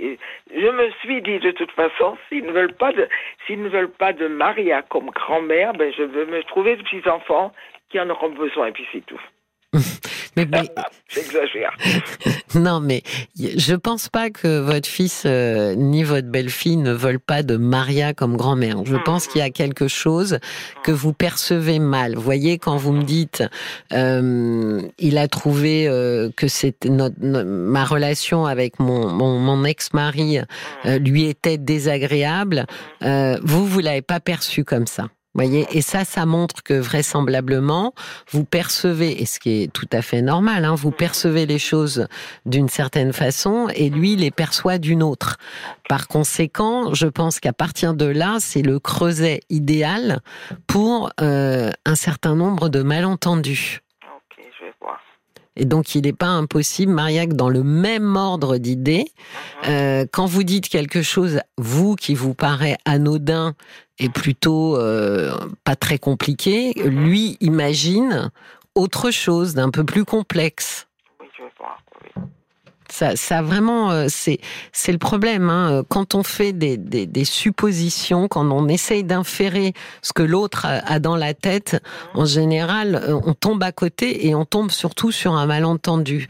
Je 0.55 0.67
me 0.67 0.91
suis 1.03 1.23
dit 1.23 1.39
de 1.39 1.51
toute 1.53 1.73
façon, 1.73 2.17
s'ils 2.29 2.45
ne 2.45 2.53
veulent 2.53 2.75
pas 2.75 2.93
de, 2.93 3.09
s'ils 3.47 3.63
ne 3.63 3.69
veulent 3.69 3.91
pas 3.91 4.13
de 4.13 4.27
Maria 4.27 4.83
comme 4.83 5.11
grand-mère, 5.11 5.73
ben 5.75 5.93
je 5.97 6.03
vais 6.03 6.27
me 6.27 6.43
trouver 6.45 6.77
de 6.77 6.83
petits 6.83 7.09
enfants 7.09 7.53
qui 7.91 8.01
en 8.01 8.11
auront 8.11 8.31
besoin 8.31 8.69
et 8.69 8.73
puis 8.73 8.87
c'est 8.93 9.05
tout. 9.07 9.21
Mais, 10.37 10.47
mais- 10.47 10.71
J'exagère. 11.09 11.77
non, 12.55 12.79
mais 12.81 13.03
je 13.37 13.75
pense 13.75 14.09
pas 14.09 14.31
que 14.31 14.61
votre 14.61 14.89
fils 14.89 15.25
euh, 15.27 15.75
ni 15.75 16.05
votre 16.05 16.29
belle-fille 16.29 16.77
ne 16.77 16.93
veulent 16.93 17.19
pas 17.19 17.43
de 17.43 17.57
Maria 17.57 18.15
comme 18.15 18.37
grand-mère. 18.37 18.85
Je 18.85 18.95
pense 18.97 19.27
qu'il 19.27 19.41
y 19.41 19.45
a 19.45 19.51
quelque 19.51 19.89
chose 19.89 20.39
que 20.85 20.93
vous 20.93 21.13
percevez 21.13 21.81
mal. 21.81 22.15
Vous 22.15 22.21
voyez, 22.23 22.59
quand 22.59 22.77
vous 22.77 22.93
me 22.93 23.03
dites, 23.03 23.43
euh, 23.93 24.81
il 25.01 25.19
a 25.19 25.27
trouvé 25.27 25.89
euh, 25.89 26.31
que 26.37 26.47
c'était 26.47 26.91
notre, 26.91 27.17
no- 27.21 27.45
ma 27.45 27.85
relation 27.85 28.47
avec 28.47 28.79
mon, 28.79 29.09
mon, 29.09 29.37
mon 29.41 29.65
ex-mari 29.65 30.39
euh, 30.87 30.99
lui 31.01 31.25
était 31.27 31.59
désagréable. 31.59 32.67
Euh, 33.03 33.37
vous, 33.43 33.67
vous 33.67 33.81
l'avez 33.81 34.03
pas 34.03 34.21
perçu 34.21 34.63
comme 34.65 34.87
ça. 34.87 35.09
Voyez, 35.35 35.67
et 35.71 35.81
ça, 35.81 36.05
ça 36.05 36.27
montre 36.27 36.65
que 36.65 36.75
vraisemblablement, 36.75 37.95
vous 38.33 38.45
percevez, 38.45 39.23
et 39.23 39.27
ce 39.27 39.39
qui 39.39 39.63
est 39.63 39.73
tout 39.73 39.89
à 39.93 40.03
fait 40.03 40.23
normal, 40.23 40.65
hein, 40.65 40.75
vous 40.75 40.91
percevez 40.91 41.47
les 41.47 41.61
choses 41.61 42.09
d'une 42.47 42.69
certaine 42.69 43.13
façon 43.13 43.69
et 43.77 43.91
lui 43.91 44.17
les 44.17 44.33
perçoit 44.33 44.79
d'une 44.79 45.05
autre. 45.05 45.39
Par 45.89 46.09
conséquent, 46.09 46.95
je 46.95 47.07
pense 47.07 47.39
qu'à 47.39 47.53
partir 47.53 47.95
de 47.95 48.07
là, 48.07 48.39
c'est 48.41 48.63
le 48.63 48.81
creuset 48.81 49.41
idéal 49.51 50.21
pour 50.67 51.11
euh, 51.21 51.71
un 51.85 51.95
certain 51.95 52.35
nombre 52.35 52.69
de 52.69 52.83
malentendus. 52.83 53.83
Ok, 54.03 54.45
je 54.59 54.65
vais 54.65 54.73
voir. 54.81 54.99
Et 55.57 55.65
donc, 55.65 55.95
il 55.95 56.03
n'est 56.03 56.13
pas 56.13 56.27
impossible, 56.27 56.93
Maria, 56.93 57.27
que 57.27 57.35
dans 57.35 57.49
le 57.49 57.63
même 57.63 58.17
ordre 58.17 58.57
d'idées, 58.57 59.07
euh, 59.69 60.07
quand 60.11 60.27
vous 60.27 60.43
dites 60.43 60.69
quelque 60.69 61.03
chose, 61.03 61.41
vous 61.59 61.97
qui 61.97 62.15
vous 62.15 62.35
paraît 62.35 62.79
anodin 62.85 63.55
et 64.01 64.09
plutôt 64.09 64.77
euh, 64.77 65.33
pas 65.63 65.77
très 65.77 65.99
compliqué, 65.99 66.73
lui 66.85 67.37
imagine 67.41 68.31
autre 68.75 69.11
chose 69.11 69.55
d'un 69.55 69.71
peu 69.71 69.85
plus 69.85 70.05
complexe. 70.05 70.89
Oui, 71.21 71.27
je 71.37 71.45
vais 71.45 71.51
voir. 71.59 71.79
Oui. 72.03 72.23
Ça, 72.89 73.15
ça 73.15 73.41
vraiment, 73.41 73.93
euh, 73.93 74.07
c'est 74.09 74.41
c'est 74.73 74.91
le 74.91 74.99
problème. 74.99 75.49
Hein. 75.49 75.85
Quand 75.89 76.17
on 76.17 76.25
fait 76.25 76.53
des, 76.53 76.77
des, 76.77 77.07
des 77.07 77.25
suppositions, 77.25 78.27
quand 78.27 78.51
on 78.51 78.67
essaye 78.67 79.05
d'inférer 79.05 79.75
ce 80.03 80.13
que 80.13 80.25
l'autre 80.25 80.67
a, 80.67 80.99
dans 80.99 81.15
la 81.17 81.35
tête, 81.35 81.81
en 82.15 82.25
général, 82.25 82.97
euh, 82.97 83.21
on 83.25 83.35
tombe 83.35 83.63
à 83.63 83.71
côté 83.71 84.27
et 84.27 84.35
on 84.35 84.45
tombe 84.45 84.73
surtout 84.73 85.13
sur 85.13 85.35
un 85.35 85.47
malentendu. 85.47 86.27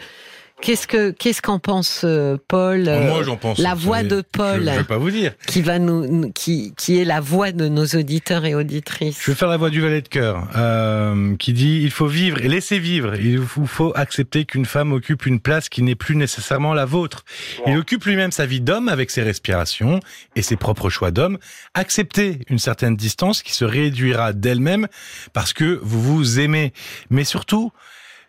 Qu'est-ce 0.63 0.87
que 0.87 1.11
qu'est-ce 1.11 1.41
qu'en 1.41 1.59
pense 1.59 2.03
euh, 2.05 2.37
Paul 2.47 2.87
euh, 2.87 3.09
Moi, 3.09 3.23
j'en 3.23 3.37
pense. 3.37 3.57
la 3.59 3.75
voix 3.75 4.03
de 4.03 4.21
Paul. 4.21 4.61
Je, 4.67 4.71
je 4.73 4.77
vais 4.79 4.85
pas 4.85 4.99
vous 4.99 5.11
dire. 5.11 5.33
qui 5.47 5.63
va 5.63 5.79
nous, 5.79 6.07
nous- 6.07 6.31
qui 6.33 6.75
qui 6.77 6.99
est 7.01 7.05
la 7.07 7.21
voix 7.21 7.51
de 7.51 7.67
nos 7.69 7.87
auditeurs 7.87 8.45
et 8.45 8.55
auditrices? 8.55 9.19
Je 9.25 9.31
vais 9.31 9.35
faire 9.37 9.49
la 9.49 9.57
voix 9.57 9.71
du 9.71 9.81
valet 9.81 10.03
de 10.03 10.09
cœur, 10.09 10.47
euh, 10.57 11.35
qui 11.37 11.55
dit 11.55 11.81
il 11.83 11.91
faut 11.91 12.07
vivre 12.07 12.39
et 12.43 12.49
laisser 12.49 12.79
vivre. 12.79 13.15
Il 13.19 13.39
vous 13.41 13.67
faut 13.67 13.93
accepter 13.97 14.45
qu'une 14.45 14.67
femme 14.67 14.93
occupe 14.93 15.25
une 15.25 15.41
place 15.41 15.71
qui 15.71 15.83
n'est 15.83 15.95
plus 15.95 16.15
nécessairement 16.15 16.75
la 16.75 16.85
vôtre. 16.85 17.25
Il 17.67 17.79
occupe 17.79 18.05
lui-même 18.05 18.31
sa 18.31 18.45
vie 18.45 18.61
d'homme 18.61 18.89
avec 18.91 19.11
ses 19.11 19.23
respirations 19.23 20.01
et 20.37 20.43
ses 20.43 20.57
propres 20.57 20.91
choix 20.91 21.11
d'homme. 21.11 21.39
Acceptez 21.73 22.41
une 22.51 22.59
certaine 22.59 22.97
distance 22.97 23.43
qui 23.43 23.55
se 23.55 23.65
réduira 23.65 24.35
d'elle-même 24.35 24.89
parce 25.33 25.55
que 25.55 25.81
vous 25.83 26.03
vous 26.03 26.39
aimez. 26.39 26.75
Mais 27.09 27.25
surtout, 27.25 27.73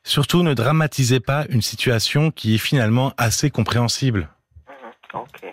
surtout 0.04 0.44
ne 0.44 0.54
dramatisez 0.54 1.20
pas 1.20 1.46
une 1.50 1.62
situation 1.62 2.32
qui 2.32 2.56
est 2.56 2.60
finalement 2.60 3.14
assez 3.18 3.50
compréhensible. 3.50 4.30
Mhm. 4.68 5.52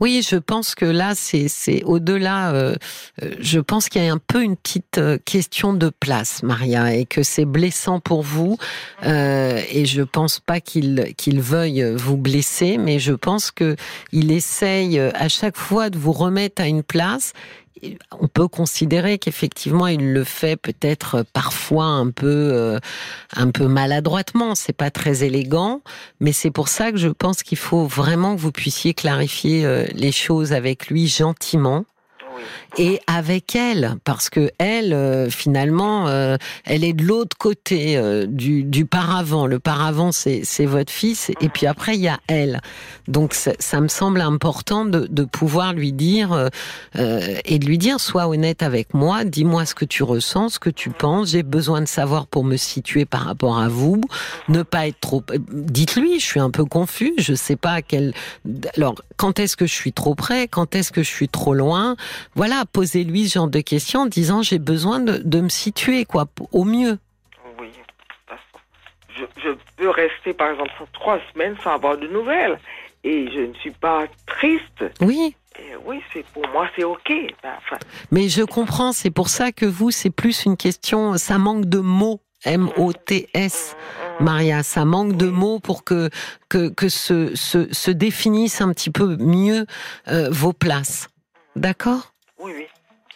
Oui, 0.00 0.24
je 0.28 0.36
pense 0.36 0.76
que 0.76 0.84
là, 0.84 1.14
c'est 1.16 1.82
au-delà. 1.84 2.52
euh, 2.52 2.76
euh, 3.22 3.34
je 3.40 3.58
pense 3.58 3.88
qu'il 3.88 4.02
y 4.02 4.08
a 4.08 4.12
un 4.12 4.18
peu 4.18 4.44
une 4.44 4.56
petite 4.56 4.98
euh, 4.98 5.18
question 5.24 5.72
de 5.72 5.90
place, 5.90 6.44
Maria, 6.44 6.94
et 6.94 7.04
que 7.04 7.24
c'est 7.24 7.44
blessant 7.44 7.98
pour 7.98 8.22
vous. 8.22 8.58
Euh, 9.04 9.60
et 9.70 9.86
je 9.86 10.02
pense 10.02 10.38
pas 10.38 10.60
qu'il 10.60 11.14
qu'il 11.16 11.40
veuille 11.40 11.94
vous 11.96 12.16
blesser, 12.16 12.78
mais 12.78 13.00
je 13.00 13.12
pense 13.12 13.50
que 13.50 13.74
il 14.12 14.30
essaye 14.30 15.00
à 15.00 15.28
chaque 15.28 15.56
fois 15.56 15.90
de 15.90 15.98
vous 15.98 16.12
remettre 16.12 16.62
à 16.62 16.68
une 16.68 16.84
place. 16.84 17.32
On 18.20 18.28
peut 18.28 18.48
considérer 18.48 19.18
qu'effectivement 19.18 19.86
il 19.86 20.12
le 20.12 20.24
fait 20.24 20.56
peut-être 20.56 21.24
parfois 21.32 21.84
un 21.84 22.10
peu 22.10 22.26
euh, 22.26 22.78
un 23.36 23.50
peu 23.50 23.66
maladroitement, 23.66 24.54
c'est 24.54 24.72
pas 24.72 24.90
très 24.90 25.24
élégant, 25.24 25.82
mais 26.20 26.32
c'est 26.32 26.50
pour 26.50 26.68
ça 26.68 26.92
que 26.92 26.98
je 26.98 27.08
pense 27.08 27.42
qu'il 27.42 27.58
faut 27.58 27.86
vraiment 27.86 28.34
que 28.34 28.40
vous 28.40 28.52
puissiez 28.52 28.94
clarifier 28.94 29.64
euh, 29.64 29.86
les 29.94 30.12
choses 30.12 30.52
avec 30.52 30.88
lui 30.88 31.08
gentiment 31.08 31.84
Oui. 32.36 32.42
Et 32.76 33.00
avec 33.06 33.56
elle, 33.56 33.96
parce 34.04 34.28
que 34.28 34.50
elle, 34.58 34.92
euh, 34.92 35.30
finalement, 35.30 36.08
euh, 36.08 36.36
elle 36.64 36.84
est 36.84 36.92
de 36.92 37.04
l'autre 37.04 37.36
côté 37.36 37.96
euh, 37.96 38.26
du, 38.26 38.62
du 38.62 38.84
paravent. 38.84 39.46
Le 39.46 39.58
paravent, 39.58 40.12
c'est 40.12 40.42
c'est 40.44 40.66
votre 40.66 40.92
fils, 40.92 41.30
et 41.40 41.48
puis 41.48 41.66
après 41.66 41.94
il 41.94 42.02
y 42.02 42.08
a 42.08 42.18
elle. 42.26 42.60
Donc 43.06 43.34
ça, 43.34 43.80
me 43.80 43.88
semble 43.88 44.20
important 44.20 44.84
de, 44.84 45.06
de 45.06 45.24
pouvoir 45.24 45.72
lui 45.72 45.92
dire 45.92 46.32
euh, 46.32 46.48
euh, 46.96 47.36
et 47.44 47.58
de 47.58 47.66
lui 47.66 47.78
dire 47.78 48.00
sois 48.00 48.28
honnête 48.28 48.62
avec 48.62 48.92
moi, 48.92 49.24
dis-moi 49.24 49.64
ce 49.64 49.74
que 49.74 49.84
tu 49.84 50.02
ressens, 50.02 50.50
ce 50.50 50.58
que 50.58 50.70
tu 50.70 50.90
penses. 50.90 51.30
J'ai 51.30 51.42
besoin 51.42 51.80
de 51.80 51.88
savoir 51.88 52.26
pour 52.26 52.44
me 52.44 52.56
situer 52.56 53.06
par 53.06 53.22
rapport 53.22 53.58
à 53.58 53.68
vous. 53.68 54.00
Ne 54.48 54.62
pas 54.62 54.88
être 54.88 55.00
trop. 55.00 55.22
Dites-lui, 55.50 56.20
je 56.20 56.24
suis 56.24 56.40
un 56.40 56.50
peu 56.50 56.64
confus, 56.64 57.14
je 57.18 57.34
sais 57.34 57.56
pas 57.56 57.72
à 57.72 57.82
quel. 57.82 58.12
Alors 58.76 58.96
quand 59.16 59.38
est-ce 59.40 59.56
que 59.56 59.66
je 59.66 59.74
suis 59.74 59.92
trop 59.92 60.14
près, 60.14 60.48
quand 60.48 60.74
est-ce 60.74 60.92
que 60.92 61.02
je 61.02 61.08
suis 61.08 61.28
trop 61.28 61.54
loin? 61.54 61.96
Voilà, 62.34 62.57
posez-lui 62.64 63.28
ce 63.28 63.34
genre 63.34 63.48
de 63.48 63.60
questions 63.60 64.00
en 64.00 64.06
disant 64.06 64.42
j'ai 64.42 64.58
besoin 64.58 65.00
de, 65.00 65.18
de 65.18 65.40
me 65.40 65.48
situer 65.48 66.04
quoi, 66.04 66.26
au 66.52 66.64
mieux. 66.64 66.98
Oui. 67.58 67.68
de 67.68 67.72
toute 67.72 68.26
façon. 68.26 68.64
Je, 69.16 69.42
je 69.42 69.50
peux 69.76 69.90
rester, 69.90 70.32
par 70.32 70.50
exemple, 70.52 70.72
trois 70.92 71.18
semaines 71.32 71.56
sans 71.62 71.72
avoir 71.72 71.96
de 71.98 72.06
nouvelles. 72.08 72.58
Et 73.04 73.30
je 73.32 73.40
ne 73.40 73.54
suis 73.54 73.70
pas 73.70 74.06
triste. 74.26 74.84
Oui. 75.00 75.34
Et 75.58 75.76
oui, 75.84 76.00
c'est 76.12 76.24
pour 76.26 76.46
moi, 76.48 76.68
c'est 76.76 76.84
ok. 76.84 77.08
Ben, 77.08 77.52
enfin, 77.56 77.78
Mais 78.10 78.28
je 78.28 78.42
comprends, 78.42 78.92
c'est 78.92 79.10
pour 79.10 79.28
ça 79.28 79.50
que 79.52 79.66
vous, 79.66 79.90
c'est 79.90 80.10
plus 80.10 80.44
une 80.44 80.56
question, 80.56 81.16
ça 81.16 81.38
manque 81.38 81.66
de 81.66 81.78
mots. 81.78 82.20
M-O-T-S, 82.44 83.76
Maria, 84.20 84.62
ça 84.62 84.84
manque 84.84 85.16
de 85.16 85.26
mots 85.26 85.58
pour 85.58 85.82
que, 85.82 86.08
que, 86.48 86.68
que 86.68 86.88
se, 86.88 87.34
se, 87.34 87.72
se 87.72 87.90
définissent 87.90 88.60
un 88.60 88.72
petit 88.72 88.90
peu 88.90 89.16
mieux 89.16 89.66
euh, 90.06 90.28
vos 90.30 90.52
places. 90.52 91.08
D'accord? 91.56 92.12
Oui, 92.40 92.52
oui. 92.56 92.66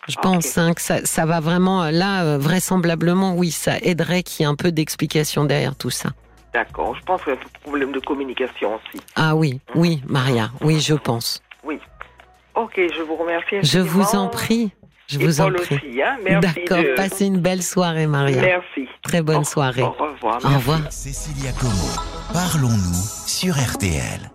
Je 0.08 0.16
pense 0.16 0.58
hein, 0.58 0.74
que 0.74 0.80
ça, 0.82 1.04
ça 1.04 1.24
va 1.26 1.38
vraiment, 1.38 1.84
là, 1.90 2.24
euh, 2.24 2.38
vraisemblablement, 2.38 3.34
oui, 3.36 3.50
ça 3.52 3.78
aiderait 3.82 4.24
qu'il 4.24 4.42
y 4.42 4.48
ait 4.48 4.50
un 4.50 4.56
peu 4.56 4.72
d'explication 4.72 5.44
derrière 5.44 5.76
tout 5.76 5.90
ça. 5.90 6.10
D'accord. 6.52 6.96
Je 6.96 7.02
pense 7.04 7.22
qu'il 7.22 7.32
y 7.32 7.36
a 7.36 7.38
un 7.38 7.60
problème 7.62 7.92
de 7.92 8.00
communication 8.00 8.74
aussi. 8.74 9.00
Ah 9.14 9.36
oui, 9.36 9.60
oui, 9.76 10.02
Maria, 10.06 10.50
oui, 10.60 10.80
je 10.80 10.94
pense. 10.94 11.40
Oui. 11.62 11.78
Ok, 12.56 12.74
je 12.76 13.00
vous 13.02 13.14
remercie. 13.16 13.56
Je 13.62 13.78
vous 13.78 14.16
en 14.16 14.26
prie, 14.28 14.72
je 15.06 15.20
Et 15.20 15.24
vous 15.24 15.40
en 15.40 15.52
prie. 15.52 15.76
aussi, 15.76 16.02
hein. 16.02 16.18
Merci. 16.24 16.40
D'accord, 16.66 16.82
de- 16.82 16.94
passez 16.96 17.26
une 17.26 17.38
belle 17.38 17.62
soirée, 17.62 18.08
Maria. 18.08 18.42
Merci. 18.42 18.88
Très 19.04 19.22
bonne 19.22 19.36
Au- 19.38 19.44
soirée. 19.44 19.82
Au 19.82 19.92
revoir. 19.92 20.40
Au 20.44 20.48
revoir. 20.48 20.80
Cécilia 20.92 21.52
Como, 21.52 21.70
parlons-nous 22.32 23.26
sur 23.28 23.54
RTL. 23.54 24.31